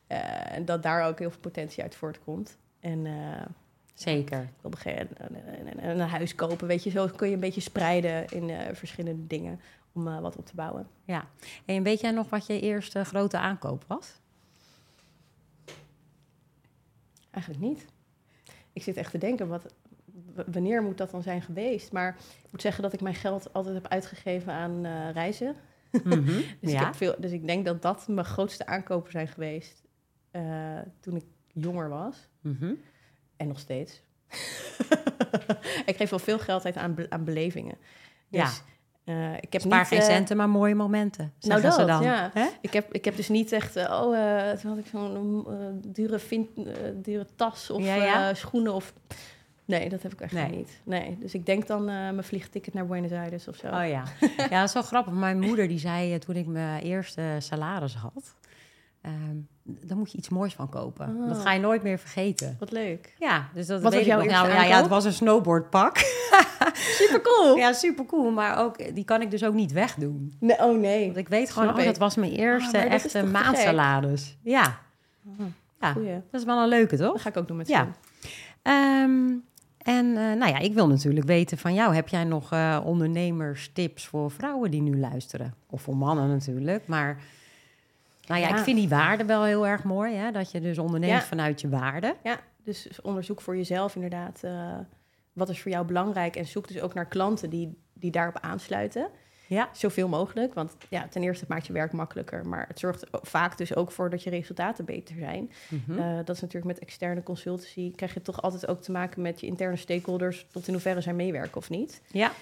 Eh, 0.06 0.18
en 0.56 0.64
dat 0.64 0.82
daar 0.82 1.06
ook 1.08 1.18
heel 1.18 1.30
veel 1.30 1.40
potentie 1.40 1.82
uit 1.82 1.94
voortkomt. 1.94 2.56
En 2.80 3.06
Zeker. 3.94 4.38
ik 4.42 4.48
wil 4.60 4.70
beginnen 4.70 5.08
een, 5.16 5.36
een, 5.66 5.84
een, 5.88 6.00
een 6.00 6.08
huis 6.08 6.34
kopen. 6.34 6.66
Weet 6.66 6.84
je, 6.84 6.90
zo 6.90 7.06
kun 7.16 7.28
je 7.28 7.34
een 7.34 7.40
beetje 7.40 7.60
spreiden 7.60 8.24
in 8.28 8.50
verschillende 8.72 9.26
dingen 9.26 9.60
om 9.96 10.08
eh, 10.08 10.20
wat 10.20 10.36
op 10.36 10.46
te 10.46 10.54
bouwen. 10.54 10.88
Ja. 11.04 11.28
En 11.64 11.82
weet 11.82 12.00
jij 12.00 12.10
nog 12.10 12.30
wat 12.30 12.46
je 12.46 12.60
eerste 12.60 13.04
grote 13.04 13.38
aankoop 13.38 13.84
was? 13.86 14.20
Eigenlijk 17.30 17.64
niet. 17.64 17.86
Ik 18.72 18.82
zit 18.82 18.96
echt 18.96 19.10
te 19.10 19.18
denken, 19.18 19.48
wat, 19.48 19.74
wanneer 20.52 20.82
moet 20.82 20.98
dat 20.98 21.10
dan 21.10 21.22
zijn 21.22 21.42
geweest? 21.42 21.92
Maar 21.92 22.16
ik 22.44 22.50
moet 22.50 22.60
zeggen 22.60 22.82
dat 22.82 22.92
ik 22.92 23.00
mijn 23.00 23.14
geld 23.14 23.52
altijd 23.52 23.74
heb 23.74 23.86
uitgegeven 23.88 24.52
aan 24.52 24.84
eh, 24.84 25.10
reizen. 25.10 25.56
Mhm. 26.04 26.24
Dus, 26.60 26.70
ik 26.72 26.78
ja. 26.78 26.84
heb 26.84 26.94
veel, 26.94 27.14
dus 27.18 27.32
ik 27.32 27.46
denk 27.46 27.64
dat 27.64 27.82
dat 27.82 28.08
mijn 28.08 28.26
grootste 28.26 28.66
aankopen 28.66 29.10
zijn 29.10 29.28
geweest 29.28 29.82
eh, 30.30 30.78
toen 31.00 31.16
ik 31.16 31.24
jonger 31.52 31.88
was. 31.88 32.28
Mhm. 32.40 32.74
En 33.36 33.48
nog 33.48 33.58
steeds. 33.58 34.02
ik 35.90 35.96
geef 35.96 36.10
wel 36.10 36.18
veel 36.18 36.38
geld 36.38 36.64
uit 36.64 36.76
aan, 36.76 36.94
be- 36.94 37.10
aan 37.10 37.24
belevingen. 37.24 37.76
Ja. 38.28 38.50
Eh, 39.06 39.32
ik 39.40 39.52
heb 39.52 39.62
Spaar 39.62 39.78
niet, 39.78 39.88
geen 39.88 39.98
eh, 39.98 40.04
centen, 40.04 40.36
maar 40.36 40.48
mooie 40.48 40.74
momenten. 40.74 41.32
nou, 41.40 41.60
Zeggen 41.60 41.80
ze 41.80 41.86
dat, 41.86 42.02
dan. 42.02 42.02
ja. 42.02 42.30
Ik 42.60 42.72
heb, 42.72 42.92
ik 42.92 43.04
heb 43.04 43.16
dus 43.16 43.28
niet 43.28 43.52
echt, 43.52 43.76
eh, 43.76 43.84
oh, 44.02 44.50
toen 44.60 44.70
had 44.70 44.78
ik 44.78 44.86
zo'n 44.90 45.46
dure, 45.84 46.20
dure 47.02 47.26
tas 47.36 47.70
of 47.70 47.82
Ja, 47.84 47.94
ja. 47.94 48.34
schoenen 48.34 48.74
of... 48.74 48.92
Nee, 49.64 49.88
dat 49.88 50.02
heb 50.02 50.12
ik 50.12 50.20
echt 50.20 50.32
Nee. 50.32 50.50
niet. 50.50 50.80
Nee, 50.84 51.16
dus 51.20 51.34
ik 51.34 51.46
denk 51.46 51.66
dan 51.66 51.84
mijn 51.84 52.24
vliegticket 52.24 52.74
naar 52.74 52.86
Buenos 52.86 53.12
Aires 53.12 53.48
of 53.48 53.56
zo. 53.56 53.66
Oh 53.66 53.72
ja. 53.88 54.02
ja, 54.36 54.58
dat 54.60 54.68
is 54.68 54.72
wel 54.74 54.82
grappig. 54.82 55.12
Mijn 55.12 55.38
moeder 55.40 55.68
die 55.68 55.78
zei 55.78 56.18
toen 56.18 56.34
ik 56.36 56.46
mijn 56.46 56.82
eerste 56.82 57.36
salaris 57.38 57.94
had... 57.94 58.34
ehm, 59.06 59.36
dan 59.62 59.98
moet 59.98 60.12
je 60.12 60.18
iets 60.18 60.28
moois 60.28 60.54
van 60.54 60.68
kopen. 60.68 61.16
Oh. 61.16 61.28
Dat 61.28 61.38
ga 61.38 61.52
je 61.52 61.60
nooit 61.60 61.82
meer 61.82 61.98
vergeten. 61.98 62.56
Wat 62.58 62.72
leuk. 62.72 63.14
Ja, 63.18 63.48
dus 63.54 63.66
dat 63.66 63.82
Wat 63.82 63.92
weet 63.92 64.06
ik 64.06 64.12
nog. 64.12 64.24
Nou, 64.24 64.48
ja, 64.48 64.64
ja, 64.64 64.76
het 64.76 64.88
was 64.88 65.04
een 65.04 65.12
snowboardpak. 65.12 65.96
Super 66.98 67.20
cool. 67.20 67.56
ja, 67.56 67.72
super 67.72 68.06
cool. 68.06 68.30
Maar 68.30 68.58
ook, 68.58 68.94
die 68.94 69.04
kan 69.04 69.22
ik 69.22 69.30
dus 69.30 69.44
ook 69.44 69.54
niet 69.54 69.72
wegdoen. 69.72 70.36
Nee, 70.40 70.58
oh 70.58 70.78
nee. 70.78 71.04
Want 71.04 71.16
ik 71.16 71.28
weet 71.28 71.50
gewoon, 71.50 71.68
oh, 71.78 71.84
dat 71.84 71.98
was 71.98 72.16
mijn 72.16 72.32
eerste 72.32 72.78
Ah, 72.78 72.92
echte 72.92 73.22
maandsalaris. 73.22 74.36
Ja. 74.42 74.78
ja, 75.80 75.92
Goeie. 75.92 76.20
dat 76.30 76.40
is 76.40 76.46
wel 76.46 76.62
een 76.62 76.68
leuke, 76.68 76.96
toch? 76.96 77.12
Dat 77.12 77.20
ga 77.20 77.28
ik 77.28 77.36
ook 77.36 77.48
doen 77.48 77.56
met 77.56 77.68
Ja. 77.68 77.88
Ehm, 78.62 79.32
en 79.78 80.06
eh, 80.16 80.32
nou 80.32 80.46
ja, 80.46 80.58
ik 80.58 80.74
wil 80.74 80.88
natuurlijk 80.88 81.26
weten 81.26 81.58
van 81.58 81.74
jou, 81.74 81.94
heb 81.94 82.08
jij 82.08 82.24
nog 82.24 82.52
eh, 82.52 82.80
ondernemerstips 82.84 84.06
voor 84.06 84.30
vrouwen 84.30 84.70
die 84.70 84.82
nu 84.82 84.98
luisteren? 84.98 85.54
Of 85.70 85.82
voor 85.82 85.96
mannen 85.96 86.28
natuurlijk, 86.28 86.86
maar 86.86 87.18
nou 88.26 88.40
ja, 88.40 88.48
Ja. 88.48 88.56
ik 88.56 88.62
vind 88.64 88.76
die 88.78 88.88
waarde 88.88 89.24
wel 89.24 89.44
heel 89.44 89.66
erg 89.66 89.82
mooi, 89.84 90.14
hè? 90.14 90.30
dat 90.30 90.50
je 90.50 90.60
dus 90.60 90.78
onderneemt 90.78 91.22
vanuit 91.24 91.60
je 91.60 91.68
waarde. 91.68 92.16
Ja, 92.22 92.38
dus 92.64 92.88
onderzoek 93.02 93.40
voor 93.40 93.56
jezelf 93.56 93.94
inderdaad. 93.94 94.40
eh, 94.44 94.74
wat 95.32 95.48
is 95.48 95.60
voor 95.62 95.70
jou 95.70 95.86
belangrijk? 95.86 96.36
En 96.36 96.46
zoek 96.46 96.68
dus 96.68 96.80
ook 96.80 96.94
naar 96.94 97.06
klanten 97.06 97.50
die, 97.50 97.78
die 97.92 98.10
daarop 98.10 98.38
aansluiten. 98.40 99.08
Ja. 99.48 99.68
Zoveel 99.72 100.08
mogelijk. 100.08 100.54
Want 100.54 100.76
ja, 100.88 101.06
ten 101.08 101.22
eerste 101.22 101.40
het 101.44 101.48
maakt 101.48 101.66
je 101.66 101.72
werk 101.72 101.92
makkelijker. 101.92 102.46
Maar 102.48 102.64
het 102.68 102.78
zorgt 102.78 103.04
vaak 103.10 103.58
dus 103.58 103.74
ook 103.76 103.90
voor 103.90 104.10
dat 104.10 104.22
je 104.22 104.30
resultaten 104.30 104.84
beter 104.84 105.16
zijn. 105.18 105.50
Mhm. 105.68 105.98
Eh, 105.98 106.16
dat 106.16 106.36
is 106.36 106.40
natuurlijk 106.40 106.72
met 106.72 106.78
externe 106.78 107.22
consultancy. 107.22 107.92
Krijg 107.94 108.14
je 108.14 108.22
toch 108.22 108.42
altijd 108.42 108.66
ook 108.68 108.82
te 108.82 108.92
maken 108.92 109.22
met 109.22 109.40
je 109.40 109.46
interne 109.46 109.76
stakeholders. 109.76 110.46
Tot 110.52 110.66
in 110.66 110.72
hoeverre 110.72 111.00
zij 111.00 111.12
meewerken 111.14 111.56
of 111.56 111.70
niet. 111.70 112.02
ja. 112.10 112.32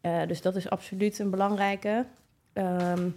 Eh, 0.00 0.26
dus 0.26 0.42
dat 0.42 0.56
is 0.56 0.70
absoluut 0.70 1.18
een 1.18 1.30
belangrijke. 1.30 2.06
Ehm, 2.52 3.08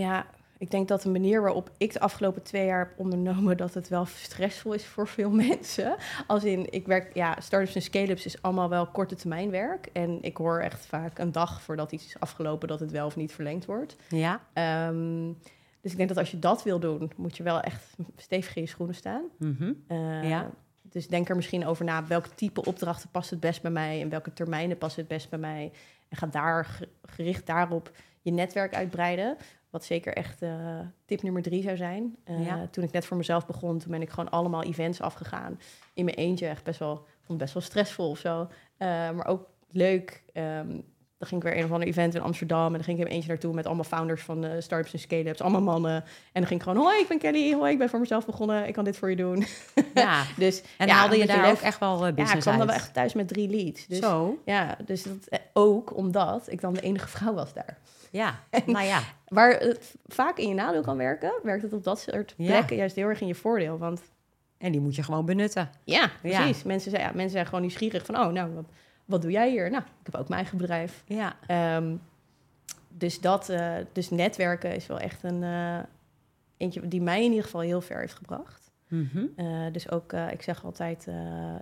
ja, 0.00 0.26
ik 0.58 0.70
denk 0.70 0.88
dat 0.88 1.02
de 1.02 1.08
manier 1.10 1.42
waarop 1.42 1.70
ik 1.78 1.92
de 1.92 2.00
afgelopen 2.00 2.42
twee 2.42 2.66
jaar 2.66 2.78
heb 2.78 2.98
ondernomen, 2.98 3.56
dat 3.64 3.74
het 3.74 3.88
wel 3.88 4.04
stressvol 4.06 4.72
is 4.72 4.84
voor 4.86 5.08
veel 5.08 5.30
mensen. 5.48 5.96
Als 6.26 6.44
in, 6.44 6.72
ik 6.72 6.86
werk, 6.86 7.14
ja, 7.14 7.36
startups 7.40 7.74
en 7.74 7.82
scale-ups 7.82 8.26
is 8.26 8.42
allemaal 8.42 8.68
wel 8.68 8.86
korte 8.86 9.14
termijn 9.14 9.50
werk. 9.50 9.86
En 9.92 10.18
ik 10.22 10.36
hoor 10.36 10.60
echt 10.60 10.86
vaak 10.86 11.18
een 11.18 11.32
dag 11.32 11.62
voordat 11.62 11.92
iets 11.92 12.04
is 12.06 12.20
afgelopen 12.20 12.68
dat 12.68 12.80
het 12.80 12.90
wel 12.90 13.06
of 13.06 13.16
niet 13.16 13.32
verlengd 13.32 13.64
wordt. 13.64 13.96
ja. 14.08 14.40
Ehm, 14.52 15.32
dus 15.80 15.90
ik 15.94 15.96
denk 15.96 16.08
dat 16.08 16.18
als 16.18 16.30
je 16.30 16.38
dat 16.38 16.62
wil 16.62 16.78
doen, 16.80 17.10
moet 17.16 17.36
je 17.36 17.42
wel 17.42 17.60
echt 17.60 17.94
stevig 18.16 18.56
in 18.56 18.62
je 18.62 18.68
schoenen 18.68 18.94
staan. 18.94 19.22
Mhm. 19.38 19.72
Eh, 19.86 20.28
Ja. 20.28 20.50
Dus 20.82 21.08
denk 21.08 21.28
er 21.28 21.36
misschien 21.36 21.66
over 21.66 21.84
na. 21.84 22.06
Welke 22.06 22.28
type 22.34 22.64
opdrachten 22.64 23.08
past 23.10 23.30
het 23.30 23.40
best 23.40 23.62
bij 23.62 23.70
mij? 23.70 24.00
En 24.00 24.08
welke 24.08 24.32
termijnen 24.32 24.78
past 24.78 24.96
het 24.96 25.08
best 25.08 25.30
bij 25.30 25.38
mij? 25.38 25.72
En 26.08 26.16
ga 26.16 26.26
daar 26.26 26.64
ge- 26.64 26.88
gericht 27.04 27.46
daarop 27.46 27.90
je 28.22 28.30
netwerk 28.32 28.74
uitbreiden. 28.74 29.36
Wat 29.76 29.84
zeker 29.84 30.12
echt 30.14 30.42
eh, 30.42 30.78
tip 31.04 31.22
nummer 31.22 31.42
drie 31.42 31.62
zou 31.62 31.76
zijn. 31.76 32.16
Eh, 32.24 32.46
Ja. 32.46 32.66
Toen 32.70 32.84
ik 32.84 32.92
net 32.92 33.04
voor 33.06 33.16
mezelf 33.16 33.46
begon, 33.46 33.78
toen 33.78 33.90
ben 33.90 34.02
ik 34.02 34.10
gewoon 34.10 34.30
allemaal 34.30 34.62
events 34.62 35.00
afgegaan. 35.00 35.58
In 35.94 36.04
mijn 36.04 36.16
eentje, 36.16 36.46
echt 36.46 36.64
best 36.64 36.78
wel, 36.78 37.04
vond 37.20 37.38
best 37.38 37.54
wel 37.54 37.62
stressvol 37.62 38.10
of 38.10 38.18
zo. 38.18 38.48
Eh, 38.76 38.88
maar 38.88 39.26
ook 39.26 39.48
leuk. 39.70 40.22
Ehm, 40.32 40.80
dan 41.18 41.28
ging 41.28 41.42
ik 41.42 41.48
weer 41.48 41.58
een 41.58 41.64
of 41.64 41.72
ander 41.72 41.88
event 41.88 42.14
in 42.14 42.20
Amsterdam. 42.20 42.66
En 42.66 42.72
dan 42.72 42.82
ging 42.84 42.96
ik 42.96 43.02
mijn 43.02 43.14
eentje 43.14 43.28
naartoe 43.30 43.54
met 43.54 43.66
allemaal 43.66 43.84
founders 43.84 44.22
van 44.22 44.44
eh 44.44 44.50
startups 44.60 44.92
en 44.92 44.98
scale-ups. 44.98 45.40
Allemaal 45.40 45.60
mannen. 45.62 45.94
En 45.94 46.04
dan 46.32 46.46
ging 46.46 46.60
ik 46.60 46.66
gewoon, 46.66 46.84
hoi, 46.84 47.00
ik 47.00 47.08
ben 47.08 47.18
Kelly. 47.18 47.52
Hoi, 47.54 47.72
ik 47.72 47.78
ben 47.78 47.88
voor 47.88 48.00
mezelf 48.00 48.26
begonnen. 48.26 48.66
Ik 48.66 48.72
kan 48.74 48.84
dit 48.84 48.96
voor 48.96 49.10
je 49.10 49.16
doen. 49.16 49.46
ja. 49.94 50.22
Dus 50.36 50.62
En 50.78 50.86
ja, 50.86 50.94
haalde 50.94 51.16
je 51.18 51.26
daar 51.26 51.40
lef- 51.40 51.50
ook 51.50 51.60
echt 51.60 51.78
wel 51.78 51.94
eh, 51.94 52.00
ja, 52.00 52.06
ik 52.08 52.14
business 52.14 52.46
kwam 52.46 52.58
dan 52.58 52.66
wel 52.66 52.76
echt 52.76 52.94
thuis 52.94 53.12
met 53.14 53.28
drie 53.28 53.48
leads. 53.48 53.86
Dus, 53.86 53.98
Zo, 53.98 54.38
Ja, 54.44 54.76
dus 54.86 55.02
dat, 55.02 55.16
eh, 55.28 55.38
ook 55.52 55.96
omdat 55.96 56.46
ik 56.50 56.60
dan 56.60 56.74
de 56.74 56.80
enige 56.80 57.08
vrouw 57.08 57.34
was 57.34 57.52
daar. 57.52 57.78
ja. 58.10 58.40
nou 58.66 58.84
ja. 58.84 59.00
Waar 59.28 59.50
het 59.58 59.94
vaak 60.06 60.38
in 60.38 60.48
je 60.48 60.54
nadeel 60.54 60.82
kan 60.82 60.96
werken, 60.96 61.32
werkt 61.42 61.62
het 61.62 61.72
op 61.72 61.84
dat 61.84 62.00
soort 62.00 62.34
Ja. 62.36 62.46
plekken 62.46 62.76
juist 62.76 62.96
heel 62.96 63.08
erg 63.08 63.20
in 63.20 63.26
je 63.26 63.34
voordeel. 63.34 63.78
Want 63.78 64.00
En 64.58 64.72
die 64.72 64.80
moet 64.80 64.94
je 64.96 65.02
gewoon 65.02 65.24
benutten. 65.26 65.70
ja, 65.84 66.10
Ja. 66.22 66.38
precies. 66.42 66.62
Mensen, 66.62 66.90
zijn, 66.90 67.02
ja, 67.02 67.08
mensen 67.14 67.30
zijn 67.30 67.44
gewoon 67.46 67.60
nieuwsgierig 67.60 68.04
van, 68.06 68.16
oh, 68.18 68.28
nou, 68.32 68.54
wat, 68.54 68.64
wat 69.06 69.22
doe 69.22 69.30
jij 69.30 69.50
hier? 69.50 69.70
Nou, 69.70 69.82
ik 69.82 70.06
heb 70.06 70.14
ook 70.14 70.28
mijn 70.28 70.40
eigen 70.40 70.58
bedrijf. 70.58 71.02
Ja. 71.06 71.36
Ehm, 71.46 71.96
dus 72.88 73.20
dat, 73.20 73.48
eh, 73.48 73.74
dus 73.92 74.10
netwerken 74.10 74.74
is 74.74 74.86
wel 74.86 74.98
echt 74.98 75.22
een 75.22 75.42
eh, 75.42 75.78
eentje 76.56 76.88
die 76.88 77.02
mij 77.02 77.24
in 77.24 77.30
ieder 77.30 77.44
geval 77.44 77.60
heel 77.60 77.80
ver 77.80 77.98
heeft 77.98 78.14
gebracht. 78.14 78.70
Mhm. 78.88 79.26
Eh, 79.36 79.72
dus 79.72 79.90
ook, 79.90 80.12
ik 80.12 80.42
zeg 80.42 80.64
altijd, 80.64 81.08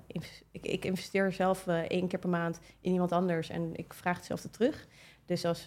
ik, 0.06 0.42
ik 0.62 0.84
investeer 0.84 1.32
zelf 1.32 1.66
één 1.66 2.08
keer 2.08 2.18
per 2.18 2.28
maand 2.28 2.60
in 2.80 2.92
iemand 2.92 3.12
anders 3.12 3.48
en 3.48 3.70
ik 3.76 3.94
vraag 3.94 4.16
hetzelfde 4.16 4.50
terug. 4.50 4.86
Dus 5.26 5.44
als 5.44 5.66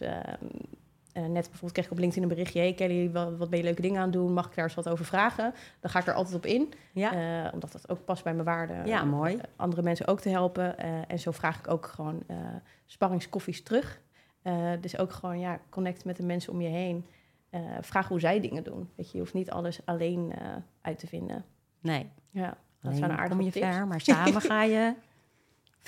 eh, 1.18 1.24
net 1.24 1.32
bijvoorbeeld 1.44 1.72
kreeg 1.72 1.86
ik 1.86 1.92
op 1.92 1.98
LinkedIn 1.98 2.24
een 2.24 2.30
berichtje, 2.30 2.60
hey 2.60 2.74
Kelly, 2.74 3.12
wat, 3.12 3.38
wat 3.38 3.50
ben 3.50 3.58
je 3.60 3.64
leuke 3.66 3.82
dingen 3.82 3.98
aan 3.98 4.04
het 4.04 4.14
doen? 4.14 4.34
Mag 4.34 4.46
ik 4.48 4.56
daar 4.56 4.66
eens 4.66 4.74
wat 4.74 4.90
over 4.90 5.06
vragen? 5.06 5.54
Dan 5.80 5.92
ga 5.92 6.00
ik 6.00 6.08
er 6.08 6.14
altijd 6.14 6.36
op 6.36 6.46
in, 6.46 6.74
Ja. 6.94 7.14
eh, 7.46 7.54
omdat 7.54 7.72
dat 7.72 7.90
ook 7.90 8.06
past 8.06 8.24
bij 8.24 8.34
mijn 8.34 8.46
waarden. 8.46 8.86
Ja, 8.86 9.02
om, 9.02 9.10
mooi. 9.10 9.36
eh, 9.36 9.42
andere 9.56 9.82
mensen 9.82 10.08
ook 10.08 10.20
te 10.20 10.30
helpen. 10.30 10.78
en 11.10 11.20
zo 11.20 11.32
vraag 11.32 11.60
ik 11.60 11.68
ook 11.70 11.86
gewoon 11.86 12.24
sparringskoffies 12.86 13.64
terug. 13.64 14.02
Dus 14.82 14.98
ook 14.98 15.12
gewoon, 15.12 15.40
ja, 15.40 15.60
connect 15.70 16.06
met 16.06 16.18
de 16.18 16.26
mensen 16.26 16.54
om 16.54 16.62
je 16.62 16.68
heen. 16.70 17.06
Vraag 17.82 18.08
hoe 18.08 18.20
zij 18.20 18.40
dingen 18.40 18.64
doen. 18.64 18.90
Weet 18.96 19.06
je, 19.08 19.14
je 19.14 19.20
hoeft 19.24 19.34
niet 19.34 19.52
alles 19.52 19.80
alleen 19.86 20.34
uit 20.82 21.00
te 21.00 21.08
vinden. 21.08 21.46
Nee. 21.82 22.10
Ja, 22.30 22.48
dat 22.48 22.58
Alleen 22.82 22.98
zijn 22.98 23.10
een 23.12 23.18
aardige 23.18 23.36
kom 23.38 23.46
je 23.46 23.52
tips. 23.52 23.66
ver, 23.66 23.88
maar 23.88 24.02
samen 24.12 24.42
ga 24.42 24.64
je 24.64 24.94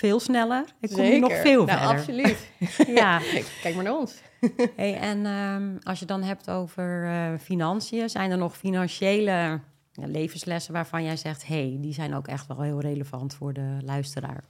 veel 0.00 0.20
sneller. 0.20 0.64
Ik 0.80 0.90
kom 0.90 1.20
nog 1.20 1.32
veel 1.32 1.64
nou, 1.64 1.78
verder. 1.78 1.96
absoluut. 1.96 2.48
Ja. 3.00 3.20
Kijk 3.62 3.74
maar 3.74 3.84
naar 3.84 3.96
ons. 3.96 4.14
Hey, 4.76 4.96
en 4.98 5.26
ehm, 5.26 5.76
als 5.82 5.98
je 5.98 6.04
dan 6.04 6.22
hebt 6.22 6.50
over 6.50 7.06
eh, 7.06 7.38
financiën, 7.38 8.10
zijn 8.10 8.30
er 8.30 8.38
nog 8.38 8.56
financiële 8.56 9.60
ja, 9.92 10.06
levenslessen 10.06 10.72
waarvan 10.72 11.04
jij 11.04 11.16
zegt, 11.16 11.46
hey, 11.46 11.76
die 11.80 11.92
zijn 11.92 12.14
ook 12.14 12.26
echt 12.26 12.46
wel 12.46 12.60
heel 12.60 12.80
relevant 12.80 13.34
voor 13.34 13.52
de 13.52 13.76
luisteraar? 13.84 14.44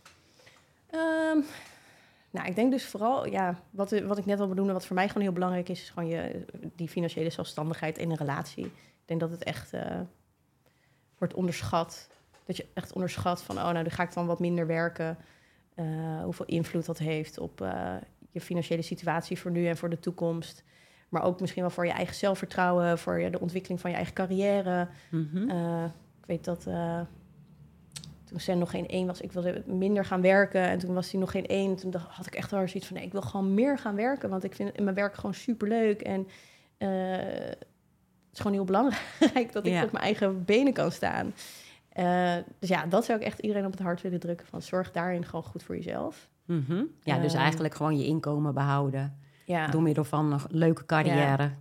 Ehm, 0.90 1.38
nou, 2.30 2.46
ik 2.46 2.54
denk 2.54 2.70
dus 2.70 2.84
vooral, 2.84 3.26
ja, 3.26 3.60
wat, 3.70 4.00
wat 4.00 4.18
ik 4.18 4.26
net 4.26 4.40
al 4.40 4.48
benoemde, 4.48 4.72
wat 4.72 4.86
voor 4.86 4.96
mij 4.96 5.08
gewoon 5.08 5.22
heel 5.22 5.32
belangrijk 5.32 5.68
is, 5.68 5.82
is 5.82 5.90
gewoon 5.90 6.08
je, 6.08 6.44
die 6.76 6.88
financiële 6.88 7.30
zelfstandigheid 7.30 7.98
in 7.98 8.10
een 8.10 8.16
relatie. 8.16 8.64
Ik 8.64 9.04
denk 9.04 9.20
dat 9.20 9.30
het 9.30 9.42
echt 9.42 9.72
eh, 9.72 10.00
wordt 11.18 11.34
onderschat. 11.34 12.08
Dat 12.44 12.56
je 12.56 12.66
echt 12.74 12.92
onderschat 12.92 13.42
van, 13.42 13.56
oh, 13.56 13.62
nou, 13.62 13.74
dan 13.74 13.90
ga 13.90 14.02
ik 14.02 14.14
dan 14.14 14.26
wat 14.26 14.40
minder 14.40 14.66
werken. 14.66 15.18
Eh, 15.80 16.22
hoeveel 16.22 16.46
invloed 16.46 16.86
dat 16.86 16.98
heeft 16.98 17.38
op 17.38 17.60
eh, 17.60 17.94
je 18.30 18.40
financiële 18.40 18.82
situatie 18.82 19.38
voor 19.38 19.50
nu 19.50 19.66
en 19.66 19.76
voor 19.76 19.90
de 19.90 19.98
toekomst. 20.00 20.64
Maar 21.08 21.22
ook 21.22 21.40
misschien 21.40 21.62
wel 21.62 21.70
voor 21.70 21.86
je 21.86 21.92
eigen 21.92 22.14
zelfvertrouwen, 22.14 22.98
voor 22.98 23.30
de 23.30 23.40
ontwikkeling 23.40 23.80
van 23.80 23.90
je 23.90 23.96
eigen 23.96 24.14
carrière. 24.14 24.88
Mhm. 25.10 25.50
Eh, 25.50 25.84
ik 26.20 26.26
weet 26.26 26.44
dat 26.44 26.62
toen 28.24 28.40
Sen 28.40 28.58
nog 28.58 28.70
geen 28.70 28.88
één 28.88 29.06
was, 29.06 29.20
ik 29.20 29.32
wilde 29.32 29.62
minder 29.66 30.04
gaan 30.04 30.20
werken. 30.20 30.60
En 30.60 30.78
toen 30.78 30.94
was 30.94 31.10
hij 31.10 31.20
nog 31.20 31.30
geen 31.30 31.46
één. 31.46 31.76
Toen 31.76 31.90
dacht, 31.90 32.08
had 32.10 32.26
ik 32.26 32.34
echt 32.34 32.50
wel 32.50 32.68
zoiets 32.68 32.86
van, 32.86 32.96
nee, 32.96 33.06
ik 33.06 33.12
wil 33.12 33.22
gewoon 33.22 33.54
meer 33.54 33.78
gaan 33.78 33.96
werken. 33.96 34.30
Want 34.30 34.44
ik 34.44 34.54
vind 34.54 34.78
mijn 34.80 34.94
werk 34.94 35.14
gewoon 35.14 35.34
superleuk. 35.34 36.00
En 36.00 36.28
het 36.78 37.58
is 38.32 38.38
gewoon 38.38 38.52
heel 38.52 38.64
belangrijk 38.64 39.52
dat 39.52 39.66
ik 39.66 39.72
Ja. 39.72 39.84
op 39.84 39.92
mijn 39.92 40.04
eigen 40.04 40.44
benen 40.44 40.72
kan 40.72 40.92
staan. 40.92 41.32
Eh, 41.90 42.34
dus 42.58 42.68
ja, 42.68 42.86
dat 42.86 43.04
zou 43.04 43.18
ik 43.20 43.24
echt 43.26 43.38
iedereen 43.38 43.64
op 43.66 43.70
het 43.72 43.80
hart 43.80 44.00
willen 44.02 44.20
drukken. 44.20 44.46
Van 44.46 44.62
zorg 44.62 44.90
daarin 44.92 45.24
gewoon 45.24 45.44
goed 45.44 45.62
voor 45.62 45.76
jezelf. 45.76 46.28
Mhm. 46.44 46.82
Ja, 47.02 47.18
dus 47.18 47.32
Ehm, 47.32 47.42
eigenlijk 47.42 47.74
gewoon 47.74 47.98
je 47.98 48.04
inkomen 48.06 48.54
behouden 48.54 49.18
Ja, 49.44 49.66
door 49.66 49.82
middel 49.82 50.04
van 50.04 50.32
een 50.32 50.40
leuke 50.48 50.86
carrière. 50.86 51.52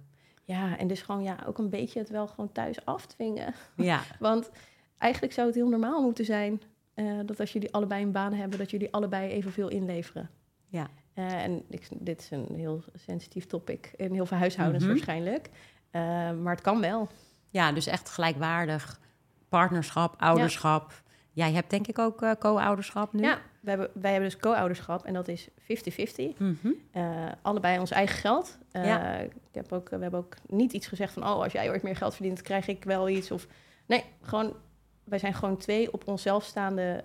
ja, 0.43 0.77
en 0.77 0.87
dus 0.87 1.01
gewoon 1.01 1.23
ja, 1.23 1.35
ook 1.45 1.57
een 1.57 1.69
beetje 1.69 1.99
het 1.99 2.09
wel 2.09 2.27
gewoon 2.27 2.51
thuis 2.51 2.85
afdwingen. 2.85 3.53
Ja, 3.75 4.01
Want 4.19 4.49
eigenlijk 4.97 5.33
zou 5.33 5.47
het 5.47 5.55
heel 5.55 5.69
normaal 5.69 6.01
moeten 6.01 6.25
zijn 6.25 6.61
eh, 6.93 7.05
dat 7.25 7.39
als 7.39 7.53
jullie 7.53 7.73
allebei 7.73 8.03
een 8.03 8.11
baan 8.11 8.33
hebben, 8.33 8.59
dat 8.59 8.71
jullie 8.71 8.93
allebei 8.93 9.29
evenveel 9.31 9.67
inleveren. 9.67 10.29
ja. 10.67 10.87
Eh, 11.13 11.43
en 11.43 11.63
ik, 11.69 11.87
dit 11.99 12.19
is 12.21 12.31
een 12.31 12.47
heel 12.55 12.83
sensitief 12.93 13.45
topic 13.45 13.91
in 13.95 14.13
heel 14.13 14.25
veel 14.25 14.37
huishoudens 14.37 14.83
Mhm. 14.83 14.91
waarschijnlijk. 14.93 15.49
Maar 16.41 16.51
het 16.53 16.61
kan 16.61 16.81
wel. 16.81 17.07
ja, 17.49 17.71
dus 17.71 17.87
echt 17.87 18.09
gelijkwaardig 18.09 18.99
partnerschap, 19.49 20.15
ouderschap. 20.17 21.01
Jij 21.31 21.51
hebt 21.51 21.69
denk 21.69 21.87
ik 21.87 21.99
ook 21.99 22.21
eh, 22.21 22.31
co-ouderschap 22.39 23.13
nu. 23.13 23.21
Ja, 23.21 23.37
we 23.59 23.69
hebben, 23.69 23.89
wij 23.93 24.11
hebben 24.11 24.29
dus 24.29 24.39
co-ouderschap 24.39 25.05
en 25.05 25.13
dat 25.13 25.27
is 25.27 25.47
50-50. 25.47 26.37
Mhm. 26.37 26.55
Eh, 26.91 27.25
allebei 27.41 27.79
ons 27.79 27.91
eigen 27.91 28.17
geld. 28.17 28.57
Eh, 28.71 28.85
Ja. 28.85 29.17
ik 29.17 29.31
heb 29.51 29.71
ook, 29.73 29.89
we 29.89 29.97
hebben 29.97 30.19
ook 30.19 30.35
niet 30.47 30.73
iets 30.73 30.87
gezegd 30.87 31.13
van... 31.13 31.23
oh, 31.23 31.41
als 31.41 31.51
jij 31.51 31.69
ooit 31.69 31.83
meer 31.83 31.95
geld 31.95 32.15
verdient, 32.15 32.41
krijg 32.41 32.67
ik 32.67 32.83
wel 32.83 33.09
iets. 33.09 33.31
Of, 33.31 33.47
nee, 33.85 34.03
gewoon, 34.21 34.53
wij 35.03 35.19
zijn 35.19 35.33
gewoon 35.33 35.57
twee 35.57 35.93
op 35.93 36.07
onszelf 36.07 36.43
staande 36.43 37.03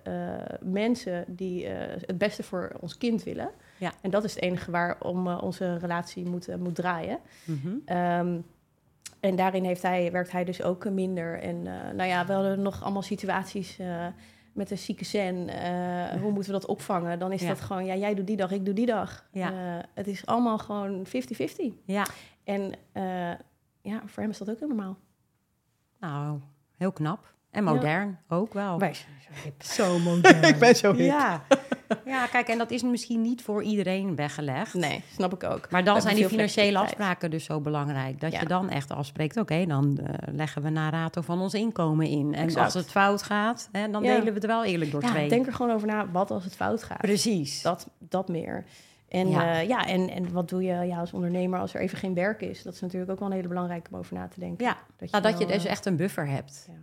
mensen... 0.60 1.24
die 1.28 1.66
het 1.66 2.18
beste 2.18 2.42
voor 2.42 2.72
ons 2.80 2.98
kind 2.98 3.22
willen. 3.22 3.50
Ja. 3.78 3.92
En 4.00 4.10
dat 4.10 4.24
is 4.24 4.34
het 4.34 4.42
enige 4.42 4.70
waarom 4.70 5.28
onze 5.28 5.76
relatie 5.78 6.24
moet, 6.24 6.56
moet 6.58 6.74
draaien. 6.74 7.18
Mhm. 7.44 7.68
Ehm, 7.84 8.38
en 9.24 9.36
daarin 9.36 9.64
heeft 9.64 9.82
hij, 9.82 10.12
werkt 10.12 10.30
hij 10.32 10.44
dus 10.44 10.62
ook 10.62 10.90
minder. 10.90 11.40
En 11.40 11.66
eh, 11.66 11.94
nou 11.94 12.08
ja, 12.08 12.26
we 12.26 12.32
hadden 12.32 12.62
nog 12.62 12.82
allemaal 12.82 13.02
situaties 13.02 13.78
eh, 13.78 14.06
met 14.52 14.70
een 14.70 14.78
zieke 14.78 15.04
zen. 15.04 15.48
Eh, 15.48 16.20
hoe 16.20 16.32
moeten 16.32 16.52
we 16.52 16.58
dat 16.58 16.66
opvangen? 16.68 17.18
Dan 17.18 17.32
is 17.32 17.42
Ja. 17.42 17.48
dat 17.48 17.60
gewoon, 17.60 17.84
ja, 17.84 17.94
jij 17.96 18.14
doet 18.14 18.26
die 18.26 18.36
dag, 18.36 18.50
ik 18.50 18.64
doe 18.64 18.74
die 18.74 18.86
dag. 18.86 19.26
Ja. 19.32 19.50
Eh, 19.52 19.84
het 19.94 20.06
is 20.06 20.26
allemaal 20.26 20.58
gewoon 20.58 21.06
50-50. 21.06 21.72
Ja, 21.84 22.06
En 22.44 22.72
eh, 22.92 23.30
ja, 23.82 24.02
voor 24.06 24.22
hem 24.22 24.30
is 24.30 24.38
dat 24.38 24.50
ook 24.50 24.58
heel 24.58 24.68
normaal. 24.68 24.96
Nou, 26.00 26.38
heel 26.76 26.92
knap. 26.92 27.32
En 27.50 27.64
modern 27.64 28.18
ook 28.28 28.52
wel. 28.52 28.78
Wij 28.78 28.94
zijn 28.94 29.14
zo 29.20 29.42
hip. 29.42 29.62
Zo 29.62 29.98
modern. 30.10 30.42
Ik 30.42 30.58
ben 30.58 30.76
zo 30.76 30.92
hip. 30.94 31.06
Ja. 31.06 31.42
ja, 32.06 32.26
kijk, 32.26 32.48
en 32.48 32.58
dat 32.58 32.70
is 32.70 32.82
misschien 32.82 33.20
niet 33.20 33.42
voor 33.42 33.62
iedereen 33.62 34.16
weggelegd. 34.16 34.74
Nee, 34.74 35.02
snap 35.12 35.32
ik 35.34 35.44
ook. 35.44 35.70
Maar 35.70 35.84
dan 35.84 35.94
We 35.94 36.00
zijn 36.00 36.16
die 36.16 36.28
financiële 36.28 36.78
afspraken 36.78 37.30
dus 37.30 37.44
zo 37.44 37.60
belangrijk. 37.60 38.20
Dat 38.20 38.32
Ja. 38.32 38.40
je 38.40 38.46
dan 38.46 38.70
echt 38.70 38.90
afspreekt, 38.90 39.36
oké, 39.36 39.66
dan 39.66 39.98
eh, 39.98 40.34
leggen 40.34 40.62
we 40.62 40.70
naar 40.70 40.92
rato 40.92 41.20
van 41.20 41.40
ons 41.40 41.54
inkomen 41.54 42.06
in. 42.06 42.34
En 42.34 42.42
Exact. 42.44 42.64
als 42.64 42.74
het 42.74 42.90
fout 42.90 43.22
gaat, 43.22 43.68
hè, 43.72 43.90
dan 43.90 44.02
Ja. 44.02 44.10
delen 44.10 44.26
we 44.28 44.32
het 44.38 44.46
wel 44.46 44.64
eerlijk 44.64 44.90
door 44.90 45.02
Ja, 45.02 45.08
twee. 45.10 45.28
denk 45.28 45.46
er 45.46 45.52
gewoon 45.52 45.72
over 45.74 45.86
na, 45.86 46.10
wat 46.10 46.30
als 46.30 46.44
het 46.44 46.56
fout 46.56 46.82
gaat. 46.82 46.98
Precies. 46.98 47.62
Dat, 47.62 47.88
dat 47.98 48.28
meer. 48.28 48.64
En, 49.08 49.28
Ja. 49.28 49.42
ja. 49.52 49.58
ja, 49.60 49.86
en, 49.86 50.10
en 50.10 50.32
wat 50.32 50.48
doe 50.48 50.62
je 50.62 50.72
ja, 50.86 50.98
als 50.98 51.12
ondernemer 51.12 51.58
als 51.58 51.74
er 51.74 51.80
even 51.80 51.98
geen 51.98 52.14
werk 52.14 52.40
is? 52.40 52.62
Dat 52.62 52.74
is 52.74 52.80
natuurlijk 52.80 53.10
ook 53.10 53.18
wel 53.18 53.28
een 53.28 53.34
hele 53.34 53.48
belangrijke 53.48 53.90
om 53.92 53.98
over 53.98 54.14
na 54.14 54.28
te 54.28 54.40
denken. 54.40 54.64
Ja, 54.64 54.76
dat 54.96 55.10
nou, 55.10 55.22
dat 55.22 55.38
je 55.38 55.46
dus 55.46 55.64
eh, 55.64 55.70
echt 55.70 55.86
een 55.86 55.96
buffer 55.96 56.28
hebt. 56.28 56.64
Ja. 56.68 56.74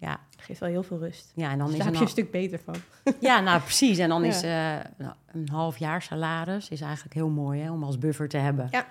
Ja, 0.00 0.20
geeft 0.36 0.60
wel 0.60 0.68
heel 0.68 0.82
veel 0.82 0.98
rust. 0.98 1.32
ja 1.34 1.50
en 1.50 1.58
dan 1.58 1.66
Dan 1.66 1.68
is 1.70 1.76
daar 1.78 1.86
een, 1.86 1.92
heb 1.92 1.94
je 1.94 2.00
een 2.02 2.08
stuk 2.08 2.30
beter 2.30 2.58
van. 2.64 2.74
Ja, 3.28 3.40
nou 3.40 3.60
precies. 3.60 3.98
En 3.98 4.08
dan 4.08 4.22
Ja. 4.22 4.28
is 4.28 4.42
eh, 4.42 4.50
nou, 5.06 5.14
een 5.32 5.48
half 5.48 5.76
jaar 5.78 6.02
salaris 6.02 6.68
is 6.68 6.80
eigenlijk 6.80 7.14
heel 7.14 7.28
mooi 7.28 7.60
hè, 7.60 7.70
om 7.70 7.84
als 7.84 7.98
buffer 7.98 8.28
te 8.28 8.36
hebben. 8.36 8.68
Ja. 8.70 8.86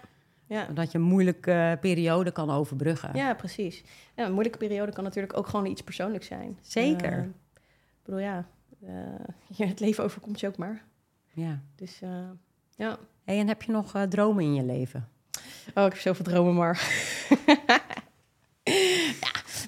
Ja. 0.46 0.66
Dat 0.66 0.92
je 0.92 0.98
een 0.98 1.04
moeilijke 1.04 1.78
periode 1.82 2.32
kan 2.32 2.50
overbruggen. 2.50 3.10
Ja, 3.14 3.34
precies. 3.34 3.84
Ja, 4.16 4.26
een 4.26 4.32
moeilijke 4.32 4.58
periode 4.58 4.92
kan 4.92 5.04
natuurlijk 5.04 5.38
ook 5.38 5.48
gewoon 5.48 5.66
iets 5.66 5.82
persoonlijks 5.82 6.28
zijn. 6.28 6.58
Zeker. 6.62 7.12
Eh, 7.18 7.24
ik 7.24 8.04
bedoel, 8.06 8.20
ja, 8.20 8.46
eh, 8.86 9.68
het 9.68 9.80
leven 9.80 10.04
overkomt 10.04 10.40
je 10.40 10.48
ook 10.48 10.58
maar. 10.58 10.84
Ja. 11.34 11.60
Dus 11.76 12.02
eh, 12.02 12.10
ja. 12.76 12.98
Hey, 13.24 13.40
en 13.40 13.48
heb 13.48 13.62
je 13.62 13.72
nog 13.72 13.96
eh, 13.96 14.02
dromen 14.04 14.44
in 14.44 14.54
je 14.54 14.64
leven? 14.64 15.08
Oh, 15.76 15.86
ik 15.86 15.92
heb 15.92 16.02
zoveel 16.02 16.26
dromen, 16.26 16.54
maar... 16.56 16.78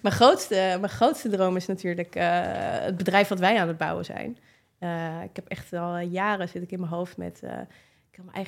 mijn 0.05 0.15
grootste, 0.15 0.55
mijn 0.55 0.89
grootste 0.89 1.29
droom 1.29 1.55
is 1.55 1.65
natuurlijk 1.65 2.15
eh, 2.15 2.41
het 2.79 2.97
bedrijf 2.97 3.27
wat 3.27 3.39
wij 3.39 3.59
aan 3.59 3.67
het 3.67 3.77
bouwen 3.77 4.05
zijn. 4.05 4.37
Eh, 4.79 5.23
ik 5.23 5.35
heb 5.35 5.47
echt 5.47 5.73
al 5.73 5.99
jaren 5.99 6.49
zit 6.49 6.61
ik 6.63 6.71
in 6.71 6.79
mijn 6.79 6.91
hoofd 6.91 7.17
met... 7.17 7.43
eh, 7.43 7.59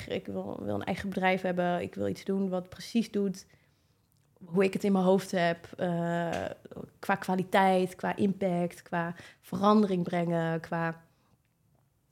ik, 0.08 0.26
wil 0.26 0.34
wil, 0.34 0.60
wil 0.64 0.76
een 0.76 0.84
eigen 0.84 1.10
bedrijf 1.10 1.42
hebben. 1.42 1.82
Ik 1.82 1.96
wil 1.96 2.08
iets 2.08 2.24
doen 2.24 2.50
wat 2.50 2.70
precies 2.70 3.12
doet 3.12 3.46
hoe 4.46 4.64
ik 4.64 4.74
het 4.74 4.84
in 4.84 4.92
mijn 4.92 5.04
hoofd 5.04 5.32
heb. 5.32 5.68
qua 7.00 7.16
kwaliteit, 7.16 7.96
qua 7.96 8.16
impact, 8.16 8.82
qua 8.82 9.16
verandering 9.42 10.04
brengen, 10.04 10.60
qua... 10.60 11.02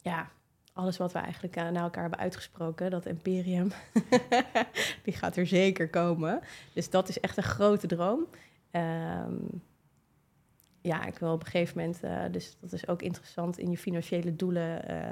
Ja, 0.01 0.29
alles 0.73 0.97
wat 0.97 1.11
we 1.11 1.19
eigenlijk 1.19 1.55
naar 1.55 1.75
elkaar 1.75 2.01
hebben 2.01 2.19
uitgesproken, 2.19 2.91
dat 2.91 3.05
imperium, 3.05 3.71
die 5.03 5.13
gaat 5.13 5.35
er 5.35 5.47
zeker 5.47 5.89
komen. 5.89 6.41
Dus 6.73 6.89
dat 6.89 7.09
is 7.09 7.19
echt 7.19 7.37
een 7.37 7.43
grote 7.43 7.87
droom. 7.87 8.27
Ehm, 8.71 9.33
ja, 10.81 11.05
ik 11.05 11.17
wil 11.17 11.31
op 11.33 11.39
een 11.39 11.47
gegeven 11.51 11.77
moment, 11.77 12.03
eh, 12.03 12.23
dus 12.31 12.57
dat 12.61 12.73
is 12.73 12.87
ook 12.87 13.01
interessant 13.01 13.57
in 13.57 13.69
je 13.71 13.77
financiële 13.77 14.35
doelen, 14.35 14.87
eh, 14.87 15.11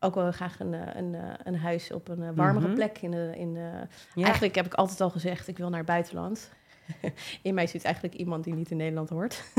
ook 0.00 0.14
wel 0.14 0.32
graag 0.32 0.60
een, 0.60 0.74
eh, 0.74 0.94
een, 0.94 1.16
een 1.44 1.56
huis 1.56 1.92
op 1.92 2.08
een 2.08 2.34
warmere 2.34 2.66
Mhm. 2.66 2.74
plek. 2.74 2.98
In 2.98 3.10
de, 3.10 3.32
in 3.36 3.54
de, 3.54 3.70
Ja. 4.14 4.24
Eigenlijk 4.24 4.54
heb 4.54 4.66
ik 4.66 4.74
altijd 4.74 5.00
al 5.00 5.10
gezegd, 5.10 5.48
ik 5.48 5.58
wil 5.58 5.68
naar 5.68 5.78
het 5.78 5.86
buitenland. 5.88 6.50
in 7.42 7.54
mij 7.54 7.66
zit 7.66 7.84
eigenlijk 7.84 8.14
iemand 8.14 8.44
die 8.44 8.54
niet 8.54 8.70
in 8.70 8.76
Nederland 8.76 9.08
hoort. 9.08 9.42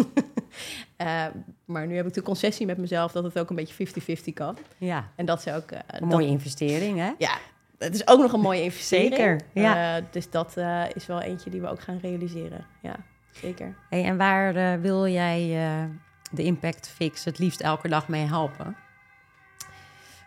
Maar 1.65 1.87
nu 1.87 1.95
heb 1.95 2.07
ik 2.07 2.13
de 2.13 2.21
concessie 2.21 2.65
met 2.65 2.77
mezelf 2.77 3.11
dat 3.11 3.23
het 3.23 3.39
ook 3.39 3.49
een 3.49 3.55
beetje 3.55 3.73
50-50 3.73 4.33
kan. 4.33 4.57
ja, 4.77 5.09
En 5.15 5.25
dat 5.25 5.45
is 5.45 5.53
ook... 5.53 5.71
een 5.71 5.79
dat- 5.87 6.01
mooie 6.01 6.27
investering, 6.27 6.97
hè? 6.97 7.11
ja, 7.17 7.37
het 7.77 7.93
is 7.95 8.07
ook 8.07 8.19
nog 8.21 8.33
een 8.33 8.39
mooie 8.39 8.61
investering. 8.69 9.15
Zeker, 9.15 9.39
ja. 9.53 10.01
Dus 10.11 10.29
dat 10.29 10.57
is 10.93 11.05
wel 11.05 11.21
eentje 11.21 11.49
die 11.49 11.61
we 11.61 11.67
ook 11.67 11.81
gaan 11.81 11.97
realiseren. 12.01 12.65
Ja, 12.81 12.95
zeker. 13.33 13.75
Hey, 13.89 14.03
en 14.03 14.17
waar 14.17 14.55
eh, 14.55 14.81
wil 14.81 15.07
jij 15.07 15.65
eh, 15.65 15.89
de 16.31 16.43
Impact 16.43 16.89
Fix 16.89 17.25
het 17.25 17.39
liefst 17.39 17.61
elke 17.61 17.87
dag 17.87 18.07
mee 18.07 18.25
helpen? 18.25 18.75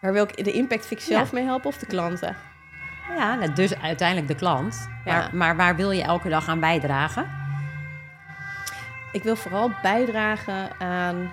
Waar 0.00 0.12
wil 0.12 0.22
ik 0.22 0.44
de 0.44 0.52
impact 0.52 0.86
fix 0.86 1.04
zelf 1.04 1.32
mee 1.32 1.44
helpen 1.44 1.66
of 1.66 1.78
de 1.78 1.86
klanten? 1.86 2.36
Ja, 3.08 3.34
nou, 3.34 3.52
dus 3.52 3.74
uiteindelijk 3.74 4.28
de 4.28 4.34
klant. 4.34 4.88
Ja. 5.04 5.18
Maar, 5.18 5.36
maar 5.36 5.56
waar 5.56 5.76
wil 5.76 5.90
je 5.90 6.02
elke 6.02 6.28
dag 6.28 6.48
aan 6.48 6.60
bijdragen? 6.60 7.30
Ik 9.12 9.22
wil 9.22 9.36
vooral 9.36 9.70
bijdragen 9.82 10.80
aan... 10.80 11.32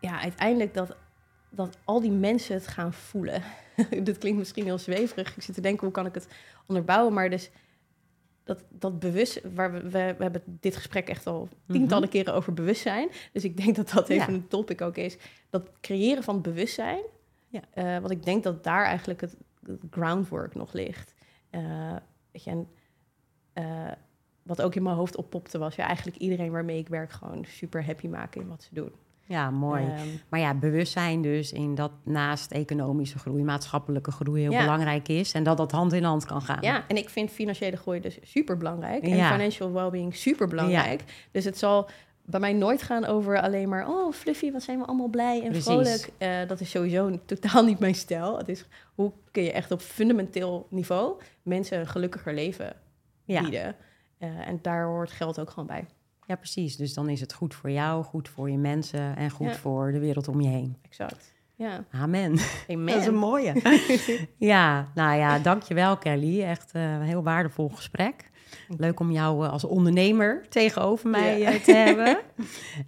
Ja, 0.00 0.20
uiteindelijk 0.20 0.74
dat, 0.74 0.96
dat 1.48 1.78
al 1.84 2.00
die 2.00 2.10
mensen 2.10 2.54
het 2.54 2.68
gaan 2.68 2.92
voelen. 2.92 3.42
Dit 4.02 4.18
klinkt 4.18 4.38
misschien 4.38 4.64
heel 4.64 4.78
zweverig. 4.78 5.36
Ik 5.36 5.42
zit 5.42 5.54
te 5.54 5.60
denken, 5.60 5.84
hoe 5.84 5.94
kan 5.94 6.06
ik 6.06 6.14
het 6.14 6.28
onderbouwen? 6.66 7.12
Maar 7.12 7.30
dus 7.30 7.50
dat, 8.48 8.64
dat 8.70 8.98
bewust... 8.98 9.40
Waar 9.54 9.72
we, 9.72 9.82
we, 9.82 10.14
we 10.18 10.22
hebben 10.22 10.42
dit 10.46 10.76
gesprek 10.76 11.08
echt 11.08 11.26
al 11.26 11.48
tientallen 11.66 12.08
keren 12.08 12.34
over 12.34 12.52
bewustzijn. 12.54 13.08
Dus 13.32 13.44
ik 13.44 13.56
denk 13.56 13.76
dat 13.76 13.90
dat 13.90 14.08
even 14.08 14.22
Mhm. 14.22 14.32
Ja. 14.32 14.38
een 14.38 14.48
topic 14.48 14.80
ook 14.80 14.96
is. 14.96 15.16
Dat 15.50 15.70
creëren 15.80 16.22
van 16.22 16.42
bewustzijn. 16.42 17.02
Ja. 17.48 17.60
eh, 17.70 17.98
want 17.98 18.10
ik 18.10 18.24
denk 18.24 18.42
dat 18.42 18.64
daar 18.64 18.84
eigenlijk 18.84 19.20
het, 19.20 19.36
het 19.66 19.80
groundwork 19.90 20.54
nog 20.54 20.72
ligt. 20.72 21.14
Eh, 21.50 21.96
weet 22.32 22.44
je, 22.44 22.50
en, 22.50 22.68
eh, 23.52 23.92
wat 24.42 24.62
ook 24.62 24.74
in 24.74 24.82
mijn 24.82 24.96
hoofd 24.96 25.16
oppopte 25.16 25.58
was... 25.58 25.74
ja, 25.74 25.86
eigenlijk 25.86 26.16
iedereen 26.16 26.50
waarmee 26.50 26.78
ik 26.78 26.88
werk 26.88 27.10
gewoon 27.12 27.44
super 27.44 27.84
happy 27.84 28.06
maken 28.06 28.40
in 28.40 28.48
wat 28.48 28.62
ze 28.62 28.74
doen. 28.74 28.92
Ja, 29.28 29.50
mooi. 29.50 29.82
Ehm, 29.84 30.06
Maar 30.28 30.40
ja, 30.40 30.54
bewustzijn 30.54 31.22
dus 31.22 31.52
in 31.52 31.74
dat 31.74 31.90
naast 32.04 32.50
economische 32.50 33.18
groei, 33.18 33.42
maatschappelijke 33.44 34.10
groei 34.10 34.40
heel 34.42 34.50
Ja. 34.52 34.60
belangrijk 34.60 35.08
is. 35.08 35.32
En 35.32 35.42
dat 35.42 35.56
dat 35.56 35.72
hand 35.72 35.92
in 35.92 36.04
hand 36.04 36.24
kan 36.24 36.42
gaan. 36.42 36.58
ja, 36.60 36.84
en 36.88 36.96
ik 36.96 37.08
vind 37.08 37.30
financiële 37.30 37.76
groei 37.76 38.00
dus 38.00 38.18
super 38.22 38.56
belangrijk. 38.56 39.02
En 39.02 39.16
Ja. 39.16 39.30
financial 39.32 39.72
well-being 39.72 40.14
super 40.16 40.48
belangrijk. 40.48 41.04
Dus 41.30 41.44
het 41.44 41.58
zal 41.58 41.88
bij 42.24 42.40
mij 42.40 42.52
nooit 42.52 42.82
gaan 42.82 43.04
over 43.06 43.40
alleen 43.40 43.68
maar... 43.68 43.88
oh, 43.88 44.12
fluffy, 44.12 44.52
wat 44.52 44.62
zijn 44.62 44.78
we 44.78 44.84
allemaal 44.84 45.08
blij 45.08 45.36
en 45.42 45.48
Precies. 45.48 45.64
vrolijk. 45.64 46.10
Eh, 46.18 46.48
dat 46.48 46.60
is 46.60 46.70
sowieso 46.70 47.18
totaal 47.26 47.64
niet 47.64 47.78
mijn 47.78 47.94
stijl. 47.94 48.38
Het 48.38 48.48
is 48.48 48.64
hoe 48.94 49.12
kun 49.30 49.42
je 49.42 49.52
echt 49.52 49.70
op 49.70 49.80
fundamenteel 49.80 50.66
niveau... 50.70 51.20
mensen 51.42 51.78
een 51.80 51.86
gelukkiger 51.86 52.34
leven 52.34 52.76
bieden. 53.24 53.76
Eh, 54.18 54.48
en 54.48 54.58
daar 54.62 54.84
hoort 54.86 55.10
geld 55.10 55.40
ook 55.40 55.50
gewoon 55.50 55.66
bij. 55.66 55.86
Ja, 56.28 56.36
precies. 56.36 56.76
Dus 56.76 56.94
dan 56.94 57.08
is 57.08 57.20
het 57.20 57.32
goed 57.32 57.54
voor 57.54 57.70
jou, 57.70 58.04
goed 58.04 58.28
voor 58.28 58.50
je 58.50 58.56
mensen 58.58 59.16
en 59.16 59.30
goed 59.30 59.46
Ja. 59.46 59.54
voor 59.54 59.92
de 59.92 59.98
wereld 59.98 60.28
om 60.28 60.40
je 60.40 60.48
heen. 60.48 60.76
Exact. 60.82 61.34
Ja, 61.54 61.84
Amen. 61.90 62.38
amen. 62.70 62.86
Dat 62.86 62.96
is 63.00 63.06
een 63.06 63.14
mooie. 63.14 63.52
ja, 64.36 64.88
nou 64.94 65.18
ja, 65.18 65.38
dankjewel 65.38 65.96
Kelly. 65.96 66.42
Echt 66.42 66.72
eh, 66.72 66.92
een 66.92 67.02
heel 67.02 67.22
waardevol 67.22 67.68
gesprek. 67.68 68.30
Leuk 68.76 69.00
om 69.00 69.10
jou 69.10 69.44
eh, 69.44 69.52
als 69.52 69.64
ondernemer 69.64 70.46
tegenover 70.48 71.08
mij 71.10 71.38
Ja. 71.38 71.52
eh, 71.52 71.60
te 71.60 71.74
hebben. 71.74 72.18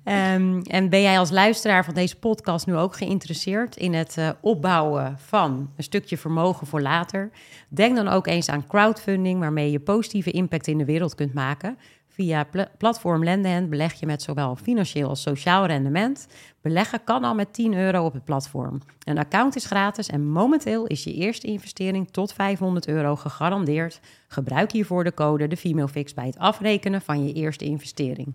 Ehm, 0.04 0.60
en 0.60 0.88
ben 0.88 1.02
jij 1.02 1.18
als 1.18 1.30
luisteraar 1.30 1.84
van 1.84 1.94
deze 1.94 2.18
podcast 2.18 2.66
nu 2.66 2.76
ook 2.76 2.96
geïnteresseerd 2.96 3.76
in 3.76 3.94
het 3.94 4.16
opbouwen 4.40 5.18
van 5.18 5.70
een 5.76 5.82
stukje 5.82 6.16
vermogen 6.18 6.66
voor 6.66 6.80
later? 6.80 7.30
Denk 7.68 7.96
dan 7.96 8.08
ook 8.08 8.26
eens 8.26 8.48
aan 8.48 8.66
crowdfunding, 8.66 9.40
waarmee 9.40 9.70
je 9.70 9.80
positieve 9.80 10.30
impact 10.30 10.66
in 10.66 10.78
de 10.78 10.84
wereld 10.84 11.14
kunt 11.14 11.34
maken. 11.34 11.78
Via 12.12 12.44
pla- 12.44 12.68
platform 12.78 13.24
Lendehand 13.24 13.70
beleg 13.70 13.92
je 14.00 14.06
met 14.06 14.22
zowel 14.22 14.56
financieel 14.56 15.08
als 15.08 15.22
sociaal 15.22 15.66
rendement. 15.66 16.26
Beleggen 16.60 17.04
kan 17.04 17.24
al 17.24 17.34
met 17.34 17.52
10 17.52 17.74
euro 17.74 18.04
op 18.04 18.12
het 18.12 18.24
platform. 18.24 18.78
Een 19.04 19.18
account 19.18 19.56
is 19.56 19.64
gratis 19.64 20.08
en 20.08 20.28
momenteel 20.30 20.86
is 20.86 21.04
je 21.04 21.14
eerste 21.14 21.46
investering 21.46 22.08
tot 22.10 22.32
500 22.32 22.88
euro 22.88 23.16
gegarandeerd. 23.16 24.00
Gebruik 24.28 24.72
hiervoor 24.72 25.04
de 25.04 25.14
code 25.14 25.46
de 25.48 25.56
Female 25.56 25.88
Fix 25.88 26.14
bij 26.14 26.26
het 26.26 26.38
afrekenen 26.38 27.00
van 27.02 27.26
je 27.26 27.32
eerste 27.32 27.64
investering. 27.64 28.34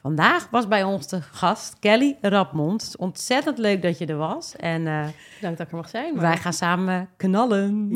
Vandaag 0.00 0.48
was 0.50 0.68
bij 0.68 0.84
ons 0.84 1.06
de 1.08 1.20
gast 1.22 1.76
Kelly 1.78 2.16
Rapmond. 2.20 2.94
Ontzettend 2.98 3.58
leuk 3.58 3.82
dat 3.82 3.98
je 3.98 4.06
er 4.06 4.16
was. 4.16 4.56
En 4.56 4.86
eh, 4.86 5.04
Dank 5.40 5.56
dat 5.56 5.66
ik 5.66 5.72
er 5.72 5.76
mag 5.78 5.88
zijn. 5.88 6.12
maar- 6.14 6.22
wij 6.22 6.36
gaan 6.36 6.52
samen 6.52 7.08
knallen. 7.16 7.86